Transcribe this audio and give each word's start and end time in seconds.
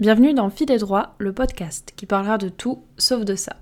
Bienvenue 0.00 0.32
dans 0.32 0.48
Fil 0.48 0.70
et 0.70 0.78
Droit, 0.78 1.16
le 1.18 1.32
podcast 1.32 1.92
qui 1.96 2.06
parlera 2.06 2.38
de 2.38 2.48
tout 2.48 2.84
sauf 2.98 3.24
de 3.24 3.34
ça. 3.34 3.56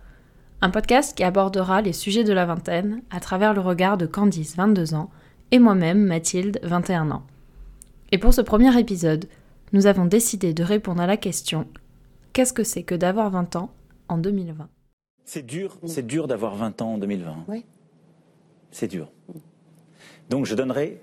Un 0.61 0.69
podcast 0.69 1.17
qui 1.17 1.25
abordera 1.25 1.81
les 1.81 1.95
sujets 1.95 2.25
de 2.25 2.33
la 2.35 2.45
vingtaine 2.45 3.01
à 3.09 3.21
travers 3.21 3.55
le 3.55 3.63
regard 3.63 3.97
de 3.97 4.05
Candice, 4.05 4.55
22 4.55 4.93
ans, 4.93 5.09
et 5.51 5.59
moi-même, 5.59 6.05
Mathilde, 6.05 6.61
21 6.63 7.11
ans. 7.11 7.27
Et 8.13 8.19
pour 8.19 8.35
ce 8.35 8.43
premier 8.43 8.79
épisode, 8.79 9.31
nous 9.73 9.87
avons 9.87 10.05
décidé 10.05 10.53
de 10.53 10.63
répondre 10.63 11.01
à 11.01 11.07
la 11.07 11.17
question 11.17 11.67
Qu'est-ce 12.35 12.53
que 12.53 12.65
c'est 12.65 12.83
que 12.83 12.95
d'avoir 12.95 13.31
20 13.31 13.57
ans 13.57 13.71
en 14.09 14.19
2020 14.19 14.69
C'est 15.25 15.47
dur, 15.47 15.79
c'est 15.87 16.07
dur 16.07 16.27
d'avoir 16.27 16.55
20 16.55 16.83
ans 16.83 16.93
en 16.93 16.99
2020. 16.99 17.45
Oui. 17.49 17.65
C'est 18.71 18.89
dur. 18.89 19.11
Donc 20.29 20.45
je 20.45 20.55
donnerai 20.55 21.03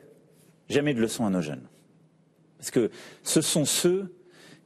jamais 0.70 0.94
de 0.94 1.02
leçons 1.02 1.26
à 1.26 1.32
nos 1.32 1.42
jeunes. 1.42 1.68
Parce 2.60 2.70
que 2.70 2.92
ce 3.24 3.42
sont 3.42 3.66
ceux 3.66 4.14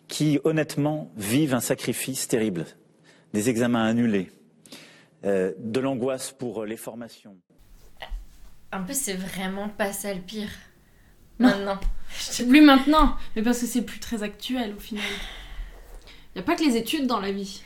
qui, 0.07 0.39
honnêtement, 0.43 1.11
vivent 1.17 1.53
un 1.53 1.59
sacrifice 1.59 2.27
terrible. 2.27 2.65
Des 3.33 3.49
examens 3.49 3.85
annulés, 3.85 4.31
euh, 5.25 5.53
de 5.59 5.79
l'angoisse 5.79 6.31
pour 6.31 6.65
les 6.65 6.77
formations. 6.77 7.35
En 8.71 8.83
plus, 8.83 8.99
c'est 8.99 9.13
vraiment 9.13 9.69
pas 9.69 9.93
ça 9.93 10.13
le 10.13 10.21
pire. 10.21 10.49
Non. 11.39 11.49
Maintenant. 11.49 11.79
Plus 12.49 12.61
maintenant, 12.61 13.15
mais 13.35 13.41
parce 13.41 13.59
que 13.59 13.65
c'est 13.65 13.81
plus 13.81 13.99
très 13.99 14.23
actuel 14.23 14.73
au 14.75 14.79
final. 14.79 15.03
Il 16.33 16.37
n'y 16.37 16.41
a 16.41 16.43
pas 16.43 16.55
que 16.55 16.63
les 16.63 16.77
études 16.77 17.05
dans 17.05 17.19
la 17.19 17.31
vie. 17.31 17.61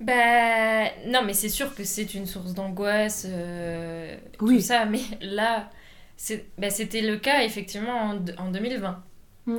Bah, 0.00 0.84
non, 1.06 1.22
mais 1.24 1.32
c'est 1.32 1.48
sûr 1.48 1.74
que 1.74 1.84
c'est 1.84 2.14
une 2.14 2.26
source 2.26 2.54
d'angoisse, 2.54 3.26
euh, 3.28 4.16
Oui. 4.40 4.56
tout 4.56 4.62
ça, 4.62 4.84
mais 4.84 5.00
là, 5.20 5.70
bah, 6.58 6.70
c'était 6.70 7.02
le 7.02 7.16
cas 7.18 7.42
effectivement 7.44 7.92
en, 8.02 8.24
en 8.38 8.50
2020. 8.50 9.02
Mm. 9.46 9.58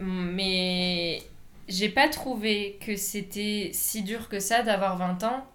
Mais 0.00 1.22
j'ai 1.68 1.88
pas 1.88 2.08
trouvé 2.08 2.78
que 2.84 2.96
c'était 2.96 3.70
si 3.72 4.02
dur 4.02 4.28
que 4.28 4.40
ça 4.40 4.62
d'avoir 4.62 4.96
20 4.96 5.22
ans 5.24 5.46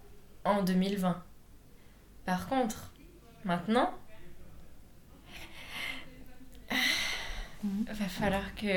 en 0.45 0.63
2020. 0.63 1.21
Par 2.25 2.47
contre, 2.47 2.91
maintenant, 3.45 3.91
va 7.63 8.05
falloir 8.07 8.55
que 8.55 8.67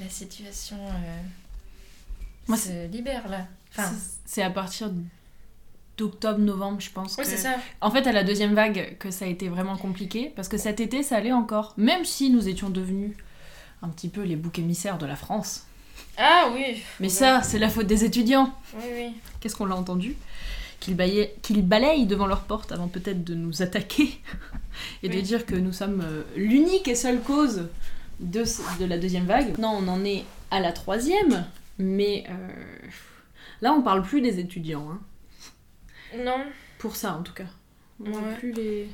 la 0.00 0.08
situation 0.10 0.76
euh, 0.76 1.22
Moi, 2.48 2.56
se 2.58 2.86
libère 2.88 3.28
là. 3.28 3.46
Enfin, 3.70 3.88
C'est- 3.90 4.18
C'est 4.26 4.42
à 4.42 4.50
partir 4.50 4.90
d'octobre-novembre, 5.96 6.80
je 6.80 6.90
pense. 6.90 7.16
oui, 7.16 7.24
que- 7.24 7.30
c'est 7.30 7.36
ça. 7.38 7.56
En 7.80 7.90
fait, 7.90 8.06
à 8.06 8.12
la 8.12 8.24
deuxième 8.24 8.54
vague, 8.54 8.96
que 8.98 9.10
ça 9.10 9.24
a 9.24 9.28
été 9.28 9.48
vraiment 9.48 9.76
compliqué, 9.76 10.32
parce 10.36 10.48
que 10.48 10.56
cet 10.58 10.80
été, 10.80 11.02
ça 11.02 11.16
allait 11.16 11.32
encore. 11.32 11.74
Même 11.76 12.04
si 12.04 12.30
nous 12.30 12.48
étions 12.48 12.70
devenus 12.70 13.16
un 13.82 13.88
petit 13.88 14.08
peu 14.08 14.22
les 14.22 14.36
boucs 14.36 14.58
émissaires 14.58 14.98
de 14.98 15.06
la 15.06 15.16
France. 15.16 15.64
Ah 16.16 16.50
oui. 16.54 16.82
Mais 17.00 17.08
ça, 17.08 17.42
c'est 17.42 17.58
la 17.58 17.68
faute 17.68 17.86
des 17.86 18.04
étudiants. 18.04 18.54
Oui, 18.74 18.84
oui. 18.94 19.14
Qu'est-ce 19.40 19.56
qu'on 19.56 19.66
l'a 19.66 19.76
entendu 19.76 20.16
Qu'ils 20.80 20.94
balayent, 20.96 22.06
devant 22.06 22.26
leur 22.26 22.42
porte 22.42 22.72
avant 22.72 22.88
peut-être 22.88 23.24
de 23.24 23.34
nous 23.34 23.62
attaquer 23.62 24.20
et 25.02 25.08
de 25.08 25.20
dire 25.20 25.46
que 25.46 25.54
nous 25.54 25.72
sommes 25.72 26.02
euh, 26.04 26.22
l'unique 26.36 26.88
et 26.88 26.94
seule 26.94 27.20
cause 27.20 27.68
de, 28.20 28.44
la 28.84 28.98
deuxième 28.98 29.26
vague. 29.26 29.58
Non, 29.58 29.78
on 29.80 29.88
en 29.88 30.04
est 30.04 30.24
à 30.50 30.60
la 30.60 30.72
troisième, 30.72 31.46
mais 31.78 32.24
euh, 32.28 32.88
là, 33.60 33.72
on 33.72 33.82
parle 33.82 34.02
plus 34.02 34.20
des 34.20 34.38
étudiants. 34.38 34.88
hein. 34.90 35.00
Non. 36.18 36.44
Pour 36.78 36.96
ça, 36.96 37.14
en 37.14 37.22
tout 37.22 37.32
cas. 37.32 37.44
On 38.04 38.10
Ouais. 38.12 38.34
plus 38.38 38.52
les... 38.52 38.88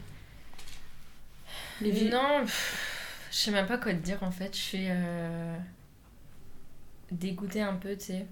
les. 1.81 2.11
Non. 2.11 2.43
pff, 2.43 2.98
Je 3.39 3.45
sais 3.45 3.51
même 3.53 3.69
pas 3.69 3.79
quoi 3.79 3.93
te 3.95 4.01
dire 4.01 4.21
en 4.25 4.33
fait. 4.33 4.53
Je 4.53 4.61
suis 4.61 4.87
euh, 4.91 5.57
dégoûtée 7.13 7.63
un 7.63 7.75
peu, 7.77 7.97
tu 7.97 8.07
sais, 8.07 8.27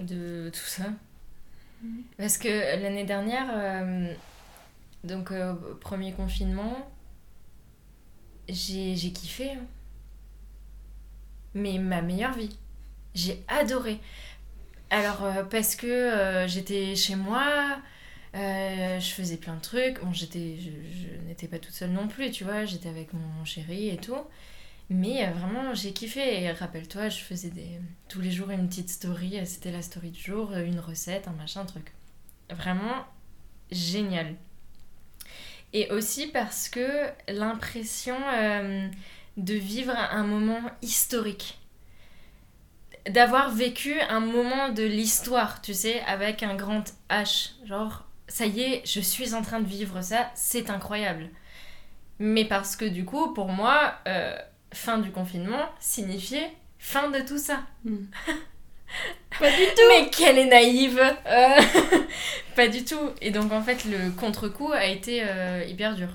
de 0.00 0.50
tout 0.54 0.60
ça. 0.60 0.84
Mhm. 1.82 2.04
Parce 2.16 2.38
que 2.38 2.46
l'année 2.80 3.02
dernière, 3.02 3.48
euh, 3.52 4.14
donc 5.02 5.32
euh, 5.32 5.54
premier 5.80 6.12
confinement, 6.12 6.92
j'ai 8.48 8.94
kiffé. 9.12 9.50
hein. 9.50 9.66
Mais 11.54 11.78
ma 11.78 12.02
meilleure 12.02 12.34
vie. 12.34 12.56
J'ai 13.16 13.42
adoré. 13.48 13.98
Alors, 14.90 15.24
euh, 15.24 15.42
parce 15.42 15.74
que 15.74 16.44
j'étais 16.46 16.94
chez 16.94 17.16
moi, 17.16 17.78
euh, 18.34 18.98
je 19.00 19.10
faisais 19.12 19.36
plein 19.36 19.56
de 19.56 19.60
trucs. 19.60 20.00
Bon, 20.02 20.12
j'étais, 20.12 20.56
je, 20.58 21.26
n'étais 21.28 21.48
pas 21.48 21.58
toute 21.58 21.74
seule 21.74 21.90
non 21.90 22.08
plus, 22.08 22.30
tu 22.30 22.44
vois, 22.44 22.64
j'étais 22.64 22.88
avec 22.88 23.12
mon 23.12 23.44
chéri 23.44 23.88
et 23.90 23.96
tout. 23.98 24.16
Mais 24.90 25.26
euh, 25.26 25.30
vraiment, 25.32 25.74
j'ai 25.74 25.92
kiffé. 25.92 26.42
Et 26.42 26.52
rappelle-toi, 26.52 27.08
je 27.08 27.20
faisais 27.20 27.50
des, 27.50 27.80
tous 28.08 28.20
les 28.20 28.30
jours 28.30 28.50
une 28.50 28.68
petite 28.68 28.90
story. 28.90 29.38
euh, 29.38 29.44
C'était 29.44 29.72
la 29.72 29.82
story 29.82 30.10
du 30.10 30.20
jour, 30.22 30.52
une 30.54 30.80
recette, 30.80 31.28
un 31.28 31.32
machin, 31.32 31.62
un 31.62 31.66
truc. 31.66 31.92
Vraiment 32.50 33.06
génial. 33.70 34.34
Et 35.72 35.90
aussi 35.90 36.26
parce 36.28 36.68
que 36.68 37.08
l'impression 37.28 38.16
de 39.36 39.54
vivre 39.54 39.94
un 39.96 40.24
moment 40.24 40.60
historique. 40.82 41.58
D'avoir 43.08 43.50
vécu 43.50 44.00
un 44.00 44.20
moment 44.20 44.68
de 44.68 44.84
l'histoire, 44.84 45.60
tu 45.60 45.74
sais, 45.74 46.00
avec 46.02 46.42
un 46.44 46.54
grand 46.54 46.84
H. 47.10 47.50
Genre, 47.66 48.04
ça 48.28 48.46
y 48.46 48.60
est, 48.60 48.82
je 48.86 49.00
suis 49.00 49.34
en 49.34 49.42
train 49.42 49.60
de 49.60 49.66
vivre 49.66 50.02
ça, 50.02 50.30
c'est 50.34 50.70
incroyable. 50.70 51.28
Mais 52.18 52.44
parce 52.44 52.76
que 52.76 52.84
du 52.84 53.04
coup, 53.04 53.32
pour 53.34 53.48
moi, 53.48 53.94
euh, 54.06 54.36
fin 54.72 54.98
du 54.98 55.10
confinement 55.10 55.68
signifiait 55.80 56.50
fin 56.78 57.10
de 57.10 57.20
tout 57.20 57.38
ça. 57.38 57.60
Hmm. 57.84 57.96
Pas 59.38 59.50
du 59.50 59.64
tout 59.74 59.82
Mais 59.88 60.10
quelle 60.10 60.38
est 60.38 60.46
naïve 60.46 61.00
Euh, 61.26 61.48
Pas 62.56 62.68
du 62.68 62.84
tout 62.84 63.10
Et 63.20 63.30
donc 63.30 63.50
en 63.52 63.62
fait, 63.62 63.84
le 63.86 64.10
contre-coup 64.10 64.70
a 64.72 64.84
été 64.86 65.22
euh, 65.24 65.64
hyper 65.66 65.94
dur. 65.94 66.08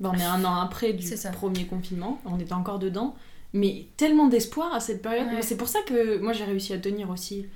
Bon, 0.00 0.10
on 0.10 0.18
est 0.18 0.24
un 0.24 0.44
an 0.44 0.60
après 0.60 0.92
du 0.92 1.08
premier 1.32 1.64
confinement, 1.64 2.20
on 2.26 2.38
était 2.38 2.52
encore 2.52 2.78
dedans, 2.78 3.16
mais 3.54 3.86
tellement 3.96 4.26
d'espoir 4.26 4.74
à 4.74 4.80
cette 4.80 5.00
période. 5.00 5.28
Ouais. 5.28 5.36
Mais 5.36 5.42
C'est 5.42 5.56
pour 5.56 5.68
ça 5.68 5.78
que 5.86 6.18
moi 6.18 6.32
j'ai 6.32 6.44
réussi 6.44 6.74
à 6.74 6.78
tenir 6.78 7.08
aussi. 7.08 7.46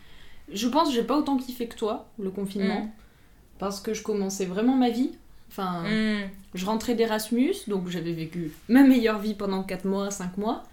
Je 0.52 0.66
pense 0.68 0.88
que 0.88 0.94
j'ai 0.94 1.04
pas 1.04 1.16
autant 1.16 1.36
kiffé 1.36 1.66
que 1.68 1.76
toi, 1.76 2.08
le 2.18 2.30
confinement, 2.30 2.80
Mm. 2.80 2.90
Parce 3.60 3.80
que 3.80 3.94
je 3.94 4.02
commençais 4.02 4.46
vraiment 4.46 4.74
ma 4.74 4.90
vie. 4.90 5.12
Enfin, 5.50 5.84
Hmm. 5.84 6.28
je 6.54 6.64
rentrais 6.66 6.94
d'Erasmus, 6.94 7.54
donc 7.68 7.88
j'avais 7.88 8.12
vécu 8.12 8.52
ma 8.68 8.82
meilleure 8.82 9.18
vie 9.20 9.34
pendant 9.34 9.62
4 9.62 9.84
mois, 9.84 10.10
5 10.10 10.36
mois. 10.38 10.64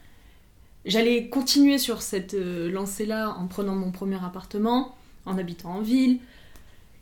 J'allais 0.85 1.27
continuer 1.29 1.77
sur 1.79 2.01
cette 2.01 2.33
euh, 2.33 2.71
lancée-là 2.71 3.35
en 3.37 3.47
prenant 3.47 3.75
mon 3.75 3.91
premier 3.91 4.23
appartement, 4.23 4.95
en 5.25 5.37
habitant 5.37 5.71
en 5.75 5.81
ville, 5.81 6.19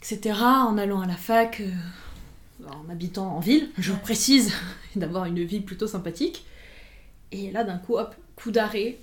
etc., 0.01 0.39
en 0.41 0.77
allant 0.77 1.01
à 1.01 1.05
la 1.07 1.15
fac, 1.17 1.61
euh, 1.61 2.67
en 2.69 2.89
habitant 2.89 3.35
en 3.35 3.39
ville, 3.39 3.69
je 3.77 3.91
Ouais. 3.91 3.99
précise, 3.99 4.53
d'avoir 4.95 5.25
une 5.25 5.43
vie 5.43 5.59
plutôt 5.59 5.87
sympathique. 5.87 6.45
Et 7.31 7.51
là, 7.51 7.63
d'un 7.63 7.77
coup, 7.77 7.97
hop, 7.97 8.15
coup 8.35 8.51
d'arrêt. 8.51 8.97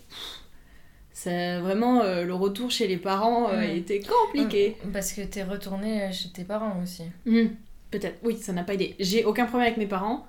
C'est 1.15 1.59
vraiment 1.61 2.01
euh, 2.01 2.25
le 2.25 2.35
retour 2.35 2.71
chez 2.71 2.87
les 2.89 2.97
parents 2.97 3.51
euh, 3.51 3.61
Mm. 3.75 3.77
était 3.77 4.01
compliqué. 4.01 4.77
Parce 4.93 5.13
que 5.13 5.21
t'es 5.23 5.43
retournée 5.43 6.11
chez 6.13 6.31
tes 6.31 6.45
parents 6.45 6.81
aussi. 6.83 7.03
Hmm, 7.27 7.49
Peut-être, 7.91 8.19
oui, 8.25 8.39
ça 8.39 8.53
n'a 8.55 8.65
pas 8.65 8.73
aidé. 8.75 8.97
J'ai 8.99 9.25
aucun 9.27 9.45
problème 9.45 9.67
avec 9.67 9.79
mes 9.79 9.87
parents, 9.87 10.27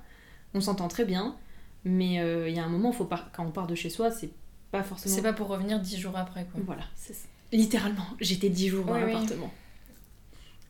on 0.53 0.59
s'entend 0.59 0.89
très 0.89 1.05
bien, 1.05 1.37
mais 1.85 2.19
euh, 2.19 2.49
il 2.49 2.55
y 2.55 2.59
a 2.59 2.63
un 2.65 2.69
moment, 2.69 2.91
faut 2.91 3.05
quand 3.05 3.45
on 3.45 3.51
part 3.51 3.67
de 3.67 3.75
chez 3.75 3.89
soi, 3.89 4.11
c'est 4.11 4.29
pas 4.71 4.83
forcément. 4.83 5.15
C'est 5.15 5.21
pas 5.21 5.31
pour 5.33 5.47
revenir 5.47 5.79
dix 5.79 5.97
jours 5.97 6.17
après, 6.17 6.45
quoi. 6.51 6.59
Voilà, 6.65 6.83
c'est 6.95 7.13
ça. 7.13 7.27
Littéralement, 7.53 8.05
j'étais 8.19 8.49
10 8.49 8.67
jours 8.69 8.85
dans 8.85 8.95
Oui, 8.95 9.01
oui. 9.05 9.13
l'appartement. 9.13 9.51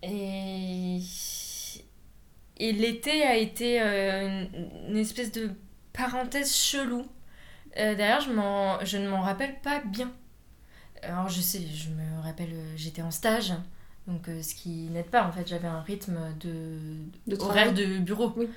Et, 0.04 1.00
et 2.58 2.72
l'été 2.74 3.24
a 3.24 3.38
été 3.38 3.80
une, 3.80 4.50
une 4.90 4.98
espèce 4.98 5.32
de 5.32 5.50
parenthèse 5.94 6.54
chelou. 6.56 7.06
Euh, 7.78 7.96
D'ailleurs, 7.96 8.22
je, 8.22 8.86
je 8.86 8.98
ne 8.98 9.10
m'en 9.10 9.22
rappelle 9.22 9.56
pas 9.62 9.82
bien. 9.82 10.12
Alors, 11.02 11.28
je 11.30 11.42
sais, 11.42 11.62
je 11.74 11.90
me 11.90 12.22
rappelle, 12.22 12.54
euh, 12.54 12.74
j'étais 12.78 13.02
en 13.02 13.12
stage, 13.12 13.54
donc 14.08 14.30
euh, 14.30 14.42
ce 14.42 14.56
qui 14.56 14.70
n'aide 14.92 15.08
pas 15.08 15.26
en 15.28 15.32
fait. 15.32 15.48
J'avais 15.48 15.68
un 15.68 15.82
rythme 15.82 16.18
de, 16.40 16.78
De 17.28 17.36
horaire 17.42 17.74
de 17.74 18.00
bureau. 18.00 18.34
Oui. 18.38 18.48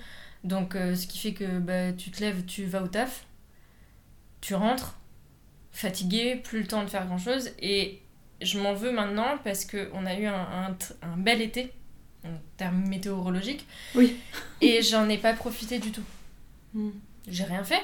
Donc, 0.44 0.76
euh, 0.76 0.94
ce 0.94 1.06
qui 1.08 1.18
fait 1.18 1.32
que 1.32 1.58
bah, 1.58 1.92
tu 1.92 2.10
te 2.10 2.20
lèves, 2.20 2.44
tu 2.44 2.64
vas 2.66 2.82
au 2.82 2.86
taf, 2.88 3.26
tu 4.40 4.54
rentres, 4.54 4.96
fatigué, 5.72 6.36
plus 6.36 6.60
le 6.60 6.66
temps 6.68 6.84
de 6.84 6.88
faire 6.88 7.06
grand 7.06 7.18
chose. 7.18 7.50
Et 7.58 8.00
je 8.40 8.60
m'en 8.60 8.74
veux 8.74 8.92
maintenant 8.92 9.38
parce 9.42 9.64
qu'on 9.64 10.06
a 10.06 10.14
eu 10.14 10.26
un, 10.26 10.76
un 11.02 11.16
bel 11.16 11.40
été, 11.42 11.72
en 12.24 12.28
termes 12.58 12.86
météorologiques, 12.86 13.66
Oui. 13.96 14.16
et 14.60 14.82
j'en 14.82 15.08
ai 15.08 15.18
pas 15.18 15.32
profité 15.32 15.78
du 15.80 15.90
tout. 15.90 16.04
Hmm. 16.74 16.90
J'ai 17.26 17.44
rien 17.44 17.64
fait. 17.64 17.82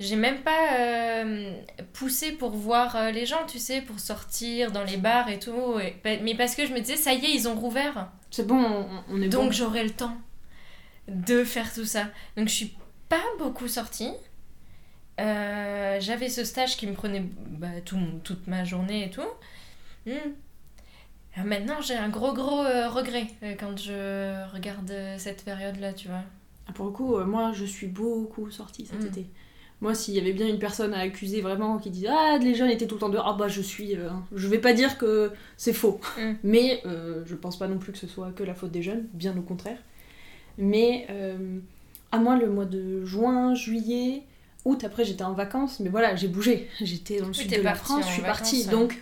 J'ai 0.00 0.16
même 0.16 0.42
pas 0.42 0.76
euh, 0.80 1.52
poussé 1.92 2.32
pour 2.32 2.50
voir 2.50 2.96
euh, 2.96 3.10
les 3.12 3.26
gens, 3.26 3.46
tu 3.46 3.58
sais, 3.60 3.80
pour 3.80 4.00
sortir 4.00 4.72
dans 4.72 4.82
les 4.82 4.96
bars 4.96 5.28
et 5.28 5.38
tout. 5.38 5.78
et- 5.78 5.96
mais 6.22 6.34
parce 6.34 6.54
que 6.56 6.66
je 6.66 6.72
me 6.72 6.80
disais, 6.80 6.96
ça 6.96 7.12
y 7.14 7.24
est, 7.24 7.32
ils 7.34 7.46
ont 7.48 7.54
rouvert. 7.54 8.10
C'est 8.30 8.46
bon, 8.46 8.56
on, 8.60 9.04
on 9.08 9.22
est 9.22 9.28
Donc 9.28 9.46
bon. 9.46 9.52
j'aurai 9.52 9.84
le 9.84 9.90
temps 9.90 10.16
de 11.08 11.44
faire 11.44 11.72
tout 11.72 11.84
ça. 11.84 12.08
Donc 12.36 12.48
je 12.48 12.54
suis 12.54 12.74
pas 13.08 13.22
beaucoup 13.38 13.68
sortie. 13.68 14.10
Euh, 15.20 15.98
j'avais 16.00 16.28
ce 16.28 16.42
stage 16.44 16.76
qui 16.76 16.86
me 16.88 16.94
prenait 16.94 17.22
bah, 17.50 17.68
tout, 17.84 17.98
toute 18.24 18.46
ma 18.48 18.64
journée 18.64 19.04
et 19.06 19.10
tout. 19.10 19.22
Hmm. 20.06 20.32
Alors 21.36 21.46
maintenant, 21.46 21.80
j'ai 21.80 21.94
un 21.94 22.08
gros, 22.08 22.32
gros 22.32 22.62
regret 22.90 23.26
quand 23.60 23.76
je 23.78 24.52
regarde 24.52 24.92
cette 25.18 25.44
période-là, 25.44 25.92
tu 25.92 26.08
vois. 26.08 26.22
Ah, 26.68 26.72
Pour 26.72 26.86
le 26.86 26.92
coup, 26.92 27.16
moi, 27.18 27.52
je 27.54 27.64
suis 27.64 27.86
beaucoup 27.86 28.50
sortie 28.50 28.86
cet 28.86 29.00
Mm. 29.02 29.06
été. 29.06 29.26
Moi, 29.80 29.94
s'il 29.94 30.14
y 30.14 30.18
avait 30.20 30.32
bien 30.32 30.48
une 30.48 30.58
personne 30.58 30.94
à 30.94 31.00
accuser 31.00 31.40
vraiment 31.42 31.78
qui 31.78 31.90
disait 31.90 32.08
Ah, 32.10 32.38
les 32.40 32.54
jeunes 32.54 32.70
étaient 32.70 32.86
tout 32.86 32.94
le 32.94 33.00
temps 33.00 33.08
dehors, 33.10 33.26
ah 33.28 33.36
bah 33.38 33.48
je 33.48 33.60
suis. 33.60 33.96
euh, 33.96 34.08
je 34.34 34.48
vais 34.48 34.58
pas 34.58 34.72
dire 34.72 34.96
que 34.98 35.30
c'est 35.56 35.72
faux. 35.74 36.00
Mm. 36.18 36.32
Mais 36.44 36.80
euh, 36.86 37.22
je 37.26 37.34
pense 37.34 37.58
pas 37.58 37.68
non 37.68 37.78
plus 37.78 37.92
que 37.92 37.98
ce 37.98 38.06
soit 38.06 38.30
que 38.32 38.42
la 38.44 38.54
faute 38.54 38.70
des 38.70 38.82
jeunes, 38.82 39.06
bien 39.12 39.36
au 39.36 39.42
contraire. 39.42 39.78
Mais 40.56 41.06
euh, 41.10 41.58
à 42.12 42.18
moi, 42.18 42.36
le 42.36 42.48
mois 42.48 42.64
de 42.64 43.04
juin, 43.04 43.54
juillet, 43.54 44.22
août, 44.64 44.84
après 44.84 45.04
j'étais 45.04 45.24
en 45.24 45.32
vacances, 45.34 45.80
mais 45.80 45.90
voilà, 45.90 46.16
j'ai 46.16 46.28
bougé. 46.28 46.68
J'étais 46.80 47.18
dans 47.18 47.26
le 47.26 47.30
Oui, 47.32 47.36
sud 47.36 47.50
de 47.54 47.60
la 47.60 47.74
France, 47.74 48.06
je 48.06 48.12
suis 48.12 48.22
vacances, 48.22 48.38
partie. 48.38 48.66
Donc 48.66 49.00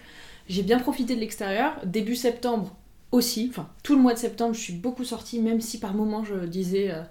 j'ai 0.48 0.62
bien 0.62 0.78
profité 0.78 1.14
de 1.14 1.20
l'extérieur. 1.20 1.74
Début 1.84 2.16
septembre 2.16 2.74
aussi, 3.12 3.46
enfin 3.50 3.68
tout 3.84 3.94
le 3.94 4.00
mois 4.00 4.14
de 4.14 4.18
septembre, 4.18 4.54
je 4.54 4.60
suis 4.60 4.72
beaucoup 4.72 5.04
sortie, 5.04 5.38
même 5.38 5.60
si 5.60 5.78
par 5.78 5.94
moments 5.94 6.24
je 6.24 6.34
disais 6.46 6.90
euh, 6.90 7.02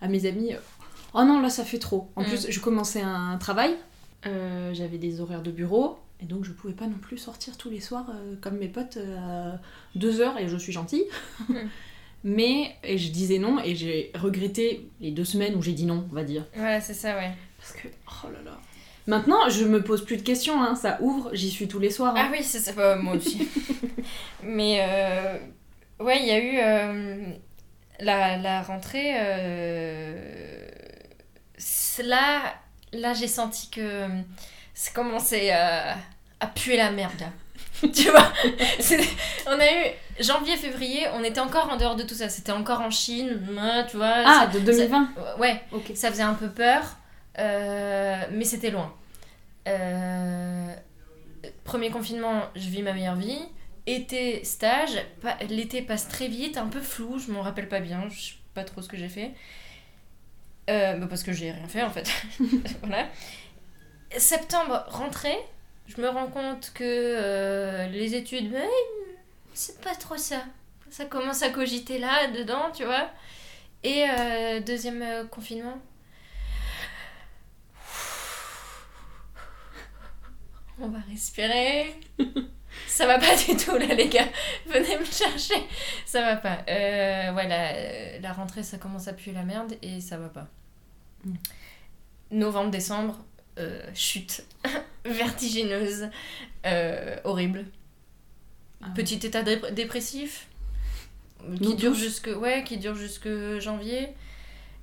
à 0.00 0.08
mes 0.08 0.26
amis 0.26 0.52
Oh 1.14 1.24
non, 1.24 1.40
là 1.40 1.50
ça 1.50 1.64
fait 1.64 1.78
trop. 1.78 2.10
En 2.16 2.22
Mm. 2.22 2.26
plus, 2.26 2.46
je 2.50 2.60
commençais 2.60 3.02
un 3.02 3.36
travail, 3.38 3.74
euh, 4.26 4.72
j'avais 4.74 4.98
des 4.98 5.20
horaires 5.20 5.42
de 5.42 5.50
bureau, 5.50 5.98
et 6.20 6.24
donc 6.26 6.44
je 6.44 6.52
pouvais 6.52 6.72
pas 6.74 6.86
non 6.86 6.98
plus 7.00 7.18
sortir 7.18 7.56
tous 7.56 7.68
les 7.70 7.80
soirs 7.80 8.06
euh, 8.10 8.34
comme 8.40 8.56
mes 8.58 8.68
potes 8.68 8.96
euh, 8.96 9.52
à 9.54 9.58
2 9.96 10.20
heures, 10.20 10.38
et 10.38 10.48
je 10.48 10.56
suis 10.56 10.72
gentille. 10.72 11.04
Mm. 11.48 11.54
Mais 12.24 12.76
et 12.84 12.98
je 12.98 13.10
disais 13.10 13.38
non, 13.38 13.58
et 13.64 13.74
j'ai 13.74 14.12
regretté 14.14 14.88
les 15.00 15.10
deux 15.10 15.24
semaines 15.24 15.56
où 15.56 15.62
j'ai 15.62 15.72
dit 15.72 15.86
non, 15.86 16.06
on 16.10 16.14
va 16.14 16.22
dire. 16.22 16.46
Voilà, 16.54 16.80
c'est 16.80 16.94
ça, 16.94 17.16
ouais. 17.16 17.32
Parce 17.58 17.72
que, 17.72 17.88
oh 18.06 18.28
là 18.32 18.38
là. 18.44 18.58
Maintenant, 19.08 19.48
je 19.48 19.64
me 19.64 19.82
pose 19.82 20.04
plus 20.04 20.16
de 20.18 20.22
questions, 20.22 20.62
hein, 20.62 20.76
ça 20.76 20.98
ouvre, 21.00 21.30
j'y 21.34 21.50
suis 21.50 21.66
tous 21.66 21.80
les 21.80 21.90
soirs. 21.90 22.14
hein. 22.16 22.22
Ah 22.26 22.30
oui, 22.30 22.38
c'est 22.44 22.60
ça, 22.60 22.72
bah, 22.74 22.94
moi 22.94 23.14
aussi. 23.16 23.48
Mais 24.44 24.78
euh, 24.88 25.38
ouais, 26.04 26.20
il 26.20 26.26
y 26.26 26.30
a 26.30 26.38
eu 26.38 26.58
euh, 26.60 27.32
la, 27.98 28.36
la 28.38 28.62
rentrée. 28.62 29.14
euh, 29.16 30.51
là, 31.98 32.54
là 32.92 33.12
j'ai 33.14 33.28
senti 33.28 33.68
que 33.70 34.06
ça 34.74 34.90
commençait 34.92 35.50
à, 35.50 35.96
à 36.40 36.46
puer 36.46 36.76
la 36.76 36.90
merde. 36.90 37.12
là. 37.20 37.28
tu 37.92 38.10
vois? 38.10 38.32
On 39.46 39.58
a 39.58 39.66
eu 39.66 39.90
janvier, 40.20 40.56
février, 40.56 41.06
on 41.14 41.24
était 41.24 41.40
encore 41.40 41.68
en 41.70 41.76
dehors 41.76 41.96
de 41.96 42.04
tout 42.04 42.14
ça. 42.14 42.28
C'était 42.28 42.52
encore 42.52 42.80
en 42.80 42.90
Chine, 42.90 43.40
hein, 43.58 43.84
tu 43.90 43.96
vois? 43.96 44.14
Ah, 44.24 44.46
ça- 44.52 44.58
de 44.58 44.64
2020 44.64 45.08
ça- 45.16 45.36
ouais, 45.38 45.60
Ok. 45.72 45.90
ça 45.94 46.10
faisait 46.10 46.22
un 46.22 46.34
peu 46.34 46.48
peur, 46.48 46.82
euh, 47.38 48.16
mais 48.30 48.44
c'était 48.44 48.70
loin. 48.70 48.94
Euh, 49.68 50.74
premier 51.64 51.90
confinement, 51.90 52.42
je 52.54 52.68
vis 52.68 52.82
ma 52.82 52.92
meilleure 52.92 53.16
vie. 53.16 53.38
Été, 53.86 54.44
stage, 54.44 54.90
l'été 55.48 55.82
passe 55.82 56.06
très 56.08 56.28
vite, 56.28 56.56
un 56.56 56.66
peu 56.68 56.80
flou, 56.80 57.18
je 57.18 57.32
m'en 57.32 57.42
rappelle 57.42 57.68
pas 57.68 57.80
bien, 57.80 58.04
je 58.10 58.20
sais 58.20 58.34
pas 58.54 58.62
trop 58.64 58.80
ce 58.80 58.88
que 58.88 58.96
j'ai 58.96 59.08
fait. 59.08 59.32
Euh, 60.70 60.96
bah 60.96 61.06
parce 61.08 61.22
que 61.22 61.32
j'ai 61.32 61.50
rien 61.50 61.68
fait 61.68 61.82
en 61.82 61.90
fait. 61.90 62.08
voilà. 62.82 63.08
Septembre, 64.16 64.84
rentrée, 64.88 65.38
je 65.86 66.00
me 66.00 66.08
rends 66.08 66.28
compte 66.28 66.72
que 66.74 66.84
euh, 66.84 67.88
les 67.88 68.14
études, 68.14 68.52
mais 68.52 68.68
c'est 69.54 69.80
pas 69.80 69.94
trop 69.94 70.16
ça. 70.16 70.44
Ça 70.90 71.06
commence 71.06 71.42
à 71.42 71.48
cogiter 71.50 71.98
là, 71.98 72.28
dedans, 72.28 72.70
tu 72.74 72.84
vois. 72.84 73.08
Et 73.82 74.04
euh, 74.08 74.60
deuxième 74.60 75.28
confinement. 75.30 75.80
On 80.78 80.88
va 80.88 80.98
respirer. 81.10 81.94
Ça 82.86 83.06
va 83.06 83.18
pas 83.18 83.34
du 83.48 83.56
tout 83.56 83.76
là 83.76 83.94
les 83.94 84.08
gars. 84.08 84.28
Venez 84.66 84.98
me 84.98 85.04
chercher. 85.04 85.54
Ça 86.06 86.20
va 86.22 86.36
pas. 86.36 86.58
Euh, 86.68 87.30
voilà, 87.32 87.72
euh, 87.74 88.18
la 88.20 88.32
rentrée 88.32 88.62
ça 88.62 88.78
commence 88.78 89.08
à 89.08 89.12
puer 89.12 89.32
la 89.32 89.42
merde 89.44 89.74
et 89.82 90.00
ça 90.00 90.18
va 90.18 90.28
pas. 90.28 90.48
Mm. 91.24 91.34
Novembre, 92.32 92.70
décembre, 92.70 93.18
euh, 93.58 93.82
chute 93.94 94.44
vertigineuse, 95.04 96.08
euh, 96.66 97.16
horrible. 97.24 97.66
Ah. 98.82 98.86
Petit 98.94 99.14
état 99.26 99.42
dé- 99.42 99.60
dépressif 99.72 100.48
qui 101.60 101.74
dure 101.74 101.94
jusque 101.94 102.30
ouais 102.36 102.62
qui 102.62 102.78
dure 102.78 102.94
jusque 102.94 103.28
janvier 103.58 104.14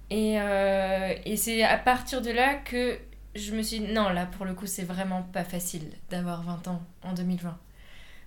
et, 0.09 0.33
et 0.33 1.37
c'est 1.37 1.63
à 1.63 1.77
partir 1.77 2.21
de 2.21 2.31
là 2.31 2.55
que 2.55 2.97
je 3.33 3.53
me 3.53 3.61
suis 3.61 3.79
dit, 3.79 3.93
non 3.93 4.09
là 4.09 4.25
pour 4.25 4.45
le 4.45 4.53
coup 4.53 4.65
c'est 4.65 4.83
vraiment 4.83 5.21
pas 5.23 5.45
facile 5.45 5.89
d'avoir 6.09 6.43
20 6.43 6.67
ans 6.67 6.81
en 7.03 7.13
2020 7.13 7.57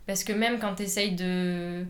parce 0.06 0.24
que 0.24 0.32
même 0.32 0.58
quand 0.58 0.74
tu 0.76 0.82
essayes 0.82 1.14
de 1.14 1.84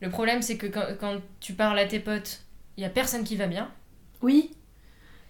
le 0.00 0.10
problème 0.10 0.42
c'est 0.42 0.56
que 0.56 0.66
quand, 0.66 0.84
quand 1.00 1.20
tu 1.40 1.54
parles 1.54 1.78
à 1.78 1.86
tes 1.86 2.00
potes 2.00 2.42
il 2.76 2.82
y 2.82 2.86
a 2.86 2.90
personne 2.90 3.24
qui 3.24 3.36
va 3.36 3.46
bien 3.46 3.70
Oui, 4.22 4.50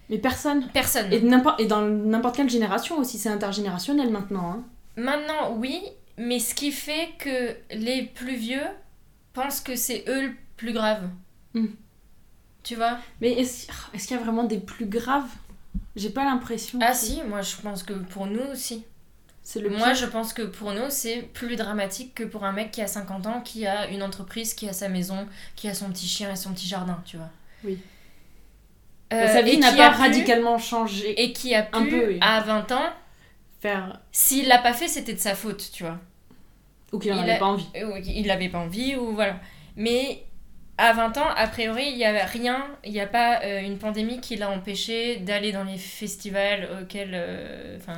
mais 0.09 0.17
personne. 0.17 0.67
personne 0.73 1.11
Et, 1.13 1.17
et 1.59 1.65
dans 1.65 1.81
n'importe 1.81 2.35
quelle 2.35 2.49
génération 2.49 2.97
aussi, 2.97 3.17
c'est 3.17 3.29
intergénérationnel 3.29 4.09
maintenant. 4.09 4.51
hein. 4.51 4.63
Maintenant, 4.95 5.55
oui, 5.55 5.81
mais 6.17 6.39
ce 6.39 6.53
qui 6.55 6.71
fait 6.71 7.09
que 7.19 7.55
les 7.73 8.03
plus 8.03 8.35
vieux 8.35 8.65
pensent 9.33 9.61
que 9.61 9.75
c'est 9.75 10.03
eux 10.07 10.27
le 10.27 10.33
plus 10.57 10.73
grave. 10.73 11.09
Mm. 11.53 11.67
Tu 12.63 12.75
vois? 12.75 12.97
Mais 13.21 13.31
est-ce 13.33 13.67
est-ce 13.93 14.07
qu'il 14.07 14.17
y 14.17 14.19
a 14.19 14.23
vraiment 14.23 14.43
des 14.43 14.59
plus 14.59 14.85
graves? 14.85 15.29
J'ai 15.95 16.09
pas 16.09 16.25
l'impression. 16.25 16.79
Ah 16.81 16.91
que 16.91 16.97
si, 16.97 17.21
moi 17.23 17.41
je 17.41 17.55
pense 17.57 17.83
que 17.83 17.93
pour 17.93 18.25
nous 18.27 18.43
aussi. 18.51 18.83
C'est 19.43 19.59
le 19.59 19.69
Moi 19.69 19.87
pire. 19.87 19.95
je 19.95 20.05
pense 20.05 20.33
que 20.33 20.43
pour 20.43 20.73
nous 20.73 20.89
c'est 20.89 21.21
plus 21.21 21.55
dramatique 21.55 22.13
que 22.13 22.23
pour 22.23 22.43
un 22.43 22.51
mec 22.51 22.71
qui 22.71 22.81
a 22.81 22.87
50 22.87 23.25
ans, 23.27 23.41
qui 23.41 23.65
a 23.65 23.87
une 23.87 24.03
entreprise, 24.03 24.53
qui 24.53 24.69
a 24.69 24.73
sa 24.73 24.89
maison, 24.89 25.27
qui 25.55 25.67
a 25.67 25.73
son 25.73 25.89
petit 25.89 26.07
chien 26.07 26.31
et 26.31 26.35
son 26.35 26.53
petit 26.53 26.67
jardin, 26.67 27.01
tu 27.05 27.17
vois. 27.17 27.29
Oui. 27.63 27.79
Euh, 29.11 29.27
sa 29.27 29.41
vie 29.41 29.57
n'a 29.57 29.71
pas 29.73 29.87
a 29.87 29.91
pu- 29.91 29.97
radicalement 30.01 30.57
changé. 30.59 31.19
Et 31.21 31.33
qui 31.33 31.55
a 31.55 31.63
pu, 31.63 31.75
Un 31.75 31.85
peu, 31.85 32.07
oui. 32.09 32.17
à 32.21 32.41
20 32.41 32.71
ans, 32.73 32.93
Faire. 33.59 33.99
s'il 34.11 34.47
l'a 34.47 34.59
pas 34.59 34.73
fait, 34.73 34.87
c'était 34.87 35.13
de 35.13 35.19
sa 35.19 35.33
faute, 35.33 35.71
tu 35.73 35.83
vois. 35.83 35.97
Ou 36.91 36.99
qu'il 36.99 37.11
en 37.13 37.15
Il 37.17 37.21
avait 37.21 37.31
a- 37.33 37.37
pas 37.39 37.45
envie. 37.47 37.65
Il 38.05 38.27
n'avait 38.27 38.49
pas 38.49 38.59
envie 38.59 38.95
ou 38.95 39.13
voilà. 39.15 39.39
Mais 39.75 40.23
à 40.77 40.93
20 40.93 41.17
ans, 41.17 41.27
a 41.35 41.47
priori, 41.47 41.87
il 41.89 41.97
n'y 41.97 42.05
avait 42.05 42.23
rien, 42.23 42.67
il 42.83 42.91
n'y 42.91 43.01
a 43.01 43.07
pas 43.07 43.41
euh, 43.43 43.61
une 43.61 43.79
pandémie 43.79 44.21
qui 44.21 44.35
l'a 44.35 44.49
empêché 44.51 45.17
d'aller 45.17 45.51
dans 45.51 45.63
les 45.63 45.77
festivals 45.77 46.69
auxquels, 46.81 47.11
euh, 47.13 47.77
enfin, 47.77 47.95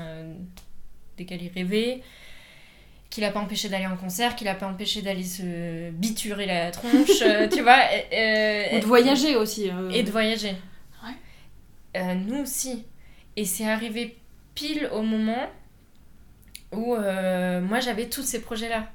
desquels 1.18 1.42
il 1.44 1.52
rêvait, 1.54 2.02
qui 3.10 3.22
l'a 3.22 3.32
pas 3.32 3.40
empêché 3.42 3.68
d'aller 3.70 3.88
en 3.88 3.98
concert, 3.98 4.36
qui 4.36 4.44
l'a 4.46 4.56
pas 4.56 4.68
empêché 4.68 5.02
d'aller 5.02 5.24
se 5.24 5.90
biturer 5.92 6.46
la 6.46 6.72
tronche, 6.72 7.10
euh, 7.22 7.48
tu 7.50 7.62
vois. 7.62 7.80
euh, 8.14 8.78
Ou 8.78 8.80
de 8.80 8.86
voyager 8.86 9.36
aussi. 9.36 9.70
euh. 9.70 9.90
et 9.90 10.04
de 10.04 10.12
voyager. 10.12 10.56
Ouais. 11.04 11.16
Euh, 12.02 12.14
nous 12.16 12.42
aussi. 12.44 12.86
Et 13.36 13.46
c'est 13.46 13.68
arrivé 13.68 14.18
pile 14.56 14.90
au 14.94 15.02
moment 15.02 15.50
où 16.72 16.96
euh, 16.96 17.60
moi 17.62 17.80
j'avais 17.82 18.08
tous 18.08 18.24
ces 18.24 18.42
projets-là. 18.42 18.88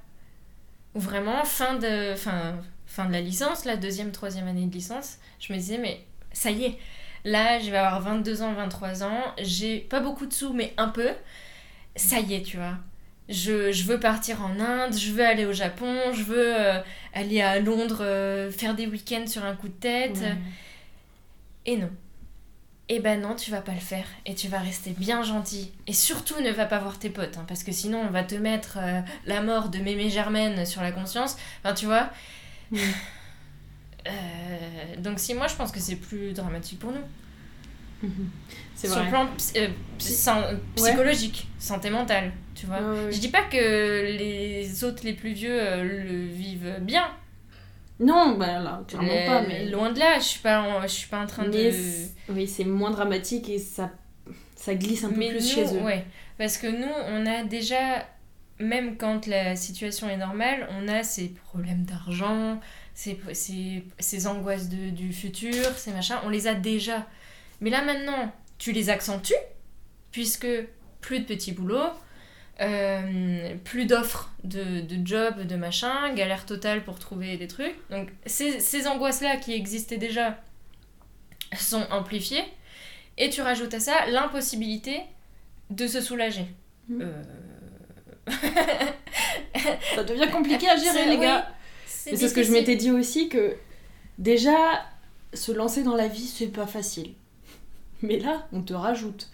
Où 0.95 1.01
vraiment, 1.01 1.45
fin 1.45 1.75
de, 1.75 2.15
fin, 2.15 2.59
fin 2.87 3.05
de 3.07 3.13
la 3.13 3.21
licence, 3.21 3.67
la 3.67 3.77
deuxième, 3.77 4.13
troisième 4.13 4.49
année 4.49 4.65
de 4.67 4.73
licence, 4.73 5.17
je 5.41 5.53
me 5.53 5.59
disais, 5.59 5.77
mais 5.77 6.01
ça 6.33 6.51
y 6.51 6.65
est, 6.65 6.79
là 7.25 7.59
je 7.59 7.71
vais 7.71 7.77
avoir 7.77 8.01
22 8.01 8.41
ans, 8.43 8.55
23 8.55 9.05
ans, 9.05 9.21
j'ai 9.43 9.79
pas 9.81 10.01
beaucoup 10.01 10.25
de 10.25 10.33
sous, 10.33 10.55
mais 10.55 10.73
un 10.79 10.89
peu. 10.89 11.11
Ça 11.97 12.21
y 12.21 12.35
est, 12.35 12.43
tu 12.43 12.57
vois. 12.59 12.79
Je, 13.29 13.73
je 13.73 13.85
veux 13.85 13.99
partir 13.99 14.41
en 14.43 14.61
Inde, 14.61 14.97
je 14.97 15.11
veux 15.11 15.27
aller 15.27 15.47
au 15.47 15.53
Japon, 15.53 16.13
je 16.13 16.23
veux 16.23 16.55
euh, 16.61 16.79
aller 17.13 17.41
à 17.41 17.59
Londres, 17.59 17.99
euh, 18.03 18.53
faire 18.53 18.75
des 18.77 18.87
week-ends 18.87 19.27
sur 19.27 19.45
un 19.45 19.57
coup 19.57 19.67
de 19.69 19.73
tête. 19.73 20.19
Ouais. 20.19 20.37
Et 21.65 21.77
non. 21.77 21.91
Eh 22.89 23.01
ben 23.01 23.21
non, 23.21 23.35
tu 23.35 23.51
vas 23.51 23.63
pas 23.63 23.73
le 23.73 23.81
faire. 23.81 24.07
Et 24.27 24.37
tu 24.37 24.47
vas 24.47 24.61
rester 24.61 24.91
bien 24.91 25.25
gentil. 25.25 25.73
Et 25.89 25.93
surtout, 25.93 26.41
ne 26.41 26.53
va 26.53 26.67
pas 26.67 26.79
voir 26.79 27.01
tes 27.01 27.11
potes. 27.11 27.37
hein, 27.37 27.45
parce 27.49 27.65
que 27.65 27.73
sinon, 27.73 28.01
on 28.07 28.11
va 28.11 28.23
te 28.23 28.37
mettre 28.37 28.79
euh, 28.81 29.01
la 29.27 29.43
mort 29.43 29.71
de 29.71 29.79
Mémé 29.79 30.09
Germaine 30.09 30.65
sur 30.65 30.83
la 30.83 30.93
conscience. 30.93 31.37
Enfin, 31.65 31.75
tu 31.75 31.87
vois. 31.87 32.11
Donc, 34.99 35.19
si 35.19 35.35
moi, 35.35 35.49
je 35.49 35.57
pense 35.57 35.73
que 35.73 35.81
c'est 35.81 35.97
plus 35.97 36.33
dramatique 36.33 36.79
pour 36.79 36.93
nous. 36.93 37.03
C'est 38.75 38.89
Sur 38.89 39.03
le 39.03 39.09
plan 39.09 39.27
euh, 39.57 39.69
psychologique, 40.77 41.49
santé 41.59 41.89
mentale, 41.91 42.33
tu 42.55 42.67
vois. 42.67 42.81
Ouais, 42.81 42.85
ouais, 42.99 43.05
ouais. 43.07 43.13
Je 43.13 43.19
dis 43.19 43.29
pas 43.29 43.43
que 43.45 43.57
les 44.17 44.85
autres, 44.85 45.03
les 45.05 45.15
plus 45.15 45.33
vieux, 45.33 45.59
euh, 45.59 45.83
le 45.83 46.27
vivent 46.27 46.77
bien. 46.81 47.09
Non, 47.99 48.37
bah 48.37 48.59
là, 48.61 48.83
clairement 48.87 49.09
Euh, 49.11 49.27
pas. 49.27 49.43
Mais, 49.43 49.65
Loin 49.67 49.91
de 49.93 49.99
là, 49.99 50.19
je 50.19 50.25
suis 50.25 50.41
pas, 50.41 50.61
en- 50.61 50.83
je 50.83 50.89
suis 50.89 51.09
pas 51.09 51.21
en 51.23 51.27
train 51.27 51.47
mais 51.47 51.71
de. 51.71 51.77
oui, 52.29 52.47
c'est 52.47 52.65
moins 52.65 52.91
dramatique 52.91 53.49
et 53.49 53.59
ça, 53.59 53.91
ça 54.55 54.75
glisse 54.75 55.05
un 55.05 55.09
peu 55.09 55.17
Mais 55.17 55.31
plus 55.31 55.41
nous, 55.41 55.49
chez 55.67 55.75
eux. 55.79 55.83
ouais. 55.83 56.05
Parce 56.37 56.59
que 56.59 56.67
nous, 56.67 56.93
on 57.09 57.25
a 57.25 57.45
déjà, 57.45 58.07
même 58.61 58.99
quand 58.99 59.27
la 59.27 59.57
situation 59.57 60.11
est 60.11 60.19
normale, 60.19 60.69
on 60.79 60.87
a 60.89 61.03
ces 61.03 61.29
problèmes 61.47 61.85
d'argent, 61.85 62.61
ces, 62.93 63.19
ces, 63.33 63.83
ces 63.99 64.27
angoisses 64.27 64.69
de- 64.69 64.91
du 64.91 65.15
futur, 65.15 65.65
ces 65.79 65.93
machins, 65.93 66.17
on 66.25 66.29
les 66.29 66.47
a 66.47 66.55
déjà. 66.55 67.07
Mais 67.61 67.71
là 67.71 67.83
maintenant, 67.83 68.33
tu 68.59 68.73
les 68.73 68.91
accentues, 68.91 69.35
puisque 70.13 70.47
plus 71.01 71.21
de 71.21 71.25
petits 71.25 71.53
boulots, 71.53 71.93
euh, 72.61 73.55
plus 73.65 73.87
d'offres 73.87 74.33
de, 74.45 74.81
de 74.81 75.07
jobs, 75.07 75.43
de 75.43 75.57
machin, 75.57 76.13
galère 76.15 76.47
totale 76.47 76.85
pour 76.85 76.99
trouver 76.99 77.37
des 77.37 77.49
trucs. 77.49 77.77
Donc 77.91 78.09
ces, 78.25 78.61
ces 78.61 78.87
angoisses-là 78.87 79.37
qui 79.37 79.53
existaient 79.53 79.99
déjà 79.99 80.39
sont 81.57 81.87
amplifiées. 81.91 82.45
Et 83.19 83.31
tu 83.31 83.41
rajoutes 83.41 83.75
à 83.75 83.81
ça 83.81 84.07
l'impossibilité 84.07 85.01
de 85.71 85.87
se 85.87 86.01
soulager. 86.01 86.47
Mm. 86.89 87.03
Euh, 87.03 87.23
Ça 89.95 90.05
devient 90.05 90.31
compliqué 90.31 90.69
à 90.69 90.77
gérer, 90.77 91.07
les 91.07 91.17
oui, 91.17 91.23
gars. 91.23 91.49
Et 92.07 92.17
c'est 92.17 92.29
ce 92.29 92.35
que 92.35 92.43
je 92.43 92.53
m'étais 92.53 92.77
dit 92.77 92.91
aussi 92.91 93.29
que 93.29 93.57
déjà 94.19 94.87
se 95.33 95.53
lancer 95.53 95.83
dans 95.83 95.95
la 95.95 96.09
vie 96.09 96.27
c'est 96.27 96.49
pas 96.49 96.67
facile. 96.67 97.15
Mais 98.03 98.19
là, 98.19 98.47
on 98.53 98.63
te 98.63 98.73
rajoute 98.75 99.31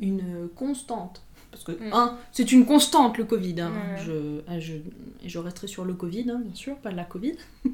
une 0.00 0.48
constante. 0.54 1.22
Parce 1.50 1.64
que, 1.64 1.72
Mm. 1.72 1.92
un, 1.92 2.18
c'est 2.32 2.52
une 2.52 2.66
constante 2.66 3.16
le 3.18 3.24
Covid. 3.24 3.60
hein. 3.60 3.72
Je, 4.04 4.40
ah, 4.46 4.58
je, 4.60 5.38
resterai 5.38 5.66
sur 5.68 5.84
le 5.84 5.94
Covid, 5.94 6.30
hein, 6.30 6.40
bien 6.44 6.54
sûr, 6.54 6.76
pas 6.76 6.90
la 6.90 7.04
Covid. 7.04 7.34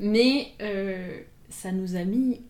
Mais 0.00 0.52
euh, 0.62 1.20
ça 1.50 1.70
nous 1.72 1.96
a 1.96 2.04
mis 2.04 2.40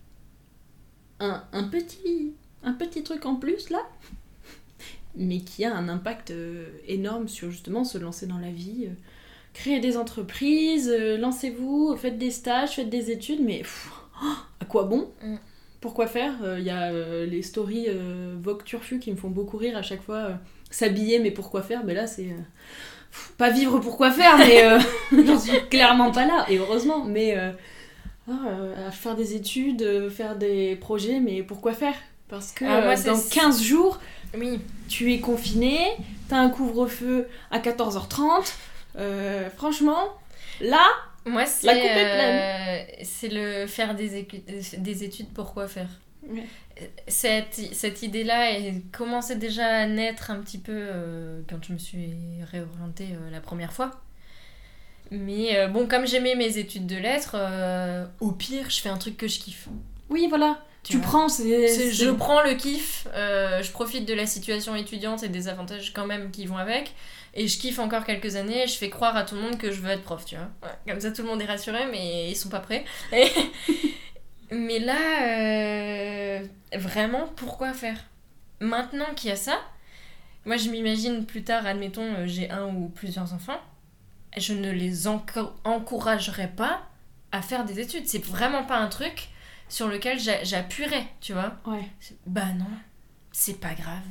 un, 1.20 1.42
un 1.52 1.64
petit, 1.64 2.32
un 2.62 2.72
petit 2.72 3.02
truc 3.02 3.26
en 3.26 3.36
plus 3.36 3.70
là. 3.70 3.80
Mais 5.16 5.40
qui 5.40 5.64
a 5.64 5.74
un 5.74 5.88
impact 5.88 6.30
euh, 6.30 6.66
énorme 6.86 7.28
sur 7.28 7.50
justement 7.50 7.84
se 7.84 7.98
lancer 7.98 8.26
dans 8.26 8.38
la 8.38 8.50
vie. 8.50 8.86
euh, 8.86 8.94
créer 9.54 9.78
des 9.80 9.96
entreprises, 9.96 10.90
lancez-vous, 11.18 11.96
faites 11.96 12.18
des 12.18 12.32
stages, 12.32 12.74
faites 12.76 12.90
des 12.90 13.12
études, 13.12 13.40
mais 13.40 13.58
pff, 13.58 13.88
oh, 14.24 14.26
à 14.60 14.64
quoi 14.64 14.82
bon? 14.84 15.08
Mm. 15.22 15.36
Pourquoi 15.84 16.06
faire 16.06 16.32
Il 16.58 16.64
y 16.64 16.70
a 16.70 16.84
euh, 16.84 17.26
les 17.26 17.42
stories 17.42 17.86
euh, 17.88 18.34
Vogue 18.40 18.64
Turfu 18.64 18.98
qui 18.98 19.10
me 19.12 19.16
font 19.16 19.28
beaucoup 19.28 19.58
rire 19.58 19.76
à 19.76 19.82
chaque 19.82 20.02
fois. 20.02 20.16
euh, 20.16 20.34
S'habiller, 20.70 21.18
mais 21.18 21.30
pourquoi 21.30 21.60
faire? 21.62 21.82
Mais 21.84 21.92
là, 21.94 22.06
c'est. 22.06 22.28
euh, 22.28 22.40
pas 23.36 23.50
vivre 23.50 23.78
pourquoi 23.80 24.10
faire, 24.10 24.38
mais 24.38 24.64
euh, 24.64 24.78
j'en 25.26 25.38
suis 25.38 25.60
clairement 25.68 26.10
pas 26.10 26.26
là, 26.26 26.46
et 26.48 26.56
heureusement. 26.58 27.04
Mais 27.04 27.36
euh, 27.36 27.50
euh, 28.30 28.88
à 28.88 28.90
faire 28.90 29.14
des 29.14 29.34
études, 29.34 29.82
euh, 29.82 30.08
faire 30.10 30.36
des 30.36 30.76
projets, 30.76 31.20
mais 31.20 31.42
pourquoi 31.42 31.74
faire? 31.74 31.94
Parce 32.28 32.50
que 32.52 32.64
Ah, 32.64 32.80
moi, 32.80 32.94
euh, 32.98 33.04
dans 33.04 33.20
15 33.30 33.62
jours, 33.62 34.00
Oui, 34.38 34.58
tu 34.88 35.12
es 35.12 35.20
confiné, 35.20 35.78
t'as 36.30 36.38
un 36.38 36.48
couvre-feu 36.48 37.28
à 37.50 37.58
14h30. 37.60 38.54
euh, 38.96 39.48
franchement, 39.56 40.02
là, 40.60 40.86
moi 41.26 41.46
c'est 41.46 41.66
La 41.66 41.74
coupe 41.74 41.84
est 41.84 42.92
euh, 43.00 43.04
c'est 43.04 43.28
le 43.28 43.66
faire 43.66 43.94
des, 43.94 44.22
écu- 44.22 44.42
des 44.78 45.04
études 45.04 45.28
pourquoi 45.34 45.68
faire? 45.68 45.88
Ouais. 46.28 46.44
Cette, 47.06 47.54
cette 47.72 48.02
idée-là 48.02 48.52
commençait 48.92 49.36
déjà 49.36 49.66
à 49.66 49.86
naître 49.86 50.30
un 50.30 50.40
petit 50.40 50.58
peu 50.58 50.72
euh, 50.74 51.40
quand 51.48 51.62
je 51.66 51.72
me 51.72 51.78
suis 51.78 52.14
réorientée 52.50 53.08
euh, 53.12 53.30
la 53.30 53.40
première 53.40 53.72
fois. 53.72 54.00
Mais 55.10 55.68
bon, 55.68 55.86
comme 55.86 56.06
j'aimais 56.06 56.34
mes 56.34 56.56
études 56.58 56.86
de 56.86 56.96
lettres, 56.96 57.36
euh, 57.38 58.06
au 58.20 58.32
pire, 58.32 58.70
je 58.70 58.80
fais 58.80 58.88
un 58.88 58.96
truc 58.96 59.16
que 59.16 59.28
je 59.28 59.38
kiffe. 59.38 59.68
oui, 60.08 60.26
voilà, 60.28 60.58
tu, 60.82 60.98
prends, 60.98 61.28
c'est. 61.28 61.92
Je 61.92 62.10
prends 62.10 62.42
le 62.42 62.54
kiff, 62.54 63.06
euh, 63.14 63.62
je 63.62 63.70
profite 63.70 64.06
de 64.06 64.14
la 64.14 64.26
situation 64.26 64.74
étudiante 64.74 65.22
et 65.22 65.28
des 65.28 65.46
avantages 65.48 65.92
quand 65.92 66.06
même 66.06 66.30
qui 66.30 66.46
vont 66.46 66.56
avec, 66.56 66.94
et 67.34 67.48
je 67.48 67.58
kiffe 67.58 67.78
encore 67.78 68.04
quelques 68.04 68.36
années, 68.36 68.62
et 68.64 68.66
je 68.66 68.74
fais 68.78 68.88
croire 68.90 69.16
à 69.16 69.24
tout 69.24 69.34
le 69.34 69.42
monde 69.42 69.58
que 69.58 69.70
je 69.72 69.80
veux 69.80 69.90
être 69.90 70.02
prof, 70.02 70.24
tu 70.24 70.36
vois. 70.36 70.48
Ouais, 70.62 70.92
comme 70.92 71.00
ça 71.00 71.10
tout 71.10 71.22
le 71.22 71.28
monde 71.28 71.42
est 71.42 71.46
rassuré, 71.46 71.86
mais 71.90 72.30
ils 72.30 72.36
sont 72.36 72.48
pas 72.48 72.60
prêts. 72.60 72.84
Et- 73.12 73.30
mais 74.54 74.78
là, 74.78 74.96
euh, 75.26 76.46
vraiment, 76.76 77.28
pourquoi 77.36 77.72
faire? 77.72 77.98
Maintenant 78.60 79.06
qu'il 79.16 79.30
y 79.30 79.32
a 79.32 79.36
ça, 79.36 79.58
moi 80.46 80.56
je 80.56 80.68
m'imagine 80.70 81.26
plus 81.26 81.42
tard, 81.42 81.66
admettons, 81.66 82.02
euh, 82.14 82.26
j'ai 82.26 82.50
un 82.50 82.66
ou 82.68 82.88
plusieurs 82.88 83.32
enfants, 83.34 83.60
je 84.36 84.52
ne 84.54 84.70
les 84.70 85.06
enco- 85.06 85.52
encouragerai 85.64 86.48
pas 86.48 86.82
à 87.32 87.42
faire 87.42 87.64
des 87.64 87.80
études. 87.80 88.06
C'est 88.06 88.24
vraiment 88.24 88.64
pas 88.64 88.76
un 88.78 88.88
truc 88.88 89.28
sur 89.68 89.88
lequel 89.88 90.18
j'a- 90.20 90.44
j'appuierais, 90.44 91.06
tu 91.20 91.32
vois. 91.32 91.54
Ouais. 91.66 91.88
Bah 92.26 92.52
non, 92.56 92.66
c'est 93.32 93.60
pas 93.60 93.74
grave. 93.74 94.02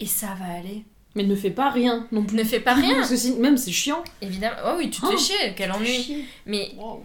Et 0.00 0.06
ça 0.06 0.34
va 0.34 0.52
aller. 0.54 0.84
Mais 1.18 1.24
ne 1.24 1.34
fais 1.34 1.50
pas 1.50 1.68
rien 1.70 2.06
non 2.12 2.22
plus. 2.24 2.36
Ne 2.36 2.44
fais 2.44 2.60
pas 2.60 2.74
rien, 2.74 2.94
Parce 2.94 3.10
que 3.10 3.16
si- 3.16 3.34
même 3.34 3.56
c'est 3.56 3.72
chiant. 3.72 4.04
évidemment. 4.22 4.56
Oh 4.66 4.74
oui, 4.78 4.88
tu 4.88 5.00
te 5.00 5.06
Oh, 5.06 5.10
fais 5.10 5.18
chier, 5.18 5.52
quel 5.56 5.72
ennui. 5.72 5.86
Chier. 6.02 6.24
Mais 6.46 6.70
Wow. 6.76 7.04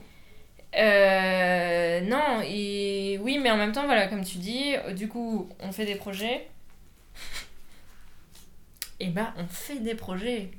euh, 0.77 2.01
non, 2.01 2.41
et 2.46 3.17
oui, 3.24 3.39
mais 3.39 3.50
en 3.50 3.58
même 3.58 3.72
temps, 3.72 3.86
voilà, 3.86 4.05
comme 4.08 4.24
tu 4.24 4.38
dis, 4.38 4.75
du 4.96 5.08
coup, 5.08 5.50
on 5.60 5.72
fait 5.72 5.86
des 5.88 5.96
projets. 5.96 6.48
Et 9.00 9.08
bah, 9.08 9.34
on 9.38 9.48
fait 9.48 9.79
des 9.79 9.96
projets. 9.96 10.50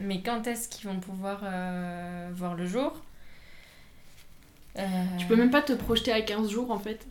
Mais 0.00 0.22
quand 0.22 0.46
est-ce 0.46 0.68
qu'ils 0.68 0.88
vont 0.88 1.00
pouvoir 1.00 1.40
euh, 1.42 2.28
voir 2.32 2.54
le 2.54 2.66
jour? 2.66 2.92
Euh, 4.78 4.86
Tu 5.18 5.26
peux 5.26 5.34
même 5.34 5.50
pas 5.50 5.62
te 5.62 5.72
projeter 5.72 6.12
à 6.12 6.22
15 6.22 6.48
jours 6.50 6.70
en 6.70 6.78
fait. 6.78 7.04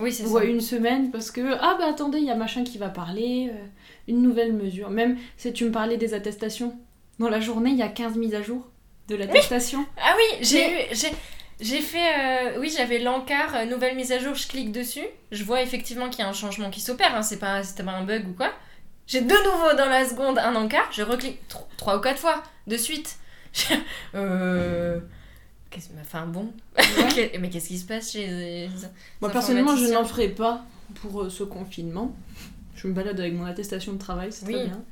Oui, 0.00 0.12
c'est 0.12 0.24
Ou 0.24 0.38
ça. 0.38 0.44
une 0.44 0.60
semaine 0.60 1.10
parce 1.10 1.30
que 1.30 1.54
ah 1.60 1.76
bah 1.78 1.86
attendez, 1.88 2.18
il 2.18 2.24
y 2.24 2.30
a 2.30 2.34
machin 2.36 2.64
qui 2.64 2.78
va 2.78 2.88
parler, 2.88 3.50
euh, 3.52 3.64
une 4.08 4.22
nouvelle 4.22 4.52
mesure. 4.52 4.90
Même 4.90 5.18
si 5.36 5.52
tu 5.52 5.64
me 5.64 5.70
parlais 5.70 5.96
des 5.96 6.14
attestations, 6.14 6.76
dans 7.18 7.28
la 7.28 7.40
journée 7.40 7.70
il 7.70 7.76
y 7.76 7.82
a 7.82 7.88
15 7.88 8.16
mises 8.16 8.34
à 8.34 8.42
jour 8.42 8.66
de 9.08 9.16
l'attestation. 9.16 9.84
Ah 9.98 10.14
oui, 10.16 10.38
j'ai 10.42 10.66
eu. 10.70 10.86
J'ai... 10.92 11.08
J'ai 11.62 11.82
fait, 11.82 11.98
euh, 11.98 12.58
oui, 12.58 12.72
j'avais 12.74 12.98
l'encart, 13.00 13.54
euh, 13.54 13.64
nouvelle 13.66 13.94
mise 13.94 14.12
à 14.12 14.18
jour, 14.18 14.34
je 14.34 14.48
clique 14.48 14.72
dessus, 14.72 15.04
je 15.30 15.44
vois 15.44 15.60
effectivement 15.60 16.08
qu'il 16.08 16.20
y 16.20 16.22
a 16.22 16.28
un 16.30 16.32
changement 16.32 16.70
qui 16.70 16.80
s'opère, 16.80 17.14
hein, 17.14 17.20
c'est 17.22 17.38
pas, 17.38 17.62
c'était 17.62 17.82
pas 17.82 17.90
un 17.90 18.02
bug 18.04 18.26
ou 18.28 18.32
quoi. 18.32 18.50
J'ai 19.06 19.20
de 19.20 19.26
nouveau 19.34 19.76
dans 19.76 19.90
la 19.90 20.06
seconde 20.08 20.38
un 20.38 20.54
encart, 20.56 20.88
je 20.90 21.02
reclique 21.02 21.46
tro- 21.48 21.66
trois 21.76 21.98
ou 21.98 22.00
quatre 22.00 22.18
fois 22.18 22.42
de 22.66 22.78
suite. 22.78 23.18
euh... 24.14 25.00
qu'est-ce- 25.70 25.90
Enfin 26.00 26.26
bon, 26.26 26.52
mais 27.40 27.48
qu'est-ce 27.50 27.68
qui 27.68 27.78
se 27.78 27.86
passe 27.86 28.12
chez 28.12 28.26
les 28.26 28.68
Moi 29.20 29.30
personnellement 29.30 29.76
je 29.76 29.86
n'en 29.92 30.04
ferai 30.04 30.28
pas 30.28 30.64
pour 30.96 31.22
euh, 31.22 31.30
ce 31.30 31.44
confinement. 31.44 32.14
Je 32.76 32.88
me 32.88 32.92
balade 32.92 33.18
avec 33.20 33.34
mon 33.34 33.44
attestation 33.44 33.92
de 33.92 33.98
travail, 33.98 34.32
c'est 34.32 34.46
Oui. 34.46 34.54
très 34.54 34.64
bien. 34.66 34.82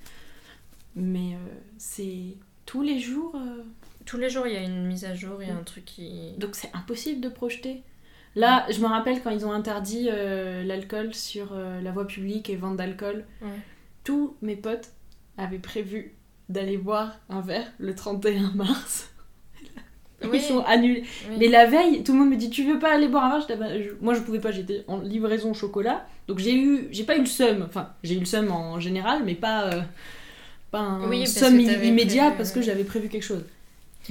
Mais 0.96 1.34
euh, 1.34 1.38
c'est 1.78 2.36
tous 2.66 2.82
les 2.82 2.98
jours, 3.00 3.34
euh, 3.36 3.62
Tous 4.04 4.16
les 4.18 4.28
jours, 4.30 4.46
il 4.46 4.52
y 4.54 4.56
a 4.56 4.62
une 4.62 4.86
mise 4.86 5.04
à 5.04 5.14
jour, 5.14 5.42
il 5.42 5.48
y 5.48 5.50
a 5.50 5.54
un 5.56 5.62
truc 5.62 5.84
qui... 5.84 6.32
donc 6.38 6.54
c'est 6.54 6.70
impossible 6.74 7.20
de 7.20 7.28
projeter. 7.28 7.82
Là, 8.36 8.66
je 8.70 8.78
me 8.80 8.86
rappelle 8.86 9.20
quand 9.22 9.30
ils 9.30 9.44
ont 9.46 9.52
interdit 9.52 10.04
l'alcool 10.64 11.14
sur 11.14 11.54
la 11.54 11.90
voie 11.92 12.06
publique 12.06 12.48
et 12.50 12.56
vente 12.56 12.76
d'alcool, 12.76 13.24
Ouais. 13.42 13.48
tous 14.04 14.36
mes 14.42 14.54
potes 14.56 14.90
avaient 15.38 15.58
prévu 15.58 16.14
d'aller 16.48 16.76
boire 16.78 17.18
un 17.28 17.40
verre 17.40 17.66
le 17.78 17.94
31 17.94 18.52
mars. 18.54 19.10
Oui, 20.24 20.30
Ils 20.38 20.40
sont 20.42 20.60
annulés. 20.64 21.04
oui. 21.30 21.36
Mais 21.38 21.48
la 21.48 21.66
veille, 21.66 22.02
tout 22.02 22.12
le 22.12 22.18
monde 22.18 22.30
me 22.30 22.36
dit 22.36 22.50
Tu 22.50 22.64
veux 22.64 22.78
pas 22.78 22.92
aller 22.94 23.06
boire 23.08 23.24
un 23.24 23.38
verre 23.38 23.56
bah, 23.58 23.78
je- 23.80 23.90
Moi, 24.00 24.14
je 24.14 24.20
pouvais 24.20 24.40
pas, 24.40 24.50
j'étais 24.50 24.84
en 24.88 24.98
livraison 24.98 25.54
chocolat. 25.54 26.06
Donc, 26.26 26.38
j'ai 26.40 26.54
eu, 26.56 26.88
j'ai 26.90 27.04
pas 27.04 27.16
eu 27.16 27.20
le 27.20 27.26
seum. 27.26 27.62
Enfin, 27.68 27.90
j'ai 28.02 28.16
eu 28.16 28.20
le 28.20 28.26
seum 28.26 28.50
en 28.50 28.80
général, 28.80 29.22
mais 29.24 29.34
pas, 29.34 29.64
euh, 29.72 29.80
pas 30.70 30.80
un 30.80 31.08
Oui, 31.08 31.26
seum 31.26 31.58
immédiat 31.60 32.24
prévu, 32.26 32.36
parce 32.36 32.50
que 32.52 32.60
j'avais 32.62 32.84
prévu 32.84 33.08
quelque 33.08 33.22
chose. 33.22 33.44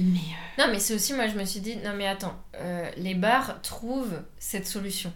Mais 0.00 0.06
euh, 0.06 0.62
Non, 0.64 0.72
mais 0.72 0.78
c'est 0.78 0.94
aussi, 0.94 1.12
moi, 1.12 1.26
je 1.26 1.36
me 1.36 1.44
suis 1.44 1.60
dit, 1.60 1.76
non, 1.76 1.92
mais 1.96 2.06
attends, 2.06 2.36
euh, 2.56 2.88
les 2.96 3.14
bars 3.14 3.60
trouvent 3.62 4.20
cette 4.38 4.66
solution. 4.66 5.12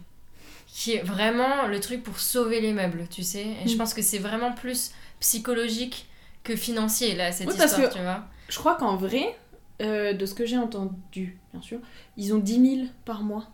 Qui 0.67 0.95
est 0.95 1.03
vraiment 1.03 1.67
le 1.69 1.81
truc 1.81 2.03
pour 2.03 2.19
sauver 2.19 2.61
les 2.61 2.73
meubles, 2.73 3.07
tu 3.11 3.23
sais? 3.23 3.47
Et 3.65 3.69
je 3.69 3.75
Mm. 3.75 3.79
pense 3.79 3.95
que 3.95 4.03
c'est 4.03 4.19
vraiment 4.19 4.53
plus 4.53 4.93
psychologique 5.21 6.07
que 6.45 6.57
financier, 6.57 7.15
là, 7.15 7.31
cette 7.33 7.47
Oui, 7.49 7.55
parce 7.57 7.73
histoire, 7.73 7.89
que- 7.91 7.95
tu 7.97 8.03
vois? 8.03 8.25
je 8.49 8.59
crois 8.59 8.75
qu'en 8.75 8.97
vrai, 8.97 9.37
euh, 9.81 10.13
de 10.13 10.27
ce 10.27 10.35
que 10.35 10.45
j'ai 10.47 10.59
entendu, 10.59 11.39
bien 11.53 11.63
sûr, 11.63 11.79
ils 12.17 12.35
ont 12.35 12.39
10 12.39 12.77
000 12.77 12.87
par 13.05 13.23
mois 13.23 13.47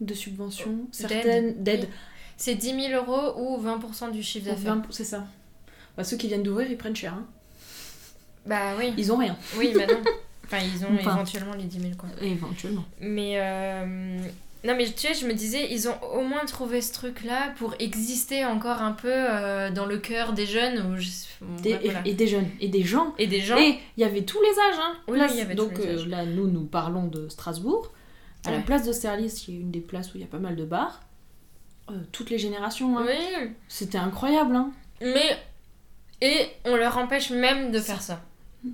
de 0.00 0.14
subventions, 0.14 0.72
D'aide. 0.76 0.86
certaines 0.92 1.62
d'aides. 1.62 1.88
C'est 2.36 2.54
10 2.54 2.88
000 2.90 3.04
euros 3.04 3.34
ou 3.36 3.60
20% 3.62 4.12
du 4.12 4.22
chiffre 4.22 4.46
d'affaires. 4.46 4.76
20 4.76 4.86
C'est 4.90 5.04
ça. 5.04 5.26
Bah, 5.96 6.04
ceux 6.04 6.16
qui 6.16 6.28
viennent 6.28 6.42
d'ouvrir, 6.44 6.70
ils 6.70 6.76
prennent 6.78 6.94
cher. 6.96 7.14
hein. 7.14 7.26
Bah 8.46 8.74
oui, 8.78 8.94
Ils 8.96 9.12
ont 9.12 9.16
rien, 9.18 9.36
oui, 9.58 9.72
bah 9.74 9.86
non. 9.86 10.00
Enfin, 10.44 10.58
ils 10.64 10.82
ont 10.82 10.94
Enfin. 10.94 11.12
éventuellement 11.16 11.54
les 11.54 11.64
10 11.64 11.80
000, 11.80 11.92
quoi. 11.98 12.08
éventuellement. 12.22 12.84
Mais 13.00 13.34
euh, 13.36 14.18
non, 14.64 14.74
mais 14.76 14.86
tu 14.86 14.98
sais, 15.06 15.14
je 15.14 15.26
me 15.26 15.32
disais, 15.34 15.68
ils 15.72 15.88
ont 15.88 15.96
au 16.12 16.22
moins 16.22 16.44
trouvé 16.44 16.80
ce 16.82 16.92
truc-là 16.92 17.54
pour 17.58 17.74
exister 17.78 18.44
encore 18.44 18.82
un 18.82 18.92
peu 18.92 19.10
euh, 19.12 19.70
dans 19.70 19.86
le 19.86 19.98
cœur 19.98 20.32
des 20.32 20.46
jeunes. 20.46 20.92
Ou 20.92 20.96
je- 20.98 21.08
bon, 21.40 21.60
Des- 21.62 21.74
voilà. 21.76 22.02
et, 22.04 22.10
et 22.10 22.14
des 22.14 22.26
jeunes, 22.26 22.48
et 22.60 22.68
des 22.68 22.82
gens 22.82 23.14
Et 23.18 23.26
des 23.26 23.40
gens. 23.40 23.56
Et 23.56 23.78
il 23.96 24.00
y 24.00 24.04
avait 24.04 24.22
tous 24.24 24.40
les 24.42 24.48
âges. 24.50 24.78
Hein. 24.82 24.94
Oui, 25.08 25.18
Place- 25.18 25.30
oui, 25.30 25.36
il 25.36 25.40
y 25.40 25.42
avait 25.42 25.54
tous 25.54 25.64
donc 25.68 25.78
les 25.78 25.86
euh, 25.86 25.94
âges. 25.94 26.06
là, 26.08 26.24
nous, 26.26 26.46
nous 26.48 26.64
parlons 26.64 27.06
de 27.06 27.28
Strasbourg. 27.28 27.92
À 28.44 28.50
la 28.52 28.60
place 28.60 28.84
d'Austerlitz, 28.84 29.40
qui 29.40 29.52
est 29.56 29.60
une 29.60 29.70
des 29.70 29.80
places 29.80 30.14
où 30.14 30.16
il 30.16 30.20
y 30.22 30.24
a 30.24 30.28
pas 30.28 30.38
mal 30.38 30.56
de 30.56 30.64
bars. 30.64 31.02
Euh, 31.90 31.94
toutes 32.12 32.30
les 32.30 32.38
générations. 32.38 32.96
hein. 32.98 33.04
Oui, 33.06 33.50
C'était 33.68 33.98
incroyable. 33.98 34.54
Hein. 34.56 34.70
mais. 35.00 35.36
Et 36.20 36.48
on 36.64 36.74
leur 36.76 36.98
empêche 36.98 37.30
même 37.30 37.70
de 37.70 37.78
faire 37.78 38.02
ça. 38.02 38.20
Il 38.64 38.72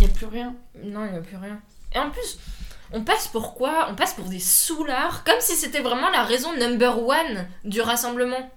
n'y 0.00 0.04
a 0.04 0.08
plus 0.08 0.26
rien. 0.26 0.54
Non, 0.84 1.04
il 1.06 1.12
n'y 1.12 1.16
a 1.18 1.22
plus 1.22 1.36
rien. 1.38 1.60
Et 1.94 1.98
en 1.98 2.10
plus, 2.10 2.38
on 2.92 3.02
passe 3.02 3.28
pour 3.28 3.54
quoi? 3.54 3.88
On 3.90 3.94
passe 3.94 4.14
pour 4.14 4.26
des 4.26 4.38
soulards, 4.40 5.24
comme 5.24 5.40
si 5.40 5.54
c'était 5.56 5.80
vraiment 5.80 6.10
la 6.10 6.22
raison 6.22 6.52
number 6.56 7.02
one 7.06 7.46
du 7.64 7.80
rassemblement. 7.80 8.50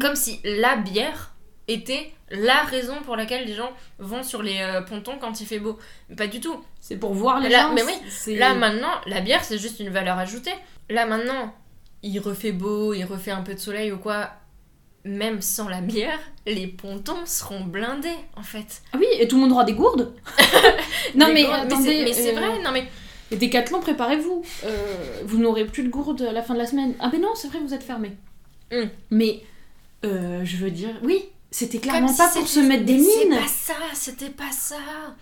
Comme 0.00 0.16
si 0.16 0.40
la 0.44 0.76
bière 0.76 1.34
était 1.68 2.12
la 2.30 2.62
raison 2.62 2.96
pour 3.04 3.16
laquelle 3.16 3.46
les 3.46 3.54
gens 3.54 3.70
vont 3.98 4.22
sur 4.22 4.42
les 4.42 4.60
euh, 4.60 4.82
pontons 4.82 5.18
quand 5.18 5.40
il 5.40 5.46
fait 5.46 5.58
beau. 5.60 5.78
Mais 6.08 6.16
pas 6.16 6.26
du 6.26 6.40
tout. 6.40 6.62
C'est 6.80 6.96
pour 6.96 7.14
voir 7.14 7.40
les 7.40 7.48
Là- 7.48 7.62
gens. 7.62 7.74
mais 7.74 7.82
oui, 7.84 8.36
Là 8.36 8.54
maintenant, 8.54 8.90
la 9.06 9.20
bière 9.20 9.44
c'est 9.44 9.58
juste 9.58 9.80
une 9.80 9.90
valeur 9.90 10.18
ajoutée. 10.18 10.54
Là 10.90 11.06
maintenant, 11.06 11.54
il 12.02 12.18
refait 12.20 12.52
beau, 12.52 12.92
il 12.94 13.04
refait 13.04 13.30
un 13.30 13.42
peu 13.42 13.54
de 13.54 13.58
soleil 13.60 13.92
ou 13.92 13.98
quoi. 13.98 14.30
Même 15.04 15.40
sans 15.40 15.68
la 15.68 15.80
bière, 15.80 16.18
les 16.44 16.66
pontons 16.66 17.24
seront 17.24 17.60
blindés 17.60 18.08
en 18.36 18.42
fait. 18.42 18.82
Ah 18.92 18.96
oui, 18.98 19.06
et 19.18 19.28
tout 19.28 19.36
le 19.36 19.42
monde 19.42 19.52
aura 19.52 19.64
des 19.64 19.72
gourdes 19.72 20.12
Non 21.14 21.28
Des 21.28 21.32
mais 21.34 21.46
attendez, 21.46 22.02
mais 22.04 22.12
c'est 22.12 22.36
euh, 22.36 22.40
vrai, 22.40 22.62
non 22.62 22.72
mais 22.72 22.88
Et 23.30 23.36
Décathlon, 23.36 23.80
préparez-vous. 23.80 24.42
Euh, 24.64 25.20
vous 25.24 25.38
n'aurez 25.38 25.66
plus 25.66 25.82
de 25.82 25.88
gourde 25.90 26.22
à 26.22 26.32
la 26.32 26.42
fin 26.42 26.54
de 26.54 26.58
la 26.58 26.66
semaine. 26.66 26.94
Ah 27.00 27.10
mais 27.12 27.18
non, 27.18 27.34
c'est 27.34 27.48
vrai, 27.48 27.58
vous 27.60 27.74
êtes 27.74 27.82
fermé. 27.82 28.12
Hum. 28.72 28.88
Mais 29.10 29.42
euh, 30.04 30.44
je 30.44 30.56
veux 30.56 30.70
dire, 30.70 30.94
oui, 31.02 31.24
c'était 31.50 31.78
clairement 31.78 32.06
Comme 32.08 32.16
pas 32.16 32.28
si 32.30 32.38
pour 32.38 32.48
se 32.48 32.54
c'était- 32.54 32.66
mettre 32.66 32.84
des 32.84 32.94
mines. 32.94 33.06
C'est 33.06 33.28
pas 33.38 33.48
ça, 33.48 33.74
c'était 33.94 34.30
pas 34.30 34.50
ça. 34.52 34.76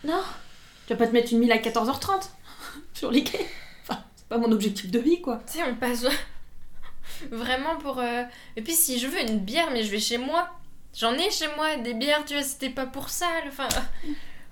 Non, 0.05 0.23
tu 0.87 0.93
vas 0.93 0.97
pas 0.99 1.07
te 1.07 1.13
mettre 1.13 1.33
une 1.33 1.41
mine 1.41 1.53
à 1.53 1.57
14h30 1.59 2.29
sur 2.95 3.11
les 3.11 3.25
quais. 3.25 3.47
Enfin, 3.83 4.01
c'est 4.17 4.27
pas 4.29 4.39
mon 4.39 4.53
objectif 4.53 4.91
de 4.91 4.99
vie 4.99 5.21
quoi. 5.21 5.41
Tu 5.51 5.59
sais, 5.59 5.65
on 5.65 5.75
passe 5.75 6.05
vraiment 7.31 7.77
pour. 7.77 7.99
euh, 7.99 8.23
Et 8.57 8.63
puis 8.63 8.73
si 8.75 8.99
je 8.99 9.07
veux 9.07 9.21
une 9.21 9.39
bière, 9.39 9.71
mais 9.73 9.83
je 9.83 9.91
vais 9.91 9.99
chez 10.01 10.19
moi. 10.19 10.49
J'en 10.99 11.13
ai 11.15 11.31
chez 11.31 11.47
moi 11.57 11.77
des 11.77 11.93
bières, 11.95 12.25
tu 12.25 12.35
vois, 12.35 12.43
c'était 12.43 12.71
pas 12.71 12.87
pour 12.87 13.11
ça. 13.11 13.27
Enfin. 13.49 13.69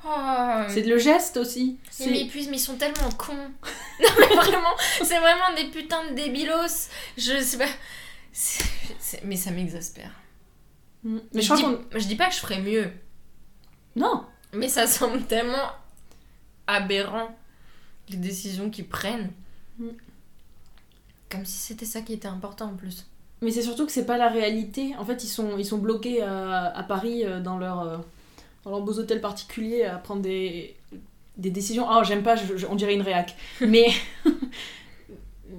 Oh. 0.07 0.63
C'est 0.69 0.83
le 0.83 0.99
geste 0.99 1.37
aussi. 1.39 1.79
Ils 2.01 2.11
m'épuisent, 2.11 2.49
mais 2.49 2.57
ils 2.57 2.61
sont 2.61 2.77
tellement 2.77 3.11
cons. 3.17 3.35
non, 4.01 4.09
mais 4.19 4.37
vraiment, 4.37 4.75
c'est 5.03 5.19
vraiment 5.19 5.55
des 5.57 5.71
putains 5.71 6.11
de 6.11 6.15
débilos. 6.15 6.89
Je 7.17 7.41
sais 7.41 7.59
pas. 7.59 7.69
Mais 9.25 9.37
ça 9.37 9.51
m'exaspère. 9.51 10.11
Mm. 11.05 11.19
Mais 11.33 11.43
je 11.43 11.47
je, 11.47 11.55
crois 11.55 11.73
dis... 11.73 12.01
je 12.01 12.07
dis 12.07 12.17
pas 12.17 12.29
que 12.29 12.35
je 12.35 12.41
ferais 12.41 12.61
mieux, 12.61 12.91
Non, 13.97 14.27
mais 14.53 14.69
ça 14.69 14.87
semble 14.87 15.23
tellement 15.23 15.71
aberrant 16.67 17.35
les 18.09 18.17
décisions 18.17 18.71
qu'ils 18.71 18.89
prennent. 18.89 19.31
Mm. 19.79 19.89
Comme 21.31 21.45
si 21.47 21.57
c'était 21.59 21.87
ça 21.87 22.03
qui 22.03 22.13
était 22.13 22.29
important 22.29 22.67
en 22.67 22.75
plus. 22.75 23.07
mais 23.41 23.51
c'est 23.51 23.63
surtout 23.63 23.87
que 23.87 23.93
c'est 23.93 24.07
pas 24.07 24.19
la 24.19 24.29
réalité. 24.29 24.95
En 24.99 25.05
fait, 25.05 25.25
ils 25.25 25.29
sont, 25.29 25.57
ils 25.59 25.67
sont 25.67 25.79
bloqués 25.79 26.23
à, 26.23 26.77
à 26.77 26.83
Paris 26.83 27.25
euh, 27.25 27.41
dans 27.41 27.59
leur, 27.59 27.81
euh, 27.81 27.99
dans 28.65 28.71
leurs 28.71 28.83
beaux 28.83 28.99
hôtels 28.99 29.21
particuliers 29.21 29.85
à 29.85 29.99
prendre 29.99 30.23
des, 30.23 30.77
des 31.37 31.51
décisions. 31.51 31.87
Oh, 31.89 32.03
j'aime 32.05 32.23
pas, 32.23 32.37
je- 32.37 32.57
je- 32.57 32.67
on 32.67 32.75
dirait 32.77 32.95
une 32.95 33.03
réac. 33.03 33.37
Mais, 33.61 33.87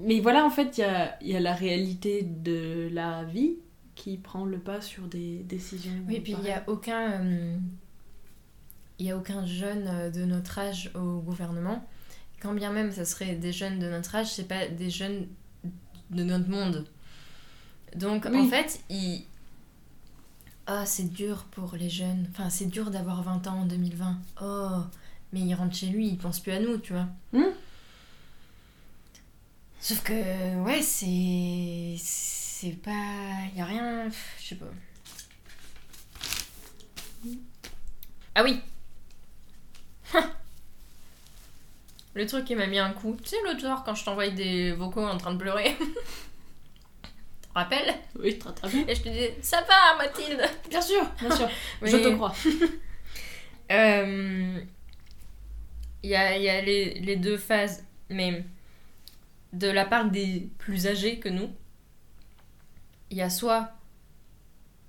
mais 0.02 0.20
voilà, 0.20 0.46
en 0.46 0.50
fait, 0.50 0.78
il 0.78 0.82
y 0.82 0.84
a, 0.84 1.18
y 1.24 1.36
a 1.36 1.40
la 1.40 1.54
réalité 1.54 2.24
de 2.24 2.90
la 2.92 3.24
vie 3.24 3.56
qui 3.96 4.18
prend 4.18 4.46
le 4.46 4.58
pas 4.60 4.82
sur 4.82 5.04
des 5.04 5.38
décisions. 5.44 5.92
Oui, 6.08 6.20
puis 6.20 6.34
il 6.34 6.40
n'y 6.44 6.52
a 6.52 6.64
aucun. 6.68 7.22
euh, 7.24 7.58
Il 9.00 9.10
a 9.12 9.18
aucun 9.18 9.46
jeune 9.46 9.88
euh, 9.88 10.10
de 10.10 10.26
notre 10.26 10.60
âge 10.60 10.92
au 10.96 11.20
gouvernement. 11.20 11.86
Quand 12.42 12.54
bien 12.54 12.72
même 12.72 12.92
ça 12.92 13.06
serait 13.06 13.36
des 13.36 13.54
jeunes 13.54 13.80
de 13.80 13.88
notre 13.90 14.16
âge, 14.16 14.28
c'est 14.34 14.48
pas 14.48 14.68
des 14.68 14.90
jeunes 14.90 15.28
de 16.12 16.24
notre 16.24 16.50
monde. 16.50 16.86
Donc 17.96 18.28
Oui. 18.30 18.38
en 18.38 18.48
fait, 18.48 18.82
il. 18.90 19.24
Ah, 20.68 20.86
c'est 20.86 21.12
dur 21.12 21.46
pour 21.52 21.76
les 21.76 21.90
jeunes. 21.90 22.28
Enfin, 22.32 22.50
c'est 22.50 22.66
dur 22.66 22.90
d'avoir 22.90 23.22
20 23.22 23.48
ans 23.48 23.60
en 23.62 23.66
2020. 23.66 24.18
Oh, 24.42 24.70
mais 25.32 25.42
il 25.42 25.54
rentre 25.54 25.76
chez 25.76 25.88
lui, 25.88 26.08
il 26.08 26.18
pense 26.18 26.40
plus 26.40 26.54
à 26.54 26.60
nous, 26.60 26.78
tu 26.78 26.94
vois. 26.94 27.08
Hmm. 27.34 27.54
Sauf 29.80 30.02
que, 30.04 30.64
ouais, 30.64 30.82
c'est. 30.82 31.96
C'est 32.00 32.82
pas. 32.82 32.92
Y 33.56 33.62
a 33.62 33.66
rien. 33.66 34.10
Je 34.40 34.48
sais 34.48 34.56
pas. 34.56 34.66
Ah 38.34 38.44
oui 38.44 38.62
Le 42.14 42.26
truc 42.26 42.46
qui 42.46 42.56
m'a 42.56 42.68
mis 42.68 42.80
un 42.80 42.92
coup. 42.94 43.18
Tu 43.22 43.30
sais, 43.30 43.36
l'autre 43.46 43.60
soir, 43.60 43.84
quand 43.84 43.94
je 43.94 44.06
t'envoyais 44.06 44.32
des 44.32 44.72
vocaux 44.72 45.06
en 45.06 45.18
train 45.18 45.34
de 45.34 45.38
pleurer. 45.38 45.76
rappelles 47.56 47.96
Oui, 48.20 48.38
très 48.38 48.54
très 48.54 48.70
bien. 48.70 48.86
Et 48.88 48.96
je 48.96 49.02
te 49.02 49.10
disais, 49.10 49.38
ça 49.42 49.62
va, 49.62 49.98
Mathilde 49.98 50.42
Bien 50.70 50.82
sûr, 50.82 51.04
bien 51.20 51.36
sûr. 51.36 51.50
Oui. 51.82 51.90
Je 51.92 51.98
te 51.98 52.14
crois. 52.16 52.34
Euh, 53.72 54.60
Il 56.04 56.10
y 56.12 56.16
a, 56.16 56.38
il 56.38 56.44
y 56.44 56.50
a 56.50 56.62
les, 56.62 57.00
les 57.00 57.16
deux 57.16 57.38
phases, 57.38 57.84
mais 58.12 58.44
de 59.54 59.68
la 59.68 59.86
part 59.86 60.06
des 60.06 60.48
plus 60.60 60.86
âgés 60.86 61.18
que 61.20 61.30
nous, 61.30 61.50
il 63.10 63.18
y 63.18 63.22
a 63.24 63.30
soit 63.32 63.72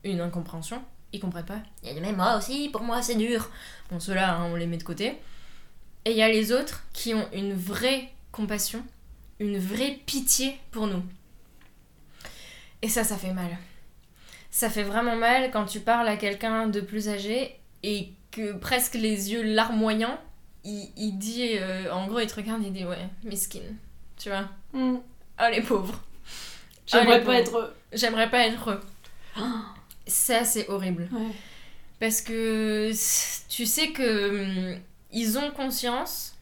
une 0.05 0.21
incompréhension, 0.21 0.85
ils 1.15 1.21
comprennent 1.21 1.47
pas. 1.47 1.61
Il 1.83 1.91
y 1.91 1.97
a 1.97 2.01
mais 2.01 2.13
moi 2.13 2.37
aussi, 2.37 2.69
pour 2.69 2.83
moi 2.83 3.01
c'est 3.01 3.15
dur. 3.15 3.49
Bon, 3.91 3.99
ceux-là, 3.99 4.35
hein, 4.37 4.45
on 4.53 4.57
les 4.57 4.67
met 4.67 4.77
de 4.77 4.83
côté. 4.83 5.17
Et 6.05 6.11
il 6.11 6.17
y 6.17 6.23
a 6.23 6.29
les 6.29 6.53
autres 6.53 6.85
qui 6.93 7.15
ont 7.15 7.29
une 7.33 7.55
vraie 7.55 8.11
compassion, 8.31 8.85
une 9.41 9.59
vraie 9.59 9.99
pitié 10.05 10.59
pour 10.71 10.87
nous. 10.87 11.03
Et 12.87 12.89
ça, 12.89 13.03
ça 13.03 13.17
fait 13.17 13.33
mal. 13.33 13.51
Ça 14.49 14.71
fait 14.71 14.85
vraiment 14.85 15.17
mal 15.17 15.51
quand 15.51 15.65
tu 15.65 15.81
parles 15.81 16.07
à 16.07 16.17
quelqu'un 16.17 16.69
de 16.69 16.81
plus 16.81 17.09
âgé 17.09 17.59
et 17.83 18.11
que 18.31 18.53
presque 18.53 18.95
les 18.95 19.33
yeux 19.33 19.43
larmoyants, 19.43 20.21
il, 20.63 20.93
il 20.97 21.19
dit, 21.19 21.59
euh, 21.59 21.93
en 21.93 22.07
gros, 22.07 22.21
il 22.21 22.29
te 22.29 22.37
regarde 22.37 22.63
et 22.63 22.69
il 22.69 22.73
dit, 22.73 22.85
ouais, 22.85 23.09
mesquine, 23.25 23.77
tu 24.17 24.29
vois. 24.29 24.49
Hmm. 24.73 24.99
Oh 25.41 25.47
les 25.51 25.63
pauvres. 25.63 26.01
J'aimerais 26.87 27.17
Allez, 27.17 27.25
pas 27.25 27.35
être. 27.35 27.75
J'aimerais 27.93 28.31
pas 28.31 28.47
être 28.47 28.71
eux. 28.71 28.81
Ça, 30.07 30.45
c'est 30.45 30.69
horrible. 30.69 31.09
Ouais. 31.11 31.35
Parce 31.99 32.21
que 32.21 32.93
tu 33.49 33.67
sais 33.67 33.89
que 33.91 34.75
hum, 34.75 34.81
ils 35.11 35.39
ont 35.39 35.51
conscience 35.51 36.37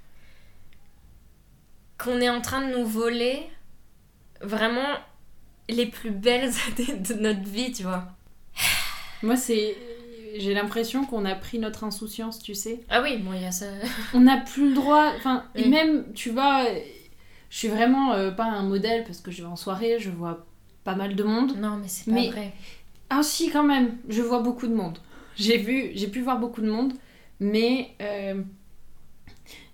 qu'on 1.97 2.21
est 2.21 2.29
en 2.29 2.43
train 2.43 2.69
de 2.69 2.77
nous 2.77 2.85
voler 2.85 3.49
vraiment 4.43 4.99
les 5.69 5.87
plus 5.87 6.11
belles 6.11 6.51
années 6.79 6.99
de 6.99 7.15
notre 7.15 7.43
vie, 7.43 7.73
tu 7.73 7.83
vois. 7.85 8.05
Moi, 9.23 9.37
c'est. 9.37 9.77
J'ai 10.37 10.53
l'impression 10.53 11.05
qu'on 11.05 11.25
a 11.25 11.35
pris 11.37 11.61
notre 11.61 11.85
insouciance, 11.85 12.41
tu 12.43 12.55
sais. 12.57 12.81
Ah 12.91 13.01
oui, 13.03 13.19
bon, 13.19 13.33
il 13.35 13.43
y 13.43 13.47
a 13.47 13.53
ça. 13.53 13.67
On 14.15 14.21
n'a 14.21 14.39
plus 14.39 14.71
le 14.71 14.75
droit. 14.75 15.13
Enfin, 15.17 15.45
et 15.55 15.69
même, 15.69 16.13
tu 16.13 16.31
vois, 16.31 16.67
je 17.51 17.57
suis 17.57 17.69
vraiment 17.69 18.15
euh, 18.15 18.33
pas 18.33 18.45
un 18.47 18.65
modèle 18.65 19.05
parce 19.05 19.21
que 19.21 19.31
je 19.31 19.43
vais 19.43 19.49
en 19.49 19.55
soirée, 19.55 19.99
je 20.01 20.11
vois 20.11 20.45
pas 20.83 20.97
mal 20.97 21.15
de 21.15 21.23
monde. 21.23 21.57
Non, 21.57 21.77
mais 21.77 21.87
c'est 21.87 22.07
pas 22.07 22.11
Mais- 22.17 22.31
vrai. 22.31 22.53
Ah, 23.11 23.23
si, 23.23 23.49
quand 23.51 23.63
même, 23.63 23.97
je 24.09 24.23
vois 24.23 24.41
beaucoup 24.41 24.67
de 24.67 24.75
monde. 24.75 24.99
J'ai 25.37 25.57
vu, 25.57 25.93
j'ai 25.95 26.09
pu 26.09 26.21
voir 26.21 26.41
beaucoup 26.41 26.61
de 26.63 26.71
monde, 26.71 26.95
mais. 27.39 27.91
euh, 28.03 28.43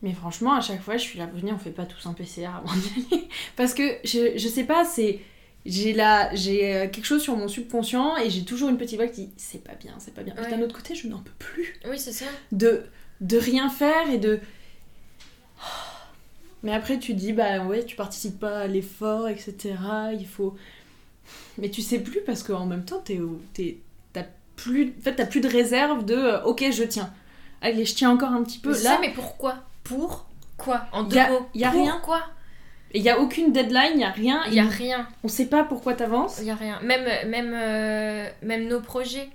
Mais 0.02 0.12
franchement, 0.12 0.52
à 0.54 0.60
chaque 0.60 0.82
fois, 0.82 0.96
je 0.98 1.02
suis 1.04 1.18
là, 1.18 1.26
venez, 1.26 1.52
on 1.52 1.58
fait 1.58 1.70
pas 1.70 1.86
tous 1.86 2.06
un 2.06 2.12
PCR 2.12 2.46
avant 2.56 2.74
d'y 2.74 3.14
aller. 3.14 3.28
Parce 3.56 3.72
que 3.72 3.82
je, 4.04 4.36
je 4.36 4.48
sais 4.48 4.64
pas, 4.64 4.84
c'est. 4.84 5.20
J'ai 5.66 5.92
la, 5.92 6.34
j'ai 6.34 6.74
euh, 6.74 6.88
quelque 6.88 7.04
chose 7.04 7.20
sur 7.22 7.36
mon 7.36 7.46
subconscient 7.48 8.16
et 8.16 8.30
j'ai 8.30 8.44
toujours 8.44 8.70
une 8.70 8.78
petite 8.78 8.96
voix 8.96 9.08
qui 9.08 9.26
dit 9.26 9.32
c'est 9.36 9.62
pas 9.62 9.74
bien, 9.74 9.92
c'est 9.98 10.14
pas 10.14 10.22
bien. 10.22 10.34
Et 10.36 10.40
Ouais. 10.40 10.50
d'un 10.50 10.62
autre 10.62 10.74
côté, 10.74 10.94
je 10.94 11.06
n'en 11.08 11.18
peux 11.18 11.30
plus. 11.38 11.74
Oui, 11.88 11.98
c'est 11.98 12.12
ça. 12.12 12.24
de, 12.52 12.84
de 13.20 13.36
rien 13.36 13.68
faire 13.68 14.08
et 14.10 14.18
de. 14.18 14.40
Mais 16.62 16.72
après, 16.74 16.98
tu 16.98 17.14
dis, 17.14 17.32
bah 17.32 17.60
ouais, 17.64 17.84
tu 17.84 17.96
participes 17.96 18.38
pas 18.38 18.60
à 18.60 18.66
l'effort, 18.66 19.28
etc. 19.28 19.74
Il 20.18 20.26
faut. 20.26 20.56
Mais 21.58 21.70
tu 21.70 21.80
sais 21.82 21.98
plus 22.00 22.20
parce 22.24 22.42
qu'en 22.42 22.66
même 22.66 22.84
temps, 22.84 23.02
t'es, 23.04 23.18
t'as 24.12 24.24
plus, 24.56 24.94
en 24.98 25.02
fait, 25.02 25.14
t'as 25.16 25.26
plus 25.26 25.40
de 25.40 25.48
réserve 25.48 26.04
de 26.04 26.14
euh, 26.14 26.42
ok, 26.44 26.64
je 26.70 26.84
tiens. 26.84 27.12
Allez, 27.62 27.84
je 27.84 27.94
tiens 27.94 28.10
encore 28.10 28.30
un 28.32 28.42
petit 28.42 28.58
peu. 28.58 28.70
Mais 28.72 28.82
Là, 28.82 28.90
ça, 28.94 28.98
mais 29.00 29.12
pourquoi? 29.12 29.58
Pour 29.84 30.26
quoi? 30.56 30.86
En 30.92 31.04
deux 31.04 31.16
Y 31.16 31.18
a- 31.20 31.30
mots. 31.30 31.46
y 31.54 31.64
a 31.64 31.70
rien. 31.70 31.92
Pourquoi? 31.92 32.22
Il 32.94 33.02
y 33.02 33.08
a 33.10 33.18
aucune 33.20 33.52
deadline, 33.52 33.92
il 33.94 34.00
y 34.00 34.04
a 34.04 34.10
rien. 34.10 34.42
Il 34.48 34.54
y 34.54 34.60
a 34.60 34.64
rien. 34.66 35.08
On 35.24 35.28
sait 35.28 35.46
pas 35.46 35.64
pourquoi 35.64 35.94
t'avances. 35.94 36.38
Il 36.40 36.46
y 36.46 36.50
a 36.50 36.54
rien. 36.56 36.80
Même, 36.82 37.04
même, 37.28 37.52
euh, 37.54 38.28
même 38.42 38.66
nos 38.68 38.80
projets. 38.80 39.28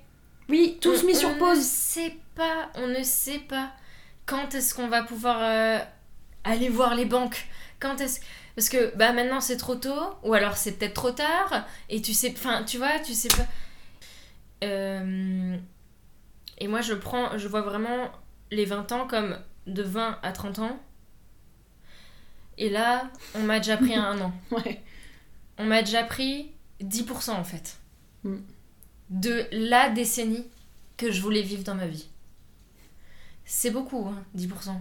Oui, 0.49 0.77
tous 0.81 1.03
On- 1.03 1.05
mis 1.07 1.15
sur 1.15 1.29
On 1.29 1.33
ne 1.35 1.39
pause. 1.39 1.61
sait 1.61 2.15
pas, 2.35 2.69
on 2.75 2.87
ne 2.87 3.01
sait 3.03 3.39
pas 3.39 3.71
quand 4.25 4.53
est-ce 4.55 4.73
qu'on 4.75 4.87
va 4.87 5.03
pouvoir 5.03 5.37
euh, 5.41 5.79
aller 6.43 6.69
voir 6.69 6.95
les 6.95 7.05
banques. 7.05 7.47
Quand 7.79 7.99
est-ce 8.01 8.19
parce 8.55 8.69
que 8.69 8.95
bah 8.95 9.11
maintenant 9.11 9.41
c'est 9.41 9.57
trop 9.57 9.75
tôt 9.75 9.99
ou 10.23 10.33
alors 10.33 10.55
c'est 10.55 10.73
peut-être 10.73 10.93
trop 10.93 11.11
tard 11.11 11.65
et 11.89 12.01
tu 12.01 12.13
sais 12.13 12.33
enfin 12.37 12.63
tu 12.63 12.77
vois 12.77 12.99
tu 12.99 13.13
sais 13.13 13.27
pas 13.27 13.45
Euh, 14.63 15.57
et 16.57 16.67
moi 16.67 16.81
je 16.81 16.93
prends 16.93 17.37
je 17.37 17.47
vois 17.47 17.61
vraiment 17.61 18.09
les 18.51 18.63
20 18.65 18.91
ans 18.93 19.07
comme 19.07 19.37
de 19.67 19.83
20 19.83 20.19
à 20.23 20.31
30 20.31 20.59
ans 20.59 20.79
et 22.57 22.69
là 22.69 23.09
on 23.35 23.39
m'a 23.39 23.59
déjà 23.59 23.77
pris 23.77 23.95
un 23.95 24.19
an 24.21 24.33
Ouais. 24.51 24.81
on 25.57 25.65
m'a 25.65 25.81
déjà 25.81 26.03
pris 26.03 26.51
10% 26.81 27.31
en 27.31 27.43
fait. 27.43 27.77
Mm. 28.23 28.37
De 29.09 29.47
la 29.51 29.89
décennie 29.89 30.47
que 30.97 31.11
je 31.11 31.21
voulais 31.21 31.41
vivre 31.41 31.63
dans 31.63 31.75
ma 31.75 31.87
vie. 31.87 32.07
C'est 33.45 33.69
beaucoup, 33.69 34.07
hein, 34.07 34.23
10%. 34.35 34.75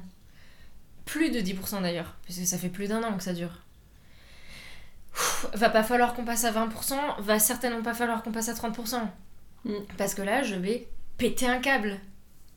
Plus 1.05 1.31
de 1.31 1.41
10% 1.41 1.83
d'ailleurs, 1.83 2.15
parce 2.27 2.39
que 2.39 2.45
ça 2.47 2.57
fait 2.57 2.71
plus 2.71 2.89
d'un 2.89 3.03
an 3.03 3.17
que 3.17 3.23
ça 3.23 3.35
dure. 3.35 3.61
Va 5.53 5.69
pas 5.69 5.83
falloir 5.83 6.15
qu'on 6.15 6.25
passe 6.25 6.45
à 6.45 6.53
20%, 6.53 7.21
va 7.21 7.39
certainement 7.39 7.83
pas 7.83 7.95
falloir 7.95 8.23
qu'on 8.23 8.33
passe 8.33 8.49
à 8.49 8.55
30%. 8.55 9.03
Mm. 9.65 9.73
Parce 9.99 10.15
que 10.15 10.23
là, 10.23 10.43
je 10.43 10.55
vais 10.55 10.89
péter 11.19 11.47
un 11.47 11.61
câble. 11.61 12.01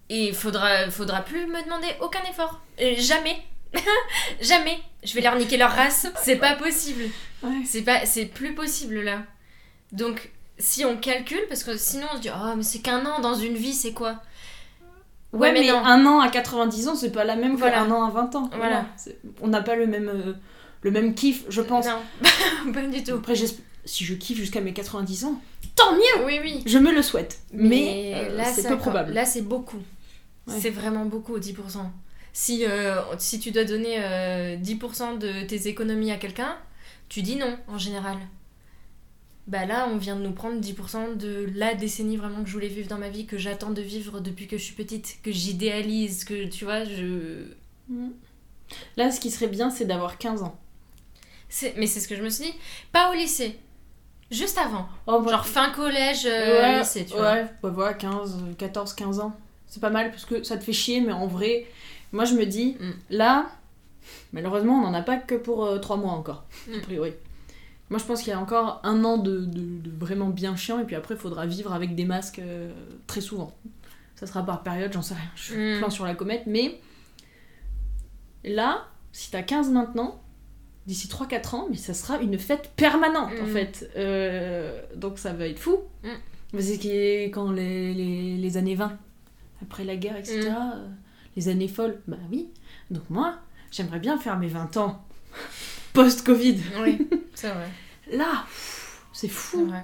Et 0.09 0.29
il 0.29 0.33
faudra, 0.33 0.89
faudra 0.89 1.21
plus 1.21 1.45
me 1.47 1.61
demander 1.63 1.87
aucun 1.99 2.23
effort. 2.29 2.61
Et 2.77 2.95
jamais. 2.95 3.43
jamais. 4.41 4.79
Je 5.03 5.13
vais 5.13 5.21
leur 5.21 5.35
niquer 5.35 5.57
leur 5.57 5.71
race. 5.71 6.07
C'est 6.23 6.37
pas 6.37 6.55
possible. 6.55 7.03
Ouais. 7.43 7.61
C'est 7.65 7.81
pas, 7.81 8.05
c'est 8.05 8.25
plus 8.25 8.53
possible 8.55 9.01
là. 9.01 9.23
Donc, 9.91 10.31
si 10.57 10.85
on 10.85 10.97
calcule, 10.97 11.41
parce 11.49 11.63
que 11.63 11.77
sinon 11.77 12.07
on 12.13 12.17
se 12.17 12.21
dit, 12.21 12.29
oh, 12.33 12.53
mais 12.55 12.63
c'est 12.63 12.79
qu'un 12.79 13.05
an 13.05 13.19
dans 13.19 13.35
une 13.35 13.55
vie, 13.55 13.73
c'est 13.73 13.93
quoi? 13.93 14.21
Ouais, 15.33 15.51
mais, 15.51 15.67
non. 15.67 15.77
un 15.83 16.05
an 16.05 16.19
à 16.19 16.29
90 16.29 16.87
ans, 16.87 16.95
c'est 16.95 17.11
pas 17.11 17.23
la 17.23 17.35
même 17.35 17.55
Voilà. 17.57 17.77
qu'un 17.83 17.91
an 17.91 18.05
à 18.05 18.11
20 18.11 18.35
ans. 18.35 18.49
Voilà. 18.55 18.85
On 19.41 19.47
n'a 19.47 19.61
pas 19.61 19.75
le 19.75 19.85
même, 19.85 20.09
euh, 20.09 20.33
le 20.81 20.91
même 20.91 21.13
kiff, 21.13 21.43
je 21.49 21.61
pense. 21.61 21.85
Non, 21.85 22.71
pas 22.73 22.81
du 22.81 23.03
tout. 23.03 23.15
Après, 23.15 23.35
si 23.85 24.05
je 24.05 24.13
kiffe 24.15 24.37
jusqu'à 24.37 24.61
mes 24.61 24.73
90 24.73 25.25
ans, 25.25 25.39
tant 25.75 25.93
mieux 25.93 26.25
Oui, 26.25 26.39
oui. 26.41 26.63
Je 26.65 26.77
me 26.77 26.91
le 26.91 27.01
souhaite. 27.01 27.39
Mais, 27.53 27.69
Mais, 27.69 28.13
euh, 28.15 28.37
là, 28.37 28.45
c'est 28.45 28.67
peu 28.67 28.77
probable. 28.77 29.13
Là, 29.13 29.25
c'est 29.25 29.41
beaucoup. 29.41 29.81
Ouais. 30.47 30.55
C'est 30.59 30.69
vraiment 30.69 31.05
beaucoup, 31.05 31.37
10%. 31.37 31.55
Si, 32.39 32.65
euh, 32.67 33.01
si 33.17 33.39
tu 33.39 33.49
dois 33.49 33.63
donner 33.63 33.95
euh, 33.97 34.57
10% 34.57 35.17
de 35.17 35.47
tes 35.47 35.67
économies 35.67 36.11
à 36.11 36.17
quelqu'un, 36.17 36.55
tu 37.09 37.23
dis 37.23 37.35
non, 37.35 37.57
en 37.67 37.79
général. 37.79 38.15
Bah 39.47 39.65
là, 39.65 39.87
on 39.91 39.97
vient 39.97 40.15
de 40.15 40.21
nous 40.21 40.33
prendre 40.33 40.61
10% 40.61 41.17
de 41.17 41.49
la 41.55 41.73
décennie 41.73 42.15
vraiment 42.15 42.43
que 42.43 42.47
je 42.47 42.53
voulais 42.53 42.67
vivre 42.67 42.87
dans 42.89 42.99
ma 42.99 43.09
vie, 43.09 43.25
que 43.25 43.39
j'attends 43.39 43.71
de 43.71 43.81
vivre 43.81 44.19
depuis 44.19 44.45
que 44.45 44.55
je 44.55 44.63
suis 44.65 44.75
petite, 44.75 45.17
que 45.23 45.31
j'idéalise, 45.31 46.25
que 46.25 46.45
tu 46.45 46.63
vois, 46.65 46.83
je... 46.83 47.45
Mm. 47.89 48.09
Là, 48.97 49.09
ce 49.09 49.19
qui 49.19 49.31
serait 49.31 49.47
bien, 49.47 49.71
c'est 49.71 49.85
d'avoir 49.85 50.19
15 50.19 50.43
ans. 50.43 50.59
c'est- 51.49 51.73
Mais 51.75 51.87
c'est 51.87 51.99
ce 52.01 52.07
que 52.07 52.15
je 52.15 52.21
me 52.21 52.29
suis 52.29 52.51
dit. 52.51 52.53
Pas 52.91 53.09
au 53.09 53.15
lycée. 53.15 53.57
Juste 54.29 54.59
avant. 54.59 54.87
Oh, 55.07 55.21
bah, 55.21 55.31
Genre 55.31 55.47
fin 55.47 55.71
collège, 55.71 56.27
euh, 56.27 56.61
ouais, 56.61 56.79
lycée, 56.81 57.05
tu 57.05 57.13
vois. 57.13 57.31
ouais, 57.31 57.45
bah 57.63 57.69
voilà, 57.73 57.95
15, 57.95 58.35
euh, 58.43 58.53
14, 58.59 58.93
15 58.93 59.19
ans. 59.21 59.35
C'est 59.65 59.79
pas 59.81 59.89
mal 59.89 60.11
parce 60.11 60.25
que 60.25 60.43
ça 60.43 60.55
te 60.57 60.63
fait 60.63 60.71
chier, 60.73 61.01
mais 61.01 61.13
en 61.13 61.25
vrai, 61.25 61.65
moi 62.11 62.25
je 62.25 62.33
me 62.35 62.45
dis, 62.45 62.77
Mm. 62.79 62.91
là, 63.11 63.47
malheureusement, 64.33 64.73
on 64.75 64.81
n'en 64.81 64.93
a 64.93 65.01
pas 65.01 65.17
que 65.17 65.35
pour 65.35 65.79
3 65.81 65.97
mois 65.97 66.13
encore, 66.13 66.45
Mm. 66.67 66.73
a 66.75 66.79
priori. 66.81 67.13
Moi 67.89 67.99
je 67.99 68.05
pense 68.05 68.19
qu'il 68.21 68.29
y 68.29 68.33
a 68.33 68.39
encore 68.39 68.81
un 68.83 69.03
an 69.05 69.17
de, 69.17 69.39
de- 69.45 69.79
de 69.79 69.91
vraiment 69.97 70.29
bien 70.29 70.55
chiant, 70.55 70.79
et 70.79 70.83
puis 70.83 70.95
après, 70.95 71.15
il 71.15 71.19
faudra 71.19 71.45
vivre 71.45 71.73
avec 71.73 71.95
des 71.95 72.05
masques 72.05 72.39
euh, 72.39 72.71
très 73.07 73.21
souvent. 73.21 73.55
Ça 74.15 74.25
sera 74.27 74.43
par 74.45 74.63
période, 74.63 74.91
j'en 74.91 75.01
sais 75.01 75.13
rien, 75.13 75.29
je 75.35 75.43
suis 75.43 75.55
Mm. 75.75 75.77
plein 75.79 75.89
sur 75.89 76.05
la 76.05 76.15
comète, 76.15 76.43
mais 76.47 76.79
là, 78.43 78.85
si 79.11 79.31
t'as 79.31 79.41
15 79.43 79.71
maintenant, 79.71 80.21
d'ici 80.85 81.07
3-4 81.07 81.53
ans, 81.55 81.67
mais 81.69 81.75
ça 81.77 81.93
sera 81.93 82.17
une 82.19 82.37
fête 82.39 82.71
permanente 82.75 83.31
en 83.41 83.45
fait. 83.47 83.89
Euh, 83.97 84.81
donc 84.95 85.19
ça 85.19 85.33
va 85.33 85.47
être 85.47 85.59
fou. 85.59 85.77
C'est 86.57 86.77
qui 86.77 86.89
est 86.91 87.25
quand 87.25 87.51
les, 87.51 87.93
les, 87.93 88.37
les 88.37 88.57
années 88.57 88.75
20, 88.75 88.97
après 89.61 89.83
la 89.83 89.95
guerre, 89.97 90.15
etc., 90.17 90.49
Mm. 90.49 90.95
Euh, 91.37 91.41
les 91.41 91.49
années 91.49 91.67
folles, 91.67 91.99
bah 92.07 92.17
oui. 92.31 92.47
Donc 92.91 93.03
moi, 93.09 93.35
j'aimerais 93.71 93.99
bien 93.99 94.17
faire 94.17 94.37
mes 94.37 94.47
20 94.47 94.77
ans 94.77 95.05
post-Covid. 95.93 96.57
Oui, 96.81 97.07
c'est 97.35 97.49
vrai. 97.49 97.69
Là, 98.11 98.45
c'est 99.13 99.27
fou. 99.27 99.65
vrai. 99.67 99.83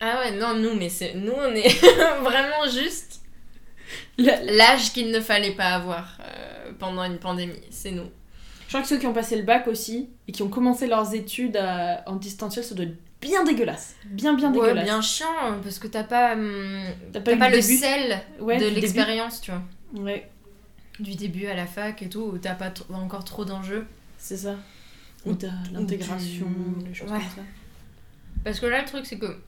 Ah 0.00 0.18
ouais, 0.20 0.36
non, 0.38 0.54
nous, 0.54 0.74
mais 0.74 0.88
c'est 0.88 1.14
nous, 1.14 1.32
on 1.36 1.54
est 1.54 1.68
vraiment 2.22 2.68
juste 2.72 3.20
l'âge 4.18 4.92
qu'il 4.92 5.10
ne 5.10 5.20
fallait 5.20 5.52
pas 5.52 5.70
avoir 5.74 6.18
euh, 6.20 6.72
pendant 6.78 7.04
une 7.04 7.18
pandémie. 7.18 7.60
C'est 7.70 7.92
nous. 7.92 8.08
Je 8.66 8.68
crois 8.68 8.82
que 8.82 8.88
ceux 8.88 8.98
qui 8.98 9.06
ont 9.06 9.12
passé 9.12 9.36
le 9.36 9.42
bac 9.42 9.68
aussi, 9.68 10.08
et 10.26 10.32
qui 10.32 10.42
ont 10.42 10.48
commencé 10.48 10.86
leurs 10.86 11.14
études 11.14 11.56
à- 11.58 12.02
en 12.06 12.16
distanciel, 12.16 12.64
ça 12.64 12.74
doit 12.74 12.86
être 12.86 12.96
bien 13.20 13.44
dégueulasse. 13.44 13.94
Bien, 14.06 14.32
bien 14.34 14.48
Ouais, 14.52 14.60
dégueulasse. 14.60 14.84
bien 14.84 15.00
chiant, 15.02 15.60
parce 15.62 15.78
que 15.78 15.86
t'as 15.86 16.04
pas, 16.04 16.32
hum, 16.32 16.82
T'as 17.12 17.20
eu 17.20 17.38
pas, 17.38 17.50
le 17.50 17.60
début 17.60 17.76
sel 17.76 18.20
Ouais, 18.40 18.56
de 18.58 18.66
l'expérience, 18.66 19.40
tu 19.42 19.50
vois. 19.52 19.62
Ouais, 19.94 20.30
Du 21.00 21.14
début 21.14 21.46
à 21.46 21.54
la 21.54 21.66
fac 21.66 22.02
et 22.02 22.08
tout, 22.08 22.20
où 22.32 22.38
t'as 22.38 22.54
pas 22.54 22.72
encore 22.92 23.24
trop 23.24 23.44
d'enjeux. 23.44 23.86
c'est 24.18 24.36
ça. 24.36 24.56
Ou 25.26 25.34
t'as 25.34 25.52
l'intégration, 25.72 26.46
tu- 26.80 26.86
les 26.86 26.94
choses 26.94 27.10
Ouais. 27.10 27.18
comme 27.18 27.28
ça. 27.28 27.42
Parce 28.44 28.58
que 28.60 28.66
là, 28.66 28.80
le 28.82 28.86
truc, 28.88 29.06
c'est 29.06 29.18
que. 29.18 29.38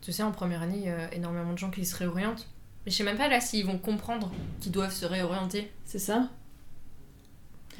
Tu 0.00 0.10
sais, 0.12 0.22
en 0.24 0.32
première 0.32 0.62
année, 0.62 0.78
il 0.78 0.84
y 0.84 0.88
a 0.88 1.12
énormément 1.14 1.52
de 1.52 1.58
gens 1.58 1.70
qui 1.70 1.84
se 1.86 1.94
réorientent. 1.96 2.48
Mais 2.84 2.90
je 2.90 2.96
sais 2.96 3.04
même 3.04 3.16
pas 3.16 3.28
là 3.28 3.40
s'ils 3.40 3.64
vont 3.64 3.78
comprendre 3.78 4.32
qu'ils 4.60 4.72
doivent 4.72 4.92
se 4.92 5.06
réorienter. 5.06 5.70
C'est 5.84 6.00
ça 6.00 6.28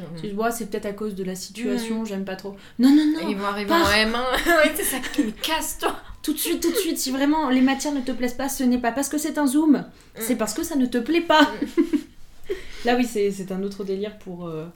Hum. 0.00 0.06
Tu 0.20 0.30
vois, 0.30 0.50
c'est 0.50 0.66
peut-être 0.70 0.86
à 0.86 0.92
cause 0.94 1.14
de 1.14 1.22
la 1.24 1.34
situation, 1.34 2.04
j'aime 2.06 2.24
pas 2.24 2.34
trop. 2.36 2.56
Non, 2.78 2.88
non, 2.88 3.02
Et 3.20 3.24
non 3.24 3.28
ils 3.28 3.36
vont 3.36 3.44
arriver 3.44 3.72
en 3.72 3.84
M1. 3.84 4.12
ouais, 4.46 4.72
c'est 4.74 4.84
ça 4.84 4.98
qui 5.00 5.24
me 5.24 5.30
casse, 5.32 5.78
toi. 5.78 6.00
Tout 6.22 6.32
de 6.32 6.38
suite, 6.38 6.62
tout 6.62 6.70
de 6.70 6.76
suite, 6.76 6.98
si 6.98 7.10
vraiment 7.10 7.50
les 7.50 7.60
matières 7.60 7.92
ne 7.92 8.00
te 8.00 8.12
plaisent 8.12 8.34
pas, 8.34 8.48
ce 8.48 8.62
n'est 8.64 8.78
pas 8.78 8.92
parce 8.92 9.08
que 9.08 9.18
c'est 9.18 9.38
un 9.38 9.46
zoom, 9.46 9.84
c'est 10.16 10.36
parce 10.36 10.54
que 10.54 10.62
ça 10.62 10.76
ne 10.76 10.86
te 10.86 10.98
plaît 10.98 11.20
pas. 11.22 11.50
Là, 12.84 12.96
oui, 12.96 13.04
c'est 13.06 13.52
un 13.52 13.62
autre 13.62 13.84
délire 13.84 14.18
pour, 14.18 14.46
euh, 14.46 14.66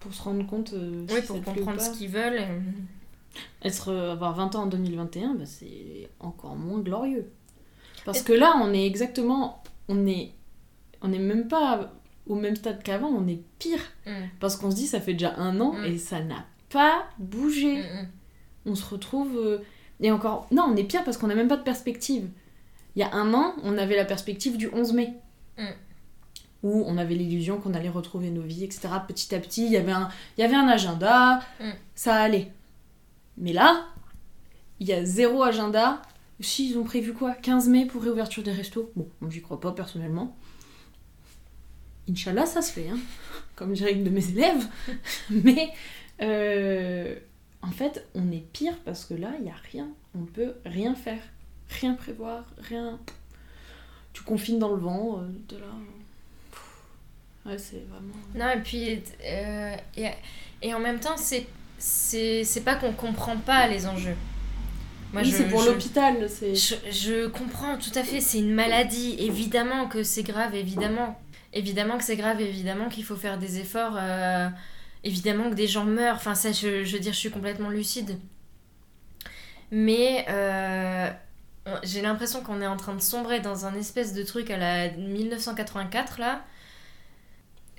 pour 0.00 0.14
se 0.14 0.22
rendre 0.22 0.46
compte. 0.46 0.72
euh, 0.72 1.04
Oui, 1.10 1.20
pour 1.26 1.36
comprendre 1.42 1.80
ce 1.80 1.90
qu'ils 1.98 2.08
veulent. 2.10 2.38
et- 2.40 3.66
Être, 3.66 3.88
euh, 3.90 4.12
avoir 4.12 4.34
20 4.36 4.54
ans 4.54 4.62
en 4.62 4.66
2021, 4.66 5.34
bah, 5.34 5.44
c'est 5.46 6.08
encore 6.20 6.54
moins 6.54 6.78
glorieux. 6.80 7.26
Parce 8.04 8.22
que 8.22 8.32
là, 8.32 8.54
on 8.62 8.72
est 8.72 8.86
exactement. 8.86 9.62
On 9.88 10.06
est, 10.06 10.30
on 11.02 11.12
est 11.12 11.18
même 11.18 11.48
pas 11.48 11.92
au 12.26 12.36
même 12.36 12.54
stade 12.56 12.82
qu'avant, 12.82 13.08
on 13.08 13.26
est 13.26 13.40
pire. 13.58 13.80
Mm. 14.06 14.10
Parce 14.38 14.56
qu'on 14.56 14.70
se 14.70 14.76
dit, 14.76 14.86
ça 14.86 15.00
fait 15.00 15.14
déjà 15.14 15.34
un 15.36 15.60
an 15.60 15.72
Mm. 15.72 15.84
et 15.86 15.98
ça 15.98 16.20
n'a 16.20 16.44
pas 16.70 17.06
bougé. 17.18 17.76
Mm, 17.78 17.80
mm. 17.80 18.08
On 18.66 18.74
se 18.76 18.84
retrouve. 18.88 19.60
Et 20.00 20.10
encore. 20.10 20.46
Non, 20.50 20.64
on 20.70 20.76
est 20.76 20.84
pire 20.84 21.04
parce 21.04 21.16
qu'on 21.16 21.28
n'a 21.28 21.34
même 21.34 21.48
pas 21.48 21.56
de 21.56 21.62
perspective. 21.62 22.28
Il 22.96 23.00
y 23.00 23.02
a 23.02 23.12
un 23.12 23.32
an, 23.34 23.54
on 23.62 23.76
avait 23.78 23.96
la 23.96 24.04
perspective 24.04 24.56
du 24.56 24.68
11 24.72 24.92
mai. 24.92 25.14
Mm. 25.58 25.64
Où 26.62 26.84
on 26.86 26.96
avait 26.96 27.14
l'illusion 27.14 27.58
qu'on 27.60 27.74
allait 27.74 27.88
retrouver 27.90 28.30
nos 28.30 28.42
vies, 28.42 28.64
etc. 28.64 28.88
Petit 29.06 29.34
à 29.34 29.38
petit, 29.40 29.66
il 29.66 29.72
y 29.72 29.76
avait 29.76 29.92
un, 29.92 30.08
il 30.36 30.40
y 30.40 30.44
avait 30.44 30.56
un 30.56 30.68
agenda, 30.68 31.40
Mm. 31.60 31.70
ça 31.94 32.16
allait. 32.16 32.50
Mais 33.36 33.52
là, 33.52 33.86
il 34.80 34.88
y 34.88 34.92
a 34.92 35.04
zéro 35.04 35.42
agenda. 35.42 36.00
Si, 36.40 36.70
ils 36.70 36.78
ont 36.78 36.84
prévu 36.84 37.12
quoi? 37.12 37.32
15 37.32 37.68
mai 37.68 37.86
pour 37.86 38.02
réouverture 38.02 38.42
des 38.42 38.52
restos? 38.52 38.90
Bon, 38.96 39.08
moi 39.20 39.30
j'y 39.30 39.40
crois 39.40 39.60
pas 39.60 39.72
personnellement. 39.72 40.36
Inch'Allah, 42.08 42.44
ça 42.46 42.60
se 42.60 42.72
fait, 42.72 42.88
hein. 42.88 42.98
comme 43.56 43.72
dirait 43.72 43.92
une 43.92 44.04
de 44.04 44.10
mes 44.10 44.28
élèves. 44.28 44.66
Mais 45.30 45.70
euh, 46.20 47.16
en 47.66 47.70
fait, 47.70 48.06
on 48.14 48.30
est 48.30 48.44
pire 48.52 48.76
parce 48.84 49.04
que 49.04 49.14
là, 49.14 49.30
il 49.38 49.44
n'y 49.44 49.50
a 49.50 49.56
rien. 49.72 49.88
On 50.16 50.24
peut 50.24 50.54
rien 50.66 50.94
faire. 50.94 51.20
Rien 51.80 51.94
prévoir, 51.94 52.44
rien. 52.58 52.98
Tu 54.12 54.22
confines 54.22 54.58
dans 54.58 54.70
le 54.74 54.80
vent, 54.80 55.20
euh, 55.20 55.28
de 55.48 55.56
là. 55.58 55.66
Ouais, 57.46 57.58
c'est 57.58 57.84
vraiment. 57.88 58.14
Non, 58.34 58.50
et 58.58 58.62
puis. 58.62 59.00
euh, 59.24 59.76
et, 59.96 60.08
et 60.62 60.74
en 60.74 60.80
même 60.80 61.00
temps, 61.00 61.16
c'est. 61.16 61.46
C'est 61.76 62.44
c'est 62.44 62.62
pas 62.62 62.76
qu'on 62.76 62.92
comprend 62.92 63.36
pas 63.36 63.66
les 63.66 63.86
enjeux. 63.86 64.14
Moi, 65.12 65.22
oui, 65.22 65.30
je- 65.30 65.36
c'est 65.36 65.48
pour 65.48 65.60
je- 65.62 65.70
l'hôpital, 65.70 66.28
c'est. 66.30 66.54
Je, 66.54 66.74
je 66.90 67.26
comprends 67.26 67.76
tout 67.76 67.90
à 67.96 68.02
fait, 68.04 68.20
c'est 68.20 68.38
une 68.38 68.54
maladie. 68.54 69.16
Évidemment 69.18 69.86
que 69.88 70.02
c'est 70.02 70.22
grave, 70.22 70.54
évidemment. 70.54 71.20
Évidemment 71.52 71.98
que 71.98 72.04
c'est 72.04 72.16
grave, 72.16 72.40
évidemment 72.40 72.88
qu'il 72.88 73.04
faut 73.04 73.16
faire 73.16 73.38
des 73.38 73.58
efforts. 73.58 73.96
euh, 73.98 74.48
évidemment 75.04 75.48
que 75.50 75.54
des 75.54 75.66
gens 75.68 75.84
meurent. 75.84 76.16
Enfin, 76.16 76.34
ça, 76.34 76.50
je, 76.52 76.82
je 76.84 76.92
veux 76.94 76.98
dire, 77.00 77.12
je 77.12 77.18
suis 77.18 77.30
complètement 77.30 77.68
lucide. 77.70 78.18
Mais 79.70 80.24
euh, 80.28 81.10
j'ai 81.82 82.00
l'impression 82.02 82.42
qu'on 82.42 82.60
est 82.60 82.66
en 82.66 82.76
train 82.76 82.94
de 82.94 83.00
sombrer 83.00 83.40
dans 83.40 83.66
un 83.66 83.74
espèce 83.74 84.12
de 84.14 84.22
truc 84.22 84.50
à 84.50 84.56
la 84.56 84.90
1984, 84.90 86.18
là. 86.20 86.44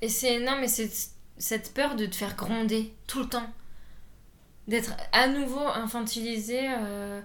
Et 0.01 0.09
c'est. 0.09 0.39
Non, 0.39 0.57
mais 0.59 0.67
c'est 0.67 0.91
cette 1.37 1.73
peur 1.73 1.95
de 1.95 2.05
te 2.05 2.15
faire 2.15 2.35
gronder 2.35 2.93
tout 3.07 3.19
le 3.19 3.27
temps. 3.29 3.47
D'être 4.67 4.93
à 5.11 5.27
nouveau 5.27 5.59
infantilisé. 5.75 6.59
euh, 6.79 7.21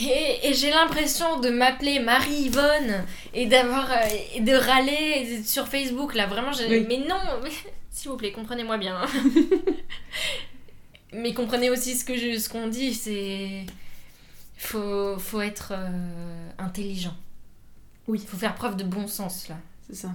et, 0.00 0.48
et 0.48 0.54
j'ai 0.54 0.70
l'impression 0.70 1.38
de 1.38 1.48
m'appeler 1.50 2.00
Marie-Yvonne 2.00 3.04
et 3.34 3.46
d'avoir 3.46 3.90
euh, 3.92 3.96
et 4.34 4.40
de 4.40 4.52
râler 4.54 5.42
sur 5.44 5.68
Facebook 5.68 6.14
là 6.14 6.26
vraiment 6.26 6.50
j'ai- 6.50 6.66
Oui. 6.66 6.86
mais 6.88 7.06
non 7.06 7.18
mais- 7.42 7.50
s'il 7.96 8.10
vous 8.10 8.16
plaît 8.18 8.32
comprenez-moi 8.32 8.76
bien 8.78 9.00
mais 11.12 11.32
comprenez 11.34 11.70
aussi 11.70 11.94
ce 11.96 12.04
que 12.04 12.16
je, 12.16 12.38
ce 12.38 12.48
qu'on 12.48 12.68
dit 12.68 12.92
c'est 12.94 13.64
faut 14.58 15.18
faut 15.18 15.40
être 15.40 15.72
euh, 15.74 16.50
intelligent 16.58 17.14
Oui. 18.08 18.18
faut 18.26 18.36
faire 18.36 18.54
preuve 18.54 18.76
de 18.76 18.84
bon 18.84 19.06
sens 19.06 19.48
là 19.48 19.56
C'est 19.88 19.96
ça. 19.96 20.14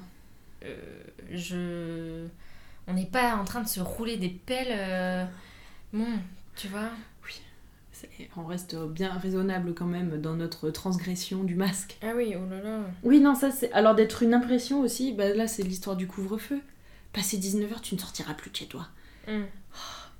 Euh, 0.63 0.75
je 1.31 2.25
on 2.87 2.93
n'est 2.93 3.05
pas 3.05 3.35
en 3.35 3.45
train 3.45 3.61
de 3.61 3.67
se 3.67 3.79
rouler 3.79 4.17
des 4.17 4.29
pelles 4.29 4.67
euh, 4.71 5.25
bon 5.93 6.07
tu 6.55 6.67
vois 6.67 6.89
C'est- 7.93 8.09
On 8.35 8.45
reste 8.45 8.75
bien 8.75 9.13
raisonnable 9.13 9.73
quand 9.73 9.85
même 9.85 10.19
dans 10.21 10.35
notre 10.35 10.69
transgression 10.71 11.43
du 11.43 11.55
masque. 11.55 11.97
ah 12.03 12.11
oui 12.15 12.33
oh 12.35 12.49
là 12.49 12.61
là 12.61 12.79
Oui, 13.03 13.19
non, 13.19 13.35
ça 13.35 13.51
c'est. 13.51 13.71
Alors 13.73 13.93
d'être 13.95 14.23
une 14.23 14.33
impression 14.33 14.81
aussi, 14.81 15.13
bah 15.13 15.33
là 15.33 15.47
c'est 15.47 15.61
l'histoire 15.63 15.95
du 15.95 16.07
couvre-feu. 16.07 16.59
Passé 17.13 17.37
19h, 17.37 17.81
tu 17.81 17.95
ne 17.95 17.99
sortiras 17.99 18.33
plus 18.33 18.49
de 18.51 18.55
chez 18.55 18.67
toi. 18.67 18.87
Mm. 19.27 19.43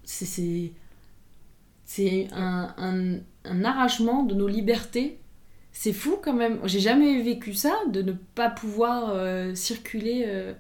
C'est. 0.04 0.26
c'est- 0.26 0.72
C'est 1.86 2.28
un, 2.32 2.74
un, 2.78 3.20
un 3.44 3.64
arrachement 3.66 4.24
de 4.24 4.34
nos 4.34 4.48
libertés. 4.48 5.20
C'est 5.74 5.92
fou 5.94 6.18
quand 6.24 6.34
même. 6.34 6.60
J'ai 6.66 6.80
jamais 6.80 7.22
vécu 7.22 7.54
ça, 7.54 7.74
de 7.90 8.02
ne 8.02 8.14
pas 8.14 8.50
pouvoir 8.50 9.10
euh, 9.10 9.54
circuler 9.56 10.24
euh, 10.26 10.54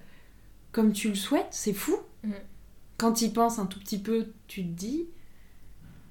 comme 0.73 0.91
tu 0.91 1.07
le 1.09 1.15
souhaites. 1.15 1.47
C'est 1.51 1.73
fou. 1.73 1.95
Mm. 2.23 2.31
Quand 2.97 3.13
tu 3.13 3.25
y 3.25 3.29
penses 3.29 3.59
un 3.59 3.65
tout 3.65 3.79
petit 3.79 3.97
peu, 3.99 4.27
tu 4.47 4.61
te 4.63 4.67
dis, 4.69 5.05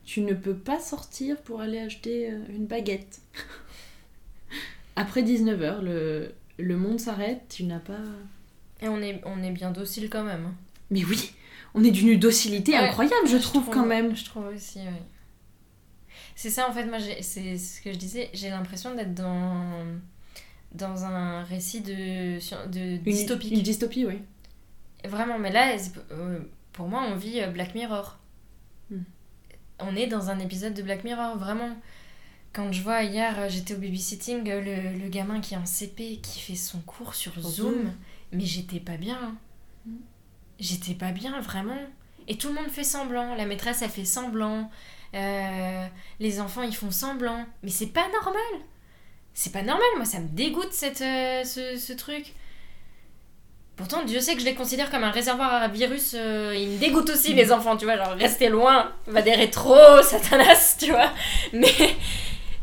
tu 0.05 0.23
ne 0.23 0.33
peux 0.35 0.57
pas 0.57 0.81
sortir 0.81 1.37
pour 1.43 1.61
aller 1.61 1.79
acheter 1.81 2.31
euh, 2.33 2.39
une 2.49 2.67
baguette. 2.67 3.21
Après 4.97 5.23
19h, 5.23 5.81
le, 5.83 6.33
le 6.59 6.77
monde 6.77 6.99
s'arrête, 7.01 7.43
tu 7.49 7.65
n'as 7.65 7.79
pas... 7.79 8.01
Et 8.83 8.89
on 8.89 9.01
est, 9.03 9.21
on 9.25 9.43
est 9.43 9.51
bien 9.51 9.71
docile 9.71 10.09
quand 10.11 10.25
même. 10.25 10.55
Mais 10.91 11.05
oui, 11.05 11.33
on 11.75 11.85
est 11.85 11.91
d'une 11.91 12.19
docilité 12.19 12.73
Ouais, 12.73 12.79
incroyable, 12.79 13.27
je, 13.27 13.37
trouve, 13.37 13.69
quand 13.71 13.87
même. 13.87 14.17
Je 14.17 14.25
trouve 14.25 14.47
aussi, 14.47 14.79
oui. 14.81 15.03
C'est 16.35 16.51
ça, 16.51 16.69
en 16.69 16.73
fait, 16.73 16.87
moi, 16.87 16.99
c'est 17.21 17.59
ce 17.59 17.81
que 17.83 17.93
je 17.93 17.99
disais, 17.99 18.31
j'ai 18.33 18.49
l'impression 18.49 18.95
d'être 18.95 19.15
dans, 19.15 19.85
dans 20.73 21.05
un 21.05 21.43
récit 21.43 21.83
de, 21.83 22.39
de 22.69 22.81
Une, 22.81 22.99
dystopique. 23.03 23.53
une 23.53 23.63
dystopie, 23.63 24.07
oui. 24.07 24.19
Vraiment, 25.07 25.39
mais 25.39 25.53
là, 25.53 25.77
euh, 26.13 26.39
pour 26.73 26.89
moi, 26.89 27.05
on 27.09 27.17
vit 27.17 27.41
euh, 27.41 27.49
Black 27.49 27.75
Mirror. 27.75 28.19
Hmm. 28.91 29.03
On 29.79 29.97
est 29.97 30.07
dans 30.07 30.31
un 30.31 30.39
épisode 30.39 30.75
de 30.75 30.83
Black 30.83 31.05
Mirror, 31.05 31.37
vraiment. 31.37 31.77
Quand 32.53 32.73
je 32.73 32.83
vois 32.83 33.03
hier, 33.03 33.39
euh, 33.39 33.49
j'étais 33.49 33.75
au 33.75 33.79
babysitting, 33.79 34.45
le, 34.45 34.99
le 34.99 35.09
gamin 35.09 35.41
qui 35.41 35.55
est 35.55 35.59
en 35.59 35.67
CP, 35.67 36.21
qui 36.23 36.41
fait 36.41 36.57
son 36.57 36.81
cours 36.81 37.15
sur 37.15 37.33
Sur 37.33 37.43
Zoom, 37.43 37.73
Zoom. 37.75 37.93
Mais 38.33 38.45
j'étais 38.45 38.81
pas 38.81 38.97
bien. 38.97 39.37
J'étais 40.59 40.95
pas 40.95 41.13
bien, 41.13 41.41
vraiment. 41.41 41.79
Et 42.29 42.37
tout 42.37 42.49
le 42.49 42.55
monde 42.55 42.69
fait 42.69 42.85
semblant. 42.85 43.35
La 43.35 43.47
maîtresse, 43.47 43.83
elle 43.83 43.91
fait 43.91 44.05
semblant. 44.05 44.71
Euh, 45.15 45.87
les 46.21 46.41
enfants, 46.41 46.63
ils 46.63 46.75
font 46.77 46.91
semblant. 46.91 47.45
Mais 47.63 47.71
c'est 47.71 47.87
pas 47.89 48.07
normal. 48.13 48.61
C'est 49.35 49.53
pas 49.53 49.63
normal, 49.63 49.87
moi, 49.97 50.05
ça 50.05 50.21
me 50.21 50.29
dégoûte 50.29 50.73
cette, 50.73 51.01
euh, 51.01 51.45
ce, 51.45 51.93
truc. 51.93 52.35
Pourtant, 53.77 54.05
Dieu 54.05 54.21
sait 54.21 54.35
que 54.35 54.41
je 54.41 54.45
les 54.45 54.55
considère 54.55 54.91
comme 54.91 55.05
un 55.05 55.11
réservoir 55.11 55.55
à 55.55 55.69
virus. 55.69 56.15
euh, 56.15 56.55
ils 56.55 56.69
me 56.69 56.79
dégoûtent 56.79 57.11
aussi, 57.11 57.33
les 57.33 57.51
enfants, 57.51 57.77
tu 57.77 57.87
vois. 57.87 57.97
Genre, 57.97 58.15
restez 58.19 58.49
loin, 58.49 58.93
va 59.07 59.23
des 59.23 59.35
rétro, 59.35 59.75
Satanas, 60.03 60.77
tu 60.79 60.91
vois. 60.91 61.11
Mais, 61.53 61.73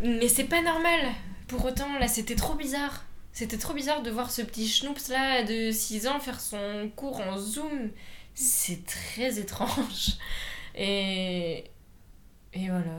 mais 0.02 0.28
c'est 0.28 0.44
pas 0.44 0.62
normal. 0.62 1.00
Pour 1.48 1.66
autant, 1.66 1.98
là, 2.00 2.08
c'était 2.08 2.36
trop 2.36 2.54
bizarre. 2.54 3.07
C'était 3.38 3.60
trop 3.60 3.76
bizarre 3.76 4.02
de 4.02 4.10
voir 4.10 4.32
ce 4.32 4.42
petit 4.42 4.68
schnoops 4.68 5.10
là 5.10 5.44
de 5.44 5.70
6 5.70 6.08
ans 6.08 6.20
faire 6.20 6.42
son 6.42 6.90
cours 6.96 7.20
en 7.20 7.38
Zoom. 7.38 7.92
C'est 8.34 8.84
très 8.84 9.38
étrange. 9.38 10.18
Et. 10.76 11.66
Et 12.54 12.68
voilà. 12.68 12.98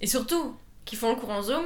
Et 0.00 0.08
surtout, 0.08 0.56
qu'ils 0.84 0.98
font 0.98 1.10
le 1.10 1.14
cours 1.14 1.30
en 1.30 1.42
Zoom. 1.42 1.64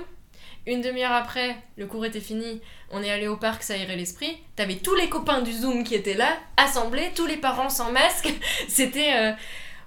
Une 0.67 0.83
demi-heure 0.83 1.13
après, 1.13 1.57
le 1.79 1.87
cours 1.87 2.05
était 2.05 2.21
fini, 2.21 2.61
on 2.91 3.03
est 3.03 3.11
allé 3.11 3.29
au 3.29 3.39
parc 3.39 3.63
s'aérer 3.63 3.97
l'esprit. 3.97 4.37
T'avais 4.57 4.77
tous 4.77 4.95
les 4.95 5.09
copains 5.09 5.41
du 5.41 5.55
Zoom 5.55 5.83
qui 5.83 5.95
étaient 5.95 6.13
là, 6.13 6.37
assemblés, 6.59 7.13
tous 7.15 7.25
les 7.25 7.39
parents 7.39 7.71
sans 7.71 7.93
masque. 7.93 8.31
C'était. 8.69 9.17
euh, 9.17 9.33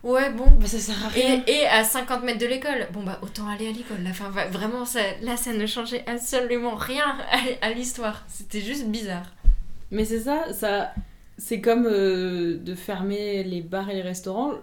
Ouais, 0.04 0.32
bon. 0.32 0.46
Bah, 0.60 0.66
ça 0.68 0.80
sert 0.80 1.06
à 1.06 1.10
rien. 1.10 1.44
Et, 1.48 1.52
et 1.62 1.66
à 1.68 1.84
50 1.84 2.24
mètres 2.24 2.40
de 2.40 2.46
l'école. 2.46 2.88
Bon, 2.94 3.04
bah, 3.04 3.20
autant 3.22 3.48
aller 3.48 3.68
à 3.68 3.72
l'école. 3.72 4.02
Là, 4.04 4.12
Enfin, 4.12 4.30
vraiment, 4.30 4.86
ça, 4.86 5.00
là, 5.22 5.36
ça 5.38 5.54
ne 5.54 5.66
changeait 5.66 6.04
absolument 6.08 6.76
rien 6.76 7.18
à, 7.62 7.66
à 7.66 7.72
l'histoire. 7.74 8.24
C'était 8.28 8.62
juste 8.62 8.88
bizarre. 8.88 9.34
Mais 9.92 10.06
c'est 10.06 10.22
ça, 10.22 10.54
ça 10.54 10.94
c'est 11.38 11.62
comme 11.62 11.86
euh, 11.88 12.58
de 12.58 12.76
fermer 12.76 13.44
les 13.44 13.62
bars 13.62 13.90
et 13.90 13.96
les 13.96 14.02
restaurants. 14.02 14.54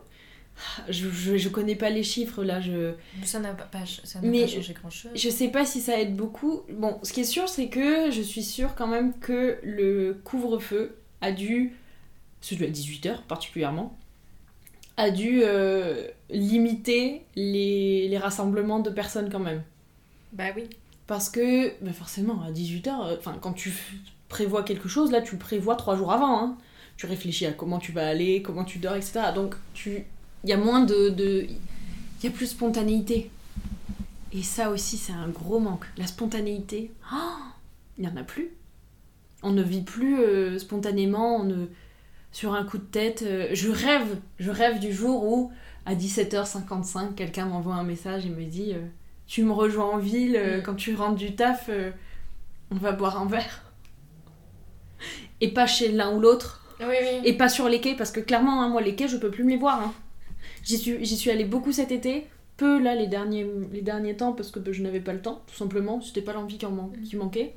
Je, 0.89 1.11
je, 1.11 1.37
je 1.37 1.49
connais 1.51 1.75
pas 1.75 1.91
les 1.91 2.03
chiffres 2.03 2.43
là, 2.43 2.61
je, 2.63 2.93
Ça 3.25 3.41
n'a 3.41 3.53
pas, 3.53 3.65
pas- 3.65 3.85
ça 4.05 4.21
n'a 4.21 4.29
Mais 4.29 4.43
pas 4.43 4.47
changé 4.47 4.73
grand-chose. 4.73 5.11
je 5.15 5.29
sais 5.29 5.49
pas 5.49 5.67
si 5.67 5.81
ça 5.83 6.01
aide 6.01 6.17
beaucoup. 6.17 6.63
Bon, 6.71 6.99
ce 7.03 7.13
qui 7.13 7.21
est 7.21 7.25
sûr, 7.25 7.47
c'est 7.49 7.69
que 7.69 8.11
je 8.11 8.23
suis 8.23 8.43
sûre 8.43 8.75
quand 8.75 8.87
même 8.87 9.19
que 9.19 9.59
le 9.63 10.19
couvre-feu 10.25 10.97
a 11.21 11.33
dû, 11.33 11.75
celui 12.41 12.65
à 12.65 12.71
18h 12.71 13.23
particulièrement, 13.29 13.99
a 14.97 15.11
dû 15.11 15.41
euh, 15.43 16.09
limiter 16.31 17.23
les, 17.37 18.09
les 18.09 18.19
rassemblements 18.19 18.81
de 18.81 18.91
personnes 18.91 19.31
quand 19.31 19.39
même. 19.41 19.63
Bah 20.33 20.45
oui. 20.57 20.65
Parce 21.07 21.29
que, 21.29 21.69
bah 21.85 21.93
forcément, 21.93 22.43
à 22.43 22.51
18h, 22.51 23.17
enfin, 23.19 23.37
quand 23.41 23.53
tu 23.53 23.73
prévois 24.29 24.63
quelque 24.65 24.89
chose, 24.89 25.11
là, 25.13 25.23
tu 25.23 25.33
le 25.33 25.39
prévois 25.39 25.77
trois 25.77 25.97
jours 25.97 26.13
avant. 26.13 26.41
hein. 26.43 26.57
Tu 26.97 27.07
réfléchis 27.07 27.47
à 27.47 27.53
comment 27.53 27.79
tu 27.79 27.93
vas 27.93 28.09
aller, 28.09 28.43
comment 28.43 28.65
tu 28.65 28.79
dors, 28.79 28.97
etc. 28.97 29.21
Donc, 29.35 29.55
tu... 29.75 30.05
il 30.45 30.51
y 30.51 30.53
a 30.53 30.57
moins 30.57 30.81
de... 30.85 31.11
de- 31.11 31.47
Il 31.49 32.25
y 32.25 32.29
a 32.29 32.31
plus 32.31 32.47
de 32.47 32.51
spontanéité. 32.51 33.31
Et 34.33 34.43
ça 34.43 34.71
aussi, 34.71 34.97
c'est 34.97 35.13
un 35.13 35.29
gros 35.29 35.61
manque. 35.61 35.85
La 35.99 36.07
spontanéité, 36.07 36.91
oh, 37.13 37.17
il 37.99 38.05
n'y 38.05 38.11
en 38.11 38.17
a 38.17 38.23
plus. 38.25 38.51
On 39.43 39.53
ne 39.53 39.63
vit 39.63 39.83
plus 39.83 40.19
euh, 40.21 40.59
spontanément, 40.59 41.37
on 41.37 41.45
ne... 41.45 41.67
sur 42.37 42.53
un 42.55 42.65
coup 42.65 42.77
de 42.79 42.85
tête. 42.85 43.23
euh, 43.23 43.49
je 43.53 43.71
rêve, 43.71 44.19
je 44.39 44.51
rêve 44.51 44.79
du 44.79 44.93
jour 44.93 45.25
où, 45.25 45.51
à 45.87 45.95
17h55, 45.95 47.15
quelqu'un 47.15 47.47
m'envoie 47.47 47.75
un 47.77 47.85
message 47.85 48.27
et 48.27 48.31
me 48.31 48.45
dit... 48.45 48.73
euh, 48.75 48.85
tu 49.27 49.43
me 49.43 49.53
rejoins 49.53 49.87
en 49.87 49.99
ville, 49.99 50.37
euh, 50.37 50.59
Mm. 50.59 50.63
quand 50.63 50.75
tu 50.75 50.95
rentres 50.95 51.17
du 51.17 51.35
taf, 51.35 51.67
euh, 51.71 51.91
on 52.71 52.77
va 52.77 52.93
boire 52.93 53.21
un 53.21 53.27
verre. 53.27 53.63
Et 55.41 55.49
pas 55.53 55.67
chez 55.67 55.91
l'un 55.91 56.15
ou 56.15 56.21
l'autre. 56.21 56.63
Oui, 56.81 56.87
oui. 57.01 57.21
Et 57.25 57.33
pas 57.37 57.49
sur 57.49 57.69
les 57.69 57.81
quais, 57.81 57.95
parce 57.97 58.11
que 58.11 58.21
clairement, 58.21 58.63
hein, 58.63 58.69
moi, 58.69 58.83
les 58.83 58.95
quais, 58.95 59.09
je 59.09 59.17
peux 59.17 59.31
plus 59.31 59.45
me 59.45 59.51
les 59.51 59.57
voir. 59.57 59.81
hein. 59.81 59.93
J'y 60.63 60.77
suis, 60.79 61.05
j'y 61.05 61.17
suis 61.17 61.31
allée 61.31 61.45
beaucoup 61.45 61.73
cet 61.73 61.91
été, 61.91 62.27
peu 62.57 62.81
là 62.83 62.95
les 62.95 63.07
derniers, 63.07 63.47
les 63.73 63.83
derniers 63.83 64.17
temps, 64.17 64.33
parce 64.33 64.51
que 64.51 64.59
bah, 64.61 64.73
je 64.73 64.83
n'avais 64.83 65.01
pas 65.01 65.13
le 65.13 65.21
temps, 65.23 65.43
tout 65.47 65.55
simplement. 65.57 66.01
C'était 66.01 66.23
pas 66.23 66.33
l'envie 66.35 66.59
qui, 66.59 66.67
en 66.67 66.71
man- 66.71 66.93
qui 67.09 67.17
manquait. 67.17 67.55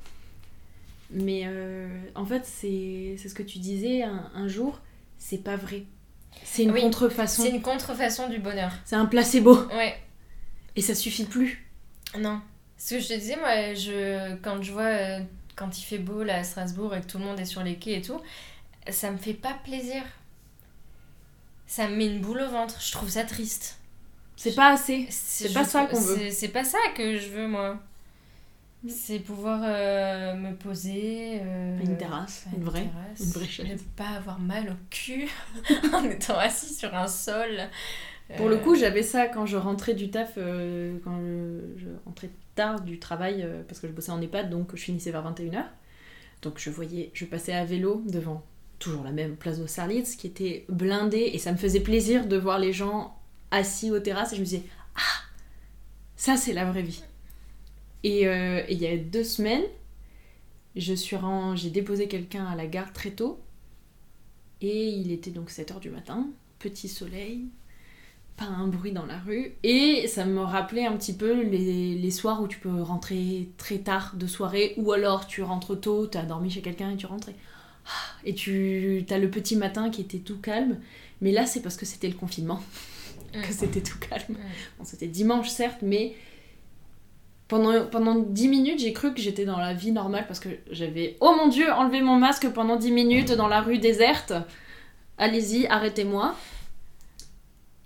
Mais 1.12 1.43
euh, 1.45 1.88
en 2.15 2.26
fait, 2.26 2.45
c'est 2.45 3.15
ce 3.17 3.34
que 3.34 3.43
tu 3.43 3.60
disais 3.60 4.04
un, 4.04 4.30
un 4.36 4.48
jour, 4.48 4.80
c'est 5.17 5.43
pas 5.43 5.56
vrai. 5.56 5.84
C'est 6.43 6.63
une 6.63 6.72
Oui, 6.72 6.82
contrefaçon. 6.82 7.43
C'est 7.43 7.50
une 7.50 7.62
contrefaçon 7.62 8.30
du 8.30 8.39
bonheur. 8.39 8.72
C'est 8.86 8.95
un 8.95 9.06
placebo. 9.06 9.56
Ouais. 9.69 9.98
Et 10.76 10.82
ça 10.82 10.93
suffit 10.95 11.26
plus. 11.26 11.67
Non. 12.17 12.41
Ce 12.78 12.95
que 12.95 13.02
je 13.02 13.08
te 13.08 13.13
disais, 13.13 13.36
moi, 13.36 13.74
je, 13.74 14.36
quand 14.38 14.62
je 14.62 14.72
vois, 14.72 14.84
euh, 14.84 15.19
quand 15.56 15.78
il 15.78 15.84
fait 15.84 15.98
beau 15.98 16.24
là 16.24 16.38
à 16.38 16.43
Strasbourg 16.43 16.95
et 16.95 17.02
que 17.02 17.08
tout 17.08 17.17
le 17.17 17.26
monde 17.26 17.39
est 17.39 17.45
sur 17.45 17.63
les 17.63 17.76
quais 17.76 17.95
et 17.98 18.02
tout, 18.02 18.22
ça 18.89 19.12
me 19.12 19.17
fait 19.17 19.34
pas 19.34 19.56
plaisir. 19.63 20.04
Ça 21.67 21.88
me 21.88 21.95
met 21.95 22.08
une 22.08 22.22
boule 22.22 22.41
au 22.41 22.50
ventre. 22.50 22.80
Je 22.82 22.91
trouve 22.91 23.10
ça 23.10 23.24
triste. 23.24 23.80
C'est 24.36 24.56
pas 24.56 24.72
assez. 24.72 25.08
C'est 25.10 25.54
pas 25.54 25.65
ça 25.65 25.86
qu'on 25.86 26.00
veut. 26.00 26.30
C'est 26.32 26.48
pas 26.48 26.63
ça 26.63 26.78
que 26.95 27.17
je 27.17 27.28
veux, 27.30 27.48
moi. 27.48 27.78
C'est 28.88 29.20
pouvoir 29.20 29.62
euh, 29.63 30.36
me 30.36 30.56
poser. 30.56 31.39
euh, 31.44 31.80
Une 31.82 31.98
terrasse, 31.98 32.46
une 32.56 32.63
vraie, 32.63 32.84
terrasse, 32.84 33.20
une 33.20 33.32
vraie 33.32 33.48
chaise. 33.48 33.68
Ne 33.70 33.78
pas 33.98 34.10
avoir 34.18 34.39
mal 34.39 34.70
au 34.70 34.76
cul 34.89 35.28
en 35.94 36.04
étant 36.06 36.38
assis 36.38 36.74
sur 36.74 36.96
un 36.96 37.08
sol. 37.08 37.68
Pour 38.38 38.48
le 38.48 38.56
Euh, 38.56 38.60
coup, 38.60 38.76
j'avais 38.76 39.04
ça 39.04 39.28
quand 39.28 39.46
je 39.46 39.58
rentrais 39.58 39.96
du 39.96 40.12
taf, 40.12 40.34
euh, 40.38 40.98
quand 41.04 41.20
je, 41.20 41.82
je 41.82 41.88
rentrais 42.06 42.30
tard 42.56 42.80
du 42.82 43.00
travail, 43.00 43.42
euh, 43.44 43.63
parce 43.68 43.80
que 43.82 43.88
je 43.88 43.92
bossais 43.92 44.12
en 44.12 44.22
EHPAD, 44.22 44.50
donc 44.50 44.70
je 44.76 44.82
finissais 44.82 45.12
vers 45.12 45.24
21h. 45.24 45.65
Donc 46.42 46.58
je 46.58 46.70
voyais, 46.70 47.12
je 47.13 47.26
passais 47.26 47.54
à 47.54 47.65
vélo 47.65 48.02
devant 48.08 48.44
toujours 48.78 49.04
la 49.04 49.12
même 49.12 49.36
place 49.36 49.60
d'Austerlitz, 49.60 50.15
qui 50.15 50.28
était 50.28 50.65
blindée, 50.70 51.32
et 51.34 51.38
ça 51.38 51.52
me 51.52 51.58
faisait 51.58 51.82
plaisir 51.82 52.28
de 52.28 52.38
voir 52.38 52.60
les 52.60 52.72
gens 52.72 53.18
assis 53.52 53.92
aux 53.92 54.00
terrasses, 54.00 54.32
et 54.32 54.36
je 54.38 54.42
me 54.42 54.46
disais, 54.46 54.63
ah, 54.96 55.22
ça 56.15 56.38
c'est 56.38 56.54
la 56.54 56.63
vraie 56.63 56.82
vie. 56.84 57.04
Et 58.04 58.28
euh, 58.28 58.64
et 58.68 58.74
il 58.74 58.80
y 58.82 58.88
a 58.88 58.98
deux 58.98 59.24
semaines, 59.24 59.64
je 60.76 60.94
suis 60.96 61.16
ren- 61.16 61.56
j'ai 61.56 61.70
déposé 61.70 62.08
quelqu'un 62.08 62.46
à 62.48 62.56
la 62.56 62.66
gare 62.68 62.92
très 62.94 63.12
tôt, 63.12 63.40
et 64.62 64.90
il 64.90 65.12
était 65.12 65.32
donc 65.32 65.50
7h 65.50 65.80
du 65.80 65.90
matin, 65.90 66.28
petit 66.60 66.90
soleil, 66.90 67.46
pas 68.38 68.46
un 68.46 68.68
bruit 68.68 68.94
dans 68.94 69.06
la 69.06 69.20
rue. 69.20 69.54
Et 69.64 70.08
ça 70.08 70.26
me 70.26 70.42
rappelait 70.42 70.86
un 70.86 70.98
petit 70.98 71.14
peu 71.16 71.44
les, 71.44 71.96
les 71.96 72.12
soirs 72.12 72.42
où 72.44 72.48
tu 72.48 72.60
peux 72.60 72.82
rentrer 72.82 73.50
très 73.58 73.80
tard 73.80 74.16
de 74.18 74.28
soirée, 74.28 74.76
ou 74.78 74.92
alors 74.94 75.28
tu 75.28 75.44
rentres 75.44 75.80
tôt, 75.80 76.08
tu 76.08 76.18
as 76.18 76.24
dormi 76.24 76.50
chez 76.52 76.62
quelqu'un 76.62 76.92
et 76.92 76.98
tu 76.98 77.06
rentres. 77.08 77.30
Et, 77.30 77.36
ah, 77.88 77.92
et 78.26 78.36
tu 78.36 79.06
as 79.10 79.20
le 79.20 79.30
petit 79.32 79.56
matin 79.58 79.90
qui 79.90 80.02
était 80.02 80.20
tout 80.20 80.40
calme. 80.40 80.80
Mais 81.22 81.32
là, 81.32 81.46
c'est 81.46 81.62
parce 81.62 81.78
que 81.78 81.86
c'était 81.86 82.10
le 82.10 82.16
confinement 82.16 82.62
que 83.34 83.54
c'était 83.54 83.82
tout 83.82 84.00
calme. 84.00 84.38
Bon, 84.80 84.86
c'était 84.86 85.08
dimanche, 85.08 85.50
certes, 85.50 85.80
mais 85.84 86.16
pendant, 87.50 87.86
pendant 87.88 88.16
10 88.16 88.48
minutes, 88.48 88.80
j'ai 88.80 88.94
cru 88.94 89.14
que 89.14 89.20
j'étais 89.20 89.44
dans 89.44 89.58
la 89.58 89.74
vie 89.74 89.92
normale 89.92 90.26
parce 90.28 90.40
que 90.40 90.50
j'avais, 90.72 91.18
oh 91.20 91.36
mon 91.36 91.48
dieu, 91.50 91.70
enlevé 91.74 92.02
mon 92.02 92.16
masque 92.16 92.48
pendant 92.54 92.78
10 92.78 92.92
minutes 92.92 93.32
dans 93.34 93.48
la 93.50 93.60
rue 93.62 93.80
déserte. 93.80 94.32
Allez-y, 95.18 95.68
arrêtez-moi. 95.68 96.36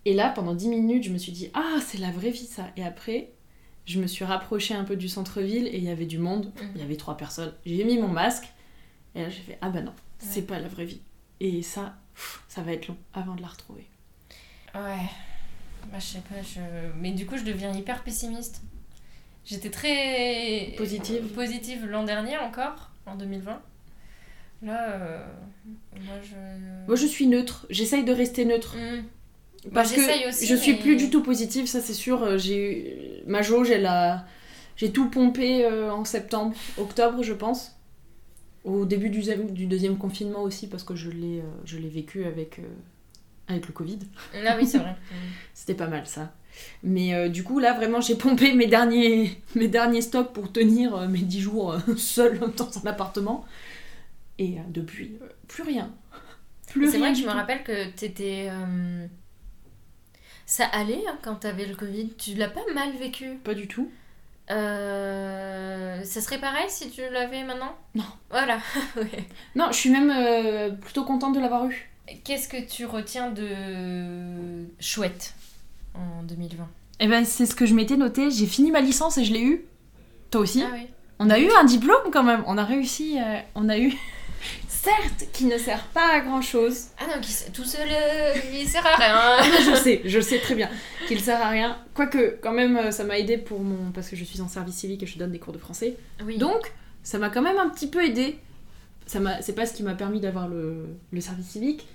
Et 0.05 0.13
là, 0.13 0.29
pendant 0.29 0.53
10 0.53 0.67
minutes, 0.67 1.03
je 1.05 1.09
me 1.11 1.17
suis 1.17 1.31
dit, 1.31 1.49
ah, 1.53 1.77
c'est 1.83 1.97
la 1.97 2.11
vraie 2.11 2.29
vie 2.29 2.45
ça. 2.45 2.67
Et 2.77 2.83
après, 2.83 3.31
je 3.85 3.99
me 3.99 4.05
suis 4.07 4.25
rapprochée 4.25 4.73
un 4.75 4.83
peu 4.83 4.95
du 4.97 5.07
centre-ville 5.07 5.65
et 5.67 5.77
il 5.77 5.83
y 5.83 5.89
avait 5.89 6.05
du 6.05 6.17
monde. 6.19 6.51
Mhm. 6.61 6.69
Il 6.75 6.81
y 6.81 6.83
avait 6.83 6.97
trois 6.97 7.15
personnes. 7.17 7.53
J'ai 7.65 7.83
mis 7.85 7.97
mon 7.97 8.09
masque 8.09 8.45
et 9.15 9.21
là, 9.23 9.29
j'ai 9.29 9.41
fait, 9.41 9.57
ah 9.61 9.69
bah 9.69 9.81
non, 9.81 9.93
c'est 10.19 10.41
Ouais. 10.41 10.45
pas 10.45 10.59
la 10.59 10.67
vraie 10.67 10.85
vie. 10.85 10.99
Et 11.39 11.61
ça, 11.61 11.95
ça 12.49 12.61
va 12.61 12.73
être 12.73 12.87
long 12.89 12.97
avant 13.13 13.35
de 13.35 13.41
la 13.41 13.47
retrouver. 13.47 13.87
Ouais. 14.75 15.07
Bah, 15.91 15.99
je 15.99 16.05
sais 16.05 16.19
pas, 16.29 16.41
je... 16.41 16.59
mais 16.99 17.11
du 17.11 17.25
coup, 17.25 17.37
je 17.37 17.43
deviens 17.43 17.73
hyper 17.73 18.03
pessimiste. 18.03 18.61
J'étais 19.45 19.69
très 19.69 20.73
Positive. 20.77 21.23
positive 21.33 21.85
l'an 21.85 22.03
dernier 22.03 22.37
encore, 22.37 22.89
en 23.05 23.15
2020. 23.15 23.61
Là, 24.61 24.91
euh, 24.91 25.25
moi 26.05 26.15
je. 26.23 26.35
Moi, 26.87 26.95
je 26.95 27.05
suis 27.05 27.27
neutre. 27.27 27.65
J'essaye 27.69 28.05
de 28.05 28.13
rester 28.13 28.45
neutre. 28.45 28.75
Parce 29.73 29.89
Bah, 29.91 29.95
que 29.95 30.01
j'essaye 30.01 30.27
aussi, 30.27 30.45
je 30.45 30.55
suis 30.55 30.73
mais- 30.73 30.77
plus 30.79 30.95
du 30.95 31.09
tout 31.09 31.21
positive, 31.23 31.67
ça 31.67 31.81
c'est 31.81 31.93
sûr. 31.93 32.23
Euh, 32.23 32.37
J'ai 32.37 33.21
ma 33.27 33.41
jauge, 33.41 33.69
elle 33.71 33.85
a, 33.85 34.25
j'ai 34.77 34.91
tout 34.91 35.09
pompé 35.09 35.65
euh, 35.65 35.91
en 35.91 36.03
septembre, 36.05 36.55
octobre, 36.77 37.23
je 37.23 37.33
pense. 37.33 37.75
Au 38.65 38.85
début 38.85 39.09
du, 39.09 39.17
deuxième- 39.19 39.51
du 39.51 39.65
deuxième 39.65 39.97
confinement 39.97 40.41
aussi, 40.43 40.67
parce 40.67 40.83
que 40.85 40.95
je 40.95 41.09
l'ai, 41.09 41.39
euh, 41.39 41.43
je 41.65 41.77
l'ai 41.77 41.89
vécu 41.89 42.23
avec, 42.25 42.59
avec 43.49 43.67
le 43.67 43.73
Covid. 43.73 43.99
Ah 44.45 44.55
oui, 44.57 44.65
c'est 44.65 44.77
vrai. 44.79 44.95
C'était 45.53 45.73
pas 45.75 45.87
mal 45.87 46.07
ça. 46.07 46.33
Mais 46.83 47.13
euh, 47.13 47.29
du 47.29 47.43
coup, 47.43 47.59
là, 47.59 47.73
vraiment, 47.73 48.01
j'ai 48.01 48.15
pompé 48.15 48.53
mes 48.53 48.67
derniers, 48.67 49.41
mes 49.55 49.67
derniers 49.67 50.01
stocks 50.01 50.33
pour 50.33 50.51
tenir 50.51 50.95
euh, 50.95 51.07
mes 51.07 51.19
10 51.19 51.41
jours 51.41 51.73
euh, 51.73 51.79
seule 51.97 52.39
dans 52.39 52.77
un 52.83 52.87
appartement. 52.87 53.45
Et 54.37 54.57
euh, 54.59 54.63
depuis, 54.67 55.17
plus 55.47 55.63
rien. 55.63 55.93
Plus 56.67 56.91
C'est 56.91 56.97
vrai 56.97 57.13
que 57.13 57.19
je 57.19 57.25
me 57.25 57.31
rappelle 57.31 57.63
que 57.63 57.89
t'étais. 57.91 58.49
Ça 60.45 60.65
allait 60.65 61.03
hein, 61.07 61.17
quand 61.21 61.35
t'avais 61.35 61.65
le 61.65 61.75
Covid. 61.75 62.13
Tu 62.17 62.33
l'as 62.33 62.49
pas 62.49 62.61
mal 62.73 62.91
vécu. 62.97 63.35
Pas 63.43 63.53
du 63.53 63.67
tout. 63.67 63.89
Ça 64.49 66.03
serait 66.03 66.39
pareil 66.39 66.65
si 66.67 66.89
tu 66.89 67.01
l'avais 67.11 67.43
maintenant? 67.43 67.75
Non. 67.95 68.03
Voilà. 68.29 68.57
Ouais. 68.97 69.25
Non, 69.55 69.67
je 69.71 69.77
suis 69.77 69.89
même 69.89 70.77
plutôt 70.79 71.03
contente 71.03 71.35
de 71.35 71.39
l'avoir 71.39 71.65
eu. 71.65 71.89
Qu'est-ce 72.23 72.49
que 72.49 72.65
tu 72.65 72.85
retiens 72.85 73.29
de 73.29 74.65
chouette? 74.79 75.35
En 75.95 76.23
2020 76.23 76.67
Eh 76.99 77.07
ben, 77.07 77.25
c'est 77.25 77.45
ce 77.45 77.55
que 77.55 77.65
je 77.65 77.73
m'étais 77.73 77.97
noté. 77.97 78.29
J'ai 78.31 78.45
fini 78.47 78.71
ma 78.71 78.81
licence 78.81 79.17
et 79.17 79.25
je 79.25 79.33
l'ai 79.33 79.41
eu. 79.43 79.65
Toi 80.31 80.41
aussi 80.41 80.63
Ah 80.63 80.71
oui. 80.73 80.87
On 81.19 81.29
a 81.29 81.39
eu 81.39 81.49
un 81.51 81.63
diplôme 81.63 82.11
quand 82.11 82.23
même. 82.23 82.43
On 82.47 82.57
a 82.57 82.63
réussi. 82.63 83.17
euh, 83.19 83.39
on 83.55 83.69
a 83.69 83.77
eu. 83.77 83.93
Certes, 84.67 85.31
qui 85.31 85.45
ne 85.45 85.57
sert 85.57 85.83
pas 85.93 86.15
à 86.15 86.19
grand 86.19 86.41
chose. 86.41 86.87
Ah 86.99 87.03
non, 87.07 87.21
qui 87.21 87.31
tout 87.53 87.63
seul, 87.63 87.87
euh, 87.89 88.33
il 88.53 88.67
sert 88.67 88.85
à 88.85 88.95
rien. 88.95 89.43
je 89.71 89.75
sais, 89.75 90.01
je 90.03 90.19
sais 90.19 90.39
très 90.39 90.55
bien 90.55 90.69
qu'il 91.07 91.21
sert 91.21 91.41
à 91.41 91.47
rien. 91.49 91.77
Quoique, 91.93 92.37
quand 92.41 92.51
même, 92.51 92.75
euh, 92.75 92.91
ça 92.91 93.05
m'a 93.05 93.17
aidé 93.17 93.37
pour 93.37 93.61
mon. 93.61 93.91
Parce 93.91 94.09
que 94.09 94.17
je 94.17 94.25
suis 94.25 94.41
en 94.41 94.49
service 94.49 94.75
civique 94.75 95.01
et 95.03 95.05
je 95.05 95.17
donne 95.17 95.31
des 95.31 95.39
cours 95.39 95.53
de 95.53 95.57
français. 95.59 95.95
Oui. 96.25 96.37
Donc, 96.37 96.73
ça 97.01 97.17
m'a 97.17 97.29
quand 97.29 97.41
même 97.41 97.57
un 97.57 97.69
petit 97.69 97.87
peu 97.87 98.03
aidé. 98.03 98.37
C'est 99.05 99.55
pas 99.55 99.65
ce 99.65 99.73
qui 99.73 99.83
m'a 99.83 99.93
permis 99.95 100.19
d'avoir 100.19 100.47
le, 100.49 100.87
le 101.11 101.21
service 101.21 101.47
civique. 101.47 101.85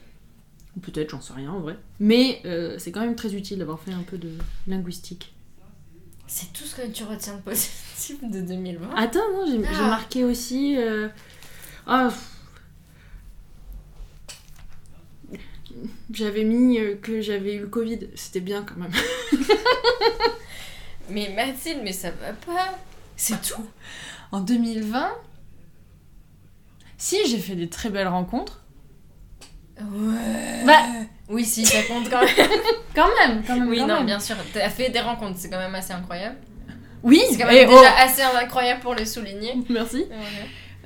Peut-être, 0.82 1.10
j'en 1.10 1.20
sais 1.20 1.32
rien 1.32 1.50
en 1.50 1.60
vrai. 1.60 1.76
Mais 2.00 2.40
euh, 2.44 2.76
c'est 2.78 2.92
quand 2.92 3.00
même 3.00 3.16
très 3.16 3.34
utile 3.34 3.58
d'avoir 3.58 3.80
fait 3.80 3.92
un 3.92 4.02
peu 4.02 4.18
de 4.18 4.30
linguistique. 4.66 5.34
c'est 6.26 6.52
tout 6.52 6.64
ce 6.64 6.76
que 6.76 6.86
tu 6.88 7.04
retiens 7.04 7.34
de 7.36 7.40
positif 7.42 8.18
de 8.22 8.40
2020. 8.42 8.94
Attends, 8.96 9.20
non, 9.32 9.46
j'ai, 9.50 9.66
Ah. 9.66 9.88
marqué 9.88 10.24
aussi. 10.24 10.76
euh, 10.78 11.08
ah. 11.86 12.10
J'avais 16.12 16.44
mis 16.44 16.78
euh, 16.78 16.96
que 16.96 17.20
j'avais 17.20 17.54
eu 17.54 17.60
le 17.60 17.66
Covid. 17.68 18.08
C'était 18.14 18.40
bien 18.40 18.62
quand 18.64 18.76
même. 18.76 18.92
Mais 21.10 21.32
Mathilde, 21.34 21.80
mais 21.82 21.92
ça 21.92 22.10
va 22.10 22.32
pas. 22.34 22.78
C'est 23.16 23.40
tout. 23.40 23.64
En 24.30 24.40
2020, 24.40 25.10
si 26.98 27.16
j'ai 27.26 27.38
fait 27.38 27.54
des 27.56 27.68
très 27.70 27.88
belles 27.88 28.08
rencontres. 28.08 28.62
Ouais. 29.80 30.64
Bah. 30.66 30.80
Oui, 31.28 31.44
si, 31.44 31.64
ça 31.66 31.82
compte 31.82 32.08
quand 32.08 32.20
même. 32.20 32.28
Quand 32.94 33.08
même, 33.20 33.42
quand 33.46 33.54
même. 33.54 33.68
oui, 33.68 33.78
quand 33.78 33.86
non, 33.86 33.96
même. 33.98 34.06
bien 34.06 34.18
sûr. 34.18 34.34
T'as 34.52 34.70
fait 34.70 34.88
des 34.90 34.98
rencontres, 35.00 35.36
c'est 35.38 35.48
quand 35.50 35.58
même 35.58 35.74
assez 35.74 35.92
incroyable. 35.92 36.36
Oui, 37.04 37.22
C'est 37.30 37.38
quand 37.38 37.46
même 37.46 37.68
oh, 37.70 37.78
déjà 37.78 37.94
assez 37.98 38.22
incroyable 38.22 38.80
pour 38.80 38.94
le 38.94 39.04
souligner. 39.04 39.54
Merci. 39.68 40.06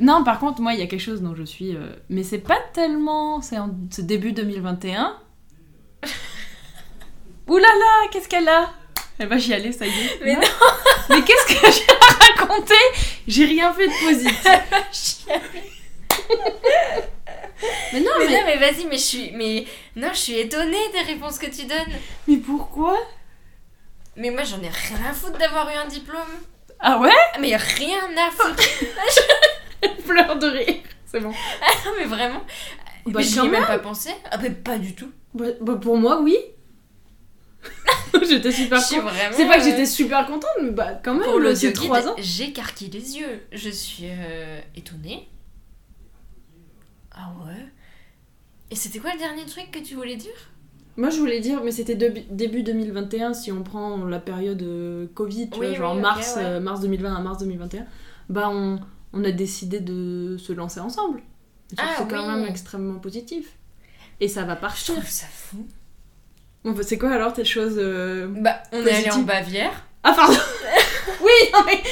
Non, 0.01 0.23
par 0.25 0.39
contre, 0.41 0.61
moi, 0.61 0.75
il 0.75 0.81
y 0.81 0.83
a 0.83 0.87
quelque 0.87 1.01
chose 1.01 1.23
dont 1.23 1.35
je 1.35 1.45
suis. 1.45 1.75
euh, 1.75 1.95
Mais 2.11 2.23
c'est 2.23 2.39
pas 2.39 2.59
tellement. 2.75 3.41
C'est 3.41 3.57
en 3.57 3.71
ce 3.91 4.03
début 4.03 4.33
2021. 4.33 5.17
Ouh 7.49 7.57
là 7.57 7.63
là, 7.69 8.09
qu'est-ce 8.11 8.29
qu'elle 8.29 8.49
a? 8.49 8.71
Elle 9.19 9.29
va 9.29 9.39
chialer, 9.39 9.73
ça 9.73 9.87
y 9.87 9.91
est. 9.91 10.21
Mais 10.25 10.35
non. 10.35 10.41
Mais 11.09 11.23
qu'est-ce 11.23 11.47
que 11.47 11.73
j'ai 11.73 11.87
à 11.89 12.41
raconter 12.43 12.75
J'ai 13.29 13.45
rien 13.47 13.73
fait 13.73 13.87
de 13.87 14.07
positif. 14.07 14.45
Mais 17.93 18.01
non, 18.01 18.11
Mais 18.19 18.27
mais, 18.27 18.33
non, 18.33 18.41
mais 18.47 18.57
vas-y, 18.59 18.87
mais 18.87 18.97
je 18.97 19.03
suis. 19.03 19.31
Mais 19.33 19.65
non, 19.97 20.09
je 20.13 20.19
suis 20.19 20.39
étonnée 20.39 20.89
des 20.93 21.01
réponses 21.13 21.39
que 21.39 21.47
tu 21.47 21.65
donnes. 21.67 21.93
mais 22.29 22.37
pourquoi? 22.39 22.99
Mais 24.17 24.31
moi, 24.31 24.45
j'en 24.45 24.61
ai 24.63 24.69
rien 24.69 25.11
à 25.11 25.13
foutre 25.13 25.39
d'avoir 25.39 25.69
eu 25.71 25.75
un 25.75 25.87
diplôme. 25.87 26.21
Ah 26.81 26.99
ouais? 26.99 27.11
Mais 27.41 27.57
rien 27.57 28.01
à 28.17 28.31
foutre. 28.31 28.63
Pleure 30.07 30.37
de 30.39 30.47
rire. 30.47 30.77
C'est 31.07 31.21
bon. 31.21 31.31
non, 31.31 31.93
mais 31.99 32.05
vraiment. 32.05 32.43
Bah, 33.07 33.13
mais 33.19 33.23
j'y 33.23 33.39
ai 33.39 33.49
même 33.49 33.67
pas 33.67 33.79
pensé. 33.79 34.11
Ah, 34.31 34.39
mais 34.39 34.51
pas 34.51 34.79
du 34.79 34.95
tout. 34.95 35.11
Bah, 35.35 35.47
bah, 35.61 35.77
pour 35.81 35.97
moi, 35.97 36.21
oui. 36.21 36.37
j'étais 38.29 38.53
super 38.53 38.81
Je 38.81 38.85
suis 38.87 38.97
contente. 38.97 39.13
vraiment. 39.13 39.35
C'est 39.37 39.47
pas 39.47 39.57
que 39.57 39.61
euh, 39.61 39.65
j'étais 39.65 39.87
super 39.87 40.27
contente, 40.27 40.51
mais 40.63 40.71
bah 40.71 41.01
quand 41.03 41.15
même, 41.15 41.23
Pour 41.23 41.39
le 41.39 41.51
le 41.51 41.55
c'est 41.55 41.69
guide, 41.73 41.85
3 41.89 42.09
ans. 42.09 42.15
j'écarquille 42.19 42.91
les 42.91 43.19
yeux. 43.19 43.47
Je 43.53 43.71
suis 43.71 44.07
euh, 44.09 44.61
étonnée. 44.77 45.29
Ah 47.15 47.33
ouais 47.45 47.67
Et 48.71 48.75
c'était 48.77 48.99
quoi 48.99 49.13
le 49.13 49.19
dernier 49.19 49.45
truc 49.47 49.71
que 49.71 49.79
tu 49.81 49.95
voulais 49.95 50.17
dire? 50.17 50.33
Moi, 50.97 51.09
je 51.09 51.19
voulais 51.19 51.41
dire, 51.41 51.63
mais 51.65 51.71
c'était 51.71 51.95
début 51.95 52.63
2021, 52.63 53.33
si 53.33 53.51
on 53.51 53.63
prend 53.63 54.05
la 54.05 54.19
période 54.21 54.61
euh, 54.63 55.07
Covid, 55.15 55.49
tu 55.51 55.59
Oui, 55.59 55.69
vois, 55.69 55.77
genre 55.77 55.95
oui, 55.97 56.03
mars, 56.03 56.35
ouais. 56.37 56.45
euh, 56.45 56.61
mars 56.61 56.81
2020 56.81 57.15
à 57.15 57.21
mars 57.21 57.39
2021, 57.39 57.87
bah 58.29 58.51
on, 58.51 58.79
on 59.15 59.25
a 59.25 59.31
décidé 59.31 59.81
de 59.81 60.37
se 60.39 60.53
lancer 60.53 60.81
ensemble. 60.81 61.23
Ah, 61.79 61.95
c'est 61.97 62.07
quand 62.09 62.27
même 62.31 62.47
extrêmement 62.47 62.99
positif. 62.99 63.57
Et 64.21 64.29
ça 64.29 64.45
va 64.45 64.55
Je 64.55 64.61
partir. 64.61 64.95
trouve 64.95 65.09
ça 65.09 65.27
fou. 65.27 65.67
Bon, 66.63 66.73
bah, 66.73 66.83
c'est 66.83 66.99
quoi 66.99 67.11
alors 67.13 67.33
tes 67.33 67.45
choses 67.47 67.77
euh, 67.79 68.29
Bah, 68.29 68.63
on 68.73 68.85
est 68.87 68.93
allé 68.93 69.11
en. 69.11 69.23
Bavière. 69.23 69.87
Ah, 70.03 70.13
pardon 70.15 70.37
Oui, 71.21 71.31
non, 71.53 71.61
mais... 71.67 71.83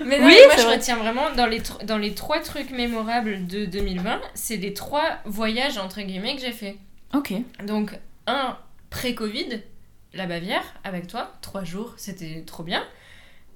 Mais 0.04 0.18
non, 0.20 0.26
Oui, 0.26 0.36
mais 0.40 0.46
moi 0.46 0.54
je 0.56 0.62
vrai. 0.62 0.76
retiens 0.76 0.96
vraiment 0.96 1.32
dans 1.34 1.46
les, 1.46 1.60
dans 1.84 1.98
les 1.98 2.14
trois 2.14 2.40
trucs 2.40 2.70
mémorables 2.70 3.46
de 3.46 3.64
2020, 3.66 4.20
c'est 4.34 4.56
les 4.56 4.72
trois 4.72 5.18
voyages 5.24 5.76
entre 5.78 6.00
guillemets 6.00 6.36
que 6.36 6.40
j'ai 6.42 6.52
fait. 6.52 6.76
Ok. 7.14 7.32
Donc, 7.64 7.98
un 8.26 8.56
pré-Covid, 8.90 9.60
la 10.14 10.26
Bavière, 10.26 10.62
avec 10.84 11.08
toi, 11.08 11.32
trois 11.42 11.64
jours, 11.64 11.94
c'était 11.96 12.42
trop 12.46 12.62
bien. 12.62 12.84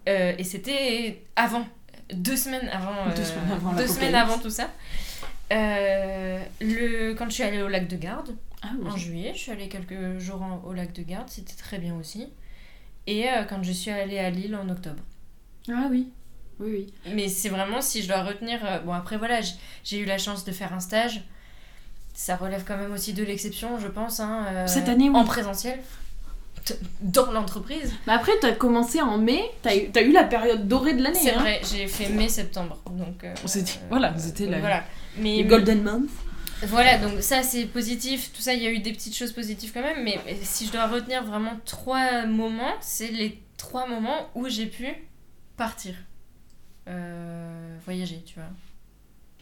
Euh, 0.09 0.33
et 0.37 0.43
c'était 0.45 1.23
avant, 1.37 1.65
deux 2.13 2.37
semaines 2.37 2.69
avant, 2.73 3.07
Deux 3.15 3.23
euh, 3.23 3.25
semaines 3.25 3.53
avant 3.53 3.73
deux 3.75 3.87
semaines 3.87 4.15
avant 4.17 4.39
tout 4.39 4.51
ça. 4.51 4.69
Euh, 5.53 6.43
le, 6.61 7.13
quand 7.15 7.27
je 7.27 7.35
suis 7.35 7.43
allée 7.43 7.63
au 7.63 7.69
lac 7.69 7.87
de 7.89 7.97
Garde, 7.97 8.35
Ah 8.63 8.71
en 8.85 8.97
juillet, 8.97 9.33
je 9.35 9.39
suis 9.41 9.53
allée 9.53 9.69
quelques 9.69 10.19
jours 10.19 10.43
en- 10.43 10.63
au 10.67 10.73
lac 10.73 10.93
de 10.93 11.03
Garde, 11.03 11.29
c'était 11.29 11.55
très 11.55 11.79
bien 11.79 11.95
aussi. 11.95 12.29
Et 13.07 13.29
euh, 13.29 13.43
quand 13.49 13.63
je 13.63 13.73
suis 13.73 13.91
allée 13.91 14.19
à 14.19 14.31
Lille 14.31 14.55
en 14.57 14.69
octobre. 14.69 15.03
Ah 15.69 15.89
oui. 15.91 16.09
Oui, 16.61 16.71
oui. 17.07 17.13
Mais 17.15 17.29
c'est 17.29 17.49
vraiment 17.49 17.81
si 17.81 18.03
je 18.03 18.09
dois 18.09 18.23
retenir. 18.23 18.61
euh, 18.65 18.79
Bon, 18.81 18.93
après, 18.93 19.17
voilà, 19.17 19.41
j'ai 19.85 19.99
eu 19.99 20.05
la 20.05 20.19
chance 20.19 20.45
de 20.45 20.53
faire 20.53 20.73
un 20.73 20.81
stage. 20.81 21.23
Ça 22.15 22.37
relève 22.37 22.63
quand 22.67 22.77
même 22.77 22.93
aussi 22.93 23.13
de 23.15 23.25
l'exception, 23.25 23.79
je 23.81 23.89
pense. 23.89 24.21
hein, 24.21 24.47
euh, 24.51 24.67
Cette 24.67 24.89
année, 24.89 25.09
oui. 25.09 25.17
En 25.17 25.25
présentiel. 25.25 25.81
Dans 27.01 27.33
l'entreprise. 27.33 27.93
Mais 28.07 28.13
après, 28.13 28.31
t'as 28.41 28.53
commencé 28.53 29.01
en 29.01 29.19
mai, 29.19 29.43
t'as 29.63 29.75
eu, 29.75 29.91
t'as 29.91 30.03
eu 30.03 30.13
la 30.13 30.23
période 30.23 30.69
dorée 30.69 30.93
de 30.95 31.03
l'année. 31.03 31.19
C'est 31.21 31.35
hein. 31.35 31.41
vrai, 31.41 31.61
j'ai 31.69 31.89
fait 31.89 32.09
mai-septembre. 32.09 32.79
Donc. 32.87 33.25
euh, 33.25 33.35
C'était- 33.47 33.81
voilà, 33.89 34.17
c'était 34.17 34.45
donc 34.45 34.53
la- 34.53 34.61
Voilà. 34.61 34.85
Mais 35.19 35.39
Les 35.39 35.45
Golden 35.45 35.83
Month. 35.83 36.09
Voilà, 36.67 36.99
donc 36.99 37.21
ça 37.23 37.43
c'est 37.43 37.67
positif. 37.67 38.33
Tout 38.33 38.41
ça, 38.43 38.55
il 38.55 38.63
y 38.63 38.67
a 38.67 38.71
eu 38.71 38.79
des 38.79 38.93
petites 38.93 39.17
choses 39.17 39.33
positives 39.33 39.73
quand 39.73 39.83
même. 39.83 40.03
Mais 40.05 40.19
mais 40.25 40.37
si 40.43 40.67
je 40.67 40.73
dois 40.73 40.87
retenir 40.87 41.25
vraiment 41.25 41.59
trois 41.65 42.27
moments, 42.27 42.75
c'est 42.81 43.09
les 43.11 43.43
trois 43.57 43.87
moments 43.87 44.29
où 44.35 44.49
j'ai 44.49 44.67
pu 44.67 44.87
partir. 45.57 45.95
Euh, 46.89 47.77
voyager, 47.85 48.23
tu 48.27 48.35
vois. 48.35 48.49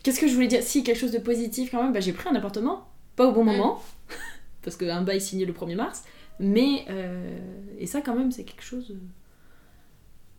Qu'est-ce 0.02 0.20
que 0.20 0.28
je 0.28 0.34
voulais 0.34 0.46
dire? 0.48 0.62
Si, 0.62 0.82
quelque 0.82 0.98
chose 0.98 1.12
de 1.12 1.18
positif 1.18 1.70
quand 1.70 1.82
même, 1.82 1.92
bah, 1.92 2.00
j'ai 2.00 2.12
pris 2.12 2.28
un 2.28 2.34
appartement, 2.34 2.88
pas 3.16 3.26
au 3.26 3.32
bon 3.32 3.44
Mm. 3.44 3.46
moment, 3.52 3.82
parce 4.62 4.76
qu'un 4.76 5.02
bail 5.02 5.20
signé 5.20 5.44
le 5.46 5.52
1er 5.52 5.74
mars, 5.76 6.04
mais. 6.38 6.84
euh, 6.90 7.38
et 7.78 7.86
ça, 7.86 8.00
quand 8.02 8.14
même, 8.14 8.30
c'est 8.32 8.44
quelque 8.44 8.62
chose. 8.62 8.90
euh, 8.90 8.98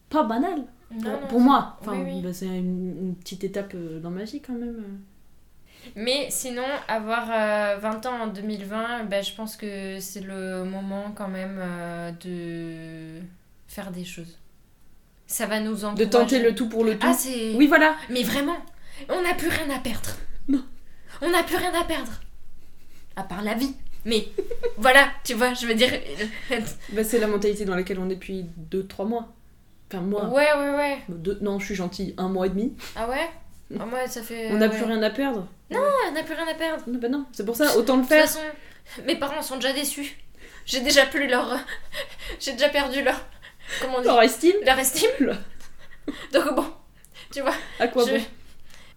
pas 0.10 0.24
banal 0.24 0.64
pour, 0.90 1.02
Non, 1.02 1.22
non, 1.22 1.28
pour 1.28 1.40
moi. 1.40 1.78
Enfin, 1.82 2.02
oui. 2.04 2.22
bah, 2.22 2.34
c'est 2.34 2.46
une, 2.48 2.98
une 3.08 3.16
petite 3.16 3.44
étape 3.44 3.76
dans 3.76 4.12
ma 4.12 4.24
vie 4.26 4.42
quand 4.42 4.54
même. 4.54 5.00
Mais 5.96 6.28
sinon, 6.30 6.64
avoir 6.88 7.28
euh, 7.32 7.78
20 7.80 8.06
ans 8.06 8.22
en 8.22 8.28
2020, 8.28 9.06
ben, 9.06 9.24
je 9.24 9.34
pense 9.34 9.56
que 9.58 10.00
c'est 10.00 10.22
le 10.22 10.64
moment 10.64 11.12
quand 11.16 11.28
même 11.28 11.58
euh, 11.60 12.12
de 12.24 13.22
faire 13.68 13.92
des 13.92 14.06
choses. 14.06 14.38
Ça 15.28 15.46
va 15.46 15.60
nous 15.60 15.76
De 15.76 15.86
encourager. 15.86 16.10
tenter 16.10 16.40
le 16.42 16.54
tout 16.54 16.68
pour 16.70 16.84
le 16.84 16.98
tout. 16.98 17.08
Ah, 17.10 17.14
c'est. 17.14 17.54
oui, 17.56 17.68
voilà. 17.68 17.96
Mais 18.10 18.24
vraiment, 18.24 18.58
on 19.10 19.22
n'a 19.22 19.34
plus 19.34 19.48
rien 19.50 19.70
à 19.76 19.80
perdre. 19.80 20.10
Non. 20.48 20.64
On 21.22 21.30
n'a 21.30 21.44
plus 21.44 21.56
rien 21.56 21.74
à 21.74 21.84
perdre. 21.86 22.12
À 23.16 23.24
part 23.24 23.42
la 23.42 23.54
vie. 23.54 23.74
Mais 24.04 24.28
voilà, 24.78 25.08
tu 25.24 25.34
vois, 25.36 25.54
je 25.54 25.66
veux 25.68 25.76
dire. 25.76 25.92
Bah, 26.94 27.04
c'est 27.04 27.20
la 27.20 27.28
mentalité 27.28 27.66
dans 27.66 27.76
laquelle 27.76 28.00
on 28.00 28.10
est 28.10 28.16
depuis 28.16 28.46
2-3 28.72 29.08
mois. 29.08 29.32
Enfin, 29.90 30.02
moi. 30.02 30.26
Ouais, 30.30 30.48
ouais, 30.58 30.76
ouais. 30.76 30.98
deux- 31.10 31.38
non, 31.42 31.60
je 31.60 31.66
suis 31.66 31.76
gentille, 31.76 32.14
un 32.18 32.28
mois 32.30 32.48
et 32.48 32.50
demi. 32.50 32.74
Ah 32.96 33.08
ouais? 33.10 33.30
Ah, 33.80 33.86
Moi, 33.86 34.08
ça 34.08 34.22
fait. 34.22 34.50
on 34.52 34.58
n'a 34.58 34.68
ouais. 34.68 34.76
plus 34.76 34.84
rien 34.86 35.02
à 35.02 35.10
perdre. 35.10 35.48
Ah, 35.74 35.78
on 36.10 36.12
n'a 36.14 36.24
plus 36.24 36.34
rien 36.34 36.48
à 36.48 36.54
perdre. 36.54 36.84
Non, 36.88 37.00
bah 37.00 37.10
non, 37.10 37.26
c'est 37.32 37.46
pour 37.46 37.56
ça, 37.56 37.78
autant 37.78 37.96
le 37.96 38.02
De 38.04 38.08
toute 38.08 38.14
faire. 38.16 38.24
façon, 38.28 38.40
mes 39.06 39.16
parents 39.16 39.42
sont 39.42 39.56
déjà 39.56 39.74
déçus. 39.74 40.18
J'ai 40.66 40.82
déjà 40.82 41.06
plus 41.06 41.28
leur. 41.28 41.58
J'ai 42.40 42.54
déjà 42.54 42.70
perdu 42.70 43.04
leur. 43.04 43.26
Comment 43.82 43.98
on 43.98 44.02
dit 44.02 44.08
Leur 44.08 44.22
estime, 44.22 44.56
Leur 44.66 44.78
estime. 44.80 45.38
Donc 46.34 46.56
bon, 46.56 46.66
tu 47.32 47.42
vois. 47.42 47.54
à 47.80 47.88
quoi 47.88 48.06
je- 48.06 48.14
bon 48.18 48.22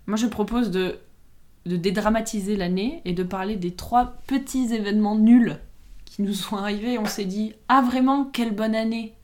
Moi, 0.07 0.16
je 0.16 0.27
propose 0.27 0.70
de, 0.70 0.99
de 1.66 1.77
dédramatiser 1.77 2.57
l'année 2.57 3.01
et 3.05 3.12
de 3.12 3.22
parler 3.22 3.57
des 3.57 3.75
trois 3.75 4.16
petits 4.27 4.75
événements 4.75 5.14
nuls 5.16 5.59
qui 6.05 6.22
nous 6.22 6.35
sont 6.35 6.57
arrivés. 6.57 6.99
On 6.99 7.05
s'est 7.07 7.25
dit, 7.25 7.55
ah 7.68 7.83
vraiment, 7.83 8.25
quelle 8.25 8.53
bonne 8.53 8.75
année 8.75 9.14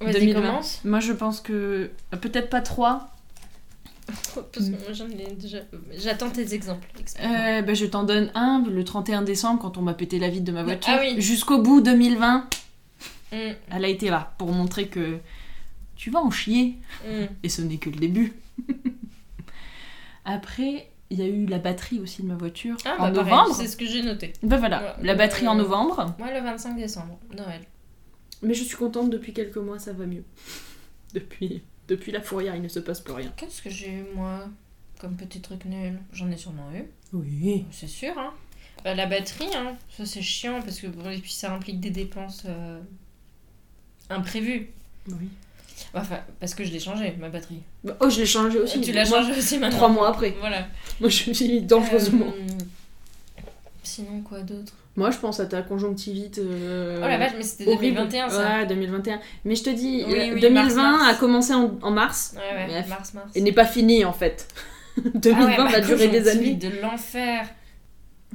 Vas-y, 0.00 0.12
2020. 0.14 0.40
commence. 0.42 0.80
Moi, 0.84 1.00
je 1.00 1.12
pense 1.12 1.40
que 1.40 1.90
peut-être 2.20 2.50
pas 2.50 2.60
trois. 2.60 3.08
Parce 4.34 4.66
que 4.66 4.70
moi, 4.70 4.92
j'en 4.92 5.08
ai 5.08 5.32
déjà. 5.34 5.58
J'attends 5.96 6.30
tes 6.30 6.54
exemples. 6.54 6.86
Euh, 7.20 7.62
ben, 7.62 7.74
je 7.74 7.86
t'en 7.86 8.04
donne 8.04 8.30
un, 8.34 8.62
le 8.68 8.84
31 8.84 9.22
décembre, 9.22 9.60
quand 9.60 9.78
on 9.78 9.82
m'a 9.82 9.94
pété 9.94 10.18
la 10.18 10.28
vitre 10.28 10.44
de 10.44 10.52
ma 10.52 10.62
voiture. 10.62 10.92
Ah 10.96 11.00
oui. 11.02 11.20
Jusqu'au 11.20 11.58
bout 11.62 11.80
2020, 11.80 12.48
Mm, 13.32 13.36
elle 13.70 13.84
a 13.86 13.88
été 13.88 14.10
là 14.10 14.34
pour 14.36 14.52
montrer 14.52 14.88
que 14.88 15.16
tu 15.96 16.10
vas 16.10 16.20
en 16.20 16.30
chier. 16.30 16.76
mm. 17.08 17.24
Et 17.42 17.48
ce 17.48 17.62
n'est 17.62 17.78
que 17.78 17.88
le 17.88 17.96
début. 17.96 18.34
Après, 20.24 20.90
il 21.10 21.18
y 21.18 21.22
a 21.22 21.26
eu 21.26 21.46
la 21.46 21.58
batterie 21.58 21.98
aussi 21.98 22.22
de 22.22 22.26
ma 22.28 22.34
voiture 22.34 22.76
Ah, 22.84 22.96
en 22.98 23.02
bah, 23.04 23.10
novembre. 23.10 23.54
c'est 23.54 23.66
ce 23.68 23.76
que 23.76 23.86
j'ai 23.86 24.02
noté. 24.02 24.32
Ben 24.42 24.56
voilà, 24.58 24.82
Ouais. 24.82 25.06
la 25.06 25.14
batterie 25.14 25.48
en 25.48 25.54
Euh, 25.58 25.62
novembre. 25.62 26.14
Moi, 26.18 26.32
le 26.32 26.40
25 26.40 26.76
décembre, 26.76 27.18
Noël. 27.36 27.62
Mais 28.42 28.54
je 28.54 28.64
suis 28.64 28.76
contente, 28.76 29.10
depuis 29.10 29.32
quelques 29.32 29.56
mois, 29.56 29.78
ça 29.78 29.92
va 29.92 30.06
mieux. 30.06 30.24
Depuis, 31.14 31.62
depuis 31.92 32.10
la 32.12 32.20
fourrière, 32.22 32.56
il 32.56 32.62
ne 32.62 32.68
se 32.68 32.80
passe 32.80 33.00
plus 33.00 33.12
rien. 33.12 33.32
Qu'est-ce 33.36 33.60
que 33.62 33.70
j'ai 33.70 33.90
eu, 33.90 34.04
moi, 34.14 34.48
comme 34.98 35.14
petit 35.16 35.40
truc 35.40 35.64
nul 35.66 35.98
J'en 36.12 36.30
ai 36.30 36.36
sûrement 36.36 36.68
eu, 36.74 36.84
Oui. 37.12 37.64
c'est 37.70 37.86
sûr. 37.86 38.18
Hein. 38.18 38.32
Bah, 38.82 38.94
la 38.94 39.06
batterie, 39.06 39.54
hein, 39.54 39.76
ça 39.96 40.06
c'est 40.06 40.22
chiant 40.22 40.60
parce 40.62 40.80
que 40.80 40.86
bon, 40.88 41.08
et 41.10 41.18
puis 41.18 41.30
ça 41.32 41.52
implique 41.54 41.78
des 41.80 41.90
dépenses 41.90 42.44
euh, 42.46 42.80
imprévues. 44.10 44.70
Oui. 45.08 45.28
Enfin, 45.94 46.20
parce 46.40 46.54
que 46.54 46.64
je 46.64 46.70
l'ai 46.72 46.80
changé, 46.80 47.14
ma 47.20 47.28
batterie. 47.28 47.60
Bah, 47.84 47.96
oh, 48.00 48.08
je 48.08 48.20
l'ai 48.20 48.26
changé 48.26 48.58
aussi. 48.58 48.80
tu 48.80 48.92
l'as 48.92 49.04
changé 49.04 49.32
aussi 49.36 49.58
maintenant. 49.58 49.76
Trois 49.76 49.88
mois 49.88 50.08
après. 50.08 50.34
Voilà. 50.40 50.66
Moi, 51.00 51.10
je 51.10 51.28
me 51.28 51.34
suis 51.34 51.48
mis 51.48 51.60
dangereusement. 51.62 52.26
Euh, 52.26 52.64
Sinon, 53.82 54.22
quoi 54.22 54.40
d'autre? 54.42 54.74
Moi, 54.96 55.10
je 55.10 55.16
pense 55.18 55.40
à 55.40 55.46
ta 55.46 55.62
conjonctivite. 55.62 56.38
euh, 56.38 57.00
Oh 57.02 57.06
la 57.08 57.16
vache, 57.18 57.32
mais 57.36 57.42
c'était 57.42 57.66
horrible. 57.72 57.96
2021 57.96 58.28
ça. 58.28 58.58
Ouais, 58.58 58.66
2021. 58.66 59.20
Mais 59.44 59.54
je 59.56 59.62
te 59.64 59.70
dis, 59.70 60.04
Oui, 60.06 60.14
euh, 60.14 60.34
oui, 60.34 60.40
2020 60.40 60.52
mars, 60.52 60.74
mars. 60.74 61.16
a 61.16 61.18
commencé 61.18 61.54
en, 61.54 61.78
en 61.80 61.90
mars 61.90 62.34
Ouais, 62.36 62.40
ouais, 62.58 62.66
Mais 62.66 62.88
mars, 62.88 63.14
mars. 63.14 63.30
et 63.34 63.40
n'est 63.40 63.52
pas 63.52 63.64
fini 63.64 64.04
en 64.04 64.12
fait. 64.12 64.46
2020 65.14 65.54
Ah 65.58 65.64
ouais, 65.64 65.72
va 65.72 65.80
durer 65.80 66.08
des 66.08 66.28
années. 66.28 66.54
de 66.54 66.68
l'enfer. 66.82 67.48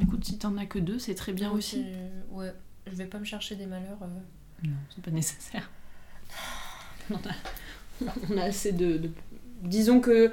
Écoute, 0.01 0.25
si 0.25 0.37
t'en 0.39 0.57
as 0.57 0.65
que 0.65 0.79
deux, 0.79 0.97
c'est 0.99 1.13
très 1.15 1.33
bien 1.33 1.51
aussi. 1.51 1.83
C'est- 1.85 2.35
Ouais, 2.35 2.51
je 2.87 2.95
vais 2.95 3.05
pas 3.05 3.19
me 3.19 3.25
chercher 3.25 3.55
des 3.55 3.65
malheurs. 3.67 3.97
euh. 4.01 4.67
Non, 4.67 4.73
c'est 4.95 5.03
pas 5.03 5.11
nécessaire. 5.11 5.69
On 7.11 8.37
a 8.37 8.43
assez 8.43 8.71
de, 8.71 8.97
de- 8.97 9.11
Disons 9.63 9.99
que 9.99 10.31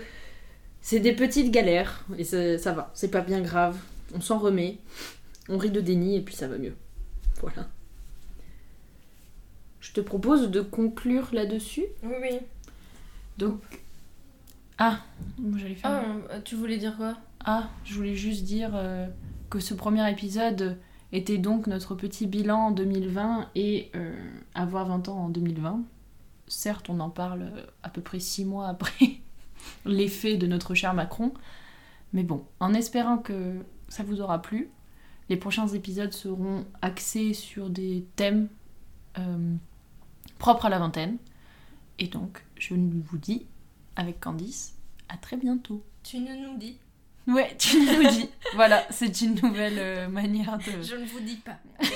c'est 0.81 1.01
des 1.01 1.13
petites 1.13 1.51
galères 1.51 2.05
et 2.19 2.25
ça, 2.25 2.59
ça 2.59 2.73
va. 2.73 2.91
C'est 2.95 3.09
pas 3.11 3.21
bien 3.23 3.41
grave. 3.41 3.77
On 4.15 4.21
s'en 4.21 4.39
remet. 4.39 4.79
On 5.49 5.59
rit 5.59 5.71
de 5.71 5.81
déni 5.81 6.17
et 6.17 6.23
puis 6.23 6.35
ça 6.35 6.49
va 6.49 6.59
mieux. 6.59 6.77
Voilà. 7.41 7.69
Je 9.81 9.93
te 9.93 10.01
propose 10.01 10.51
de 10.51 10.61
conclure 10.61 11.29
là-dessus. 11.33 11.85
Oui, 12.03 12.15
oui. 12.23 12.39
Donc. 13.37 13.61
Ah, 14.79 15.01
j'allais 15.57 15.75
faire. 15.75 16.05
Ah, 16.31 16.41
tu 16.41 16.55
voulais 16.57 16.79
dire 16.79 16.97
quoi? 16.97 17.17
Ah, 17.45 17.69
je 17.85 17.95
voulais 17.95 18.15
juste 18.15 18.45
dire 18.45 18.71
euh, 18.75 19.07
que 19.51 19.61
ce 19.61 19.75
premier 19.75 20.11
épisode 20.11 20.79
était 21.13 21.39
donc 21.39 21.67
notre 21.67 21.95
petit 21.95 22.27
bilan 22.27 22.69
en 22.69 22.71
2020 22.71 23.51
et 23.55 23.91
euh, 23.95 24.15
avoir 24.55 24.87
20 24.87 25.09
ans 25.09 25.19
en 25.27 25.29
2020. 25.29 25.83
Certes, 26.49 26.89
on 26.89 26.99
en 27.01 27.11
parle 27.11 27.43
euh, 27.43 27.67
à 27.83 27.91
peu 27.91 28.01
près 28.01 28.19
6 28.19 28.47
mois 28.47 28.69
après 28.69 29.21
l'effet 29.85 30.37
de 30.37 30.47
notre 30.47 30.75
cher 30.75 30.95
Macron. 30.95 31.35
Mais 32.15 32.23
bon, 32.23 32.45
en 32.59 32.73
espérant 32.73 33.19
que 33.19 33.57
ça 33.89 34.03
vous 34.03 34.21
aura 34.21 34.41
plu, 34.41 34.71
les 35.29 35.37
prochains 35.37 35.69
épisodes 35.69 36.13
seront 36.13 36.67
axés 36.83 37.33
sur 37.35 37.71
des 37.71 38.05
thèmes 38.17 38.49
euh, 39.19 39.55
propres 40.39 40.67
à 40.67 40.69
la 40.69 40.79
vingtaine. 40.79 41.19
Et 41.99 42.09
donc, 42.09 42.45
je 42.59 42.75
vous 42.75 43.19
dis, 43.19 43.47
avec 43.97 44.21
Candice, 44.21 44.75
à 45.09 45.17
très 45.17 45.37
bientôt. 45.37 45.83
Tu 46.03 46.19
ne 46.19 46.35
nous 46.35 46.59
dis. 46.59 46.79
Ouais, 47.27 47.57
tu 47.59 47.79
nous 47.81 48.09
dis. 48.11 48.29
voilà, 48.55 48.85
c'est 48.91 49.23
une 49.23 49.35
nouvelle 49.43 49.79
euh, 49.79 50.09
manière 50.09 50.59
de. 50.59 50.83
Je 50.83 50.97
ne 50.97 51.07
vous 51.07 51.21
dis 51.21 51.37
pas. 51.37 51.59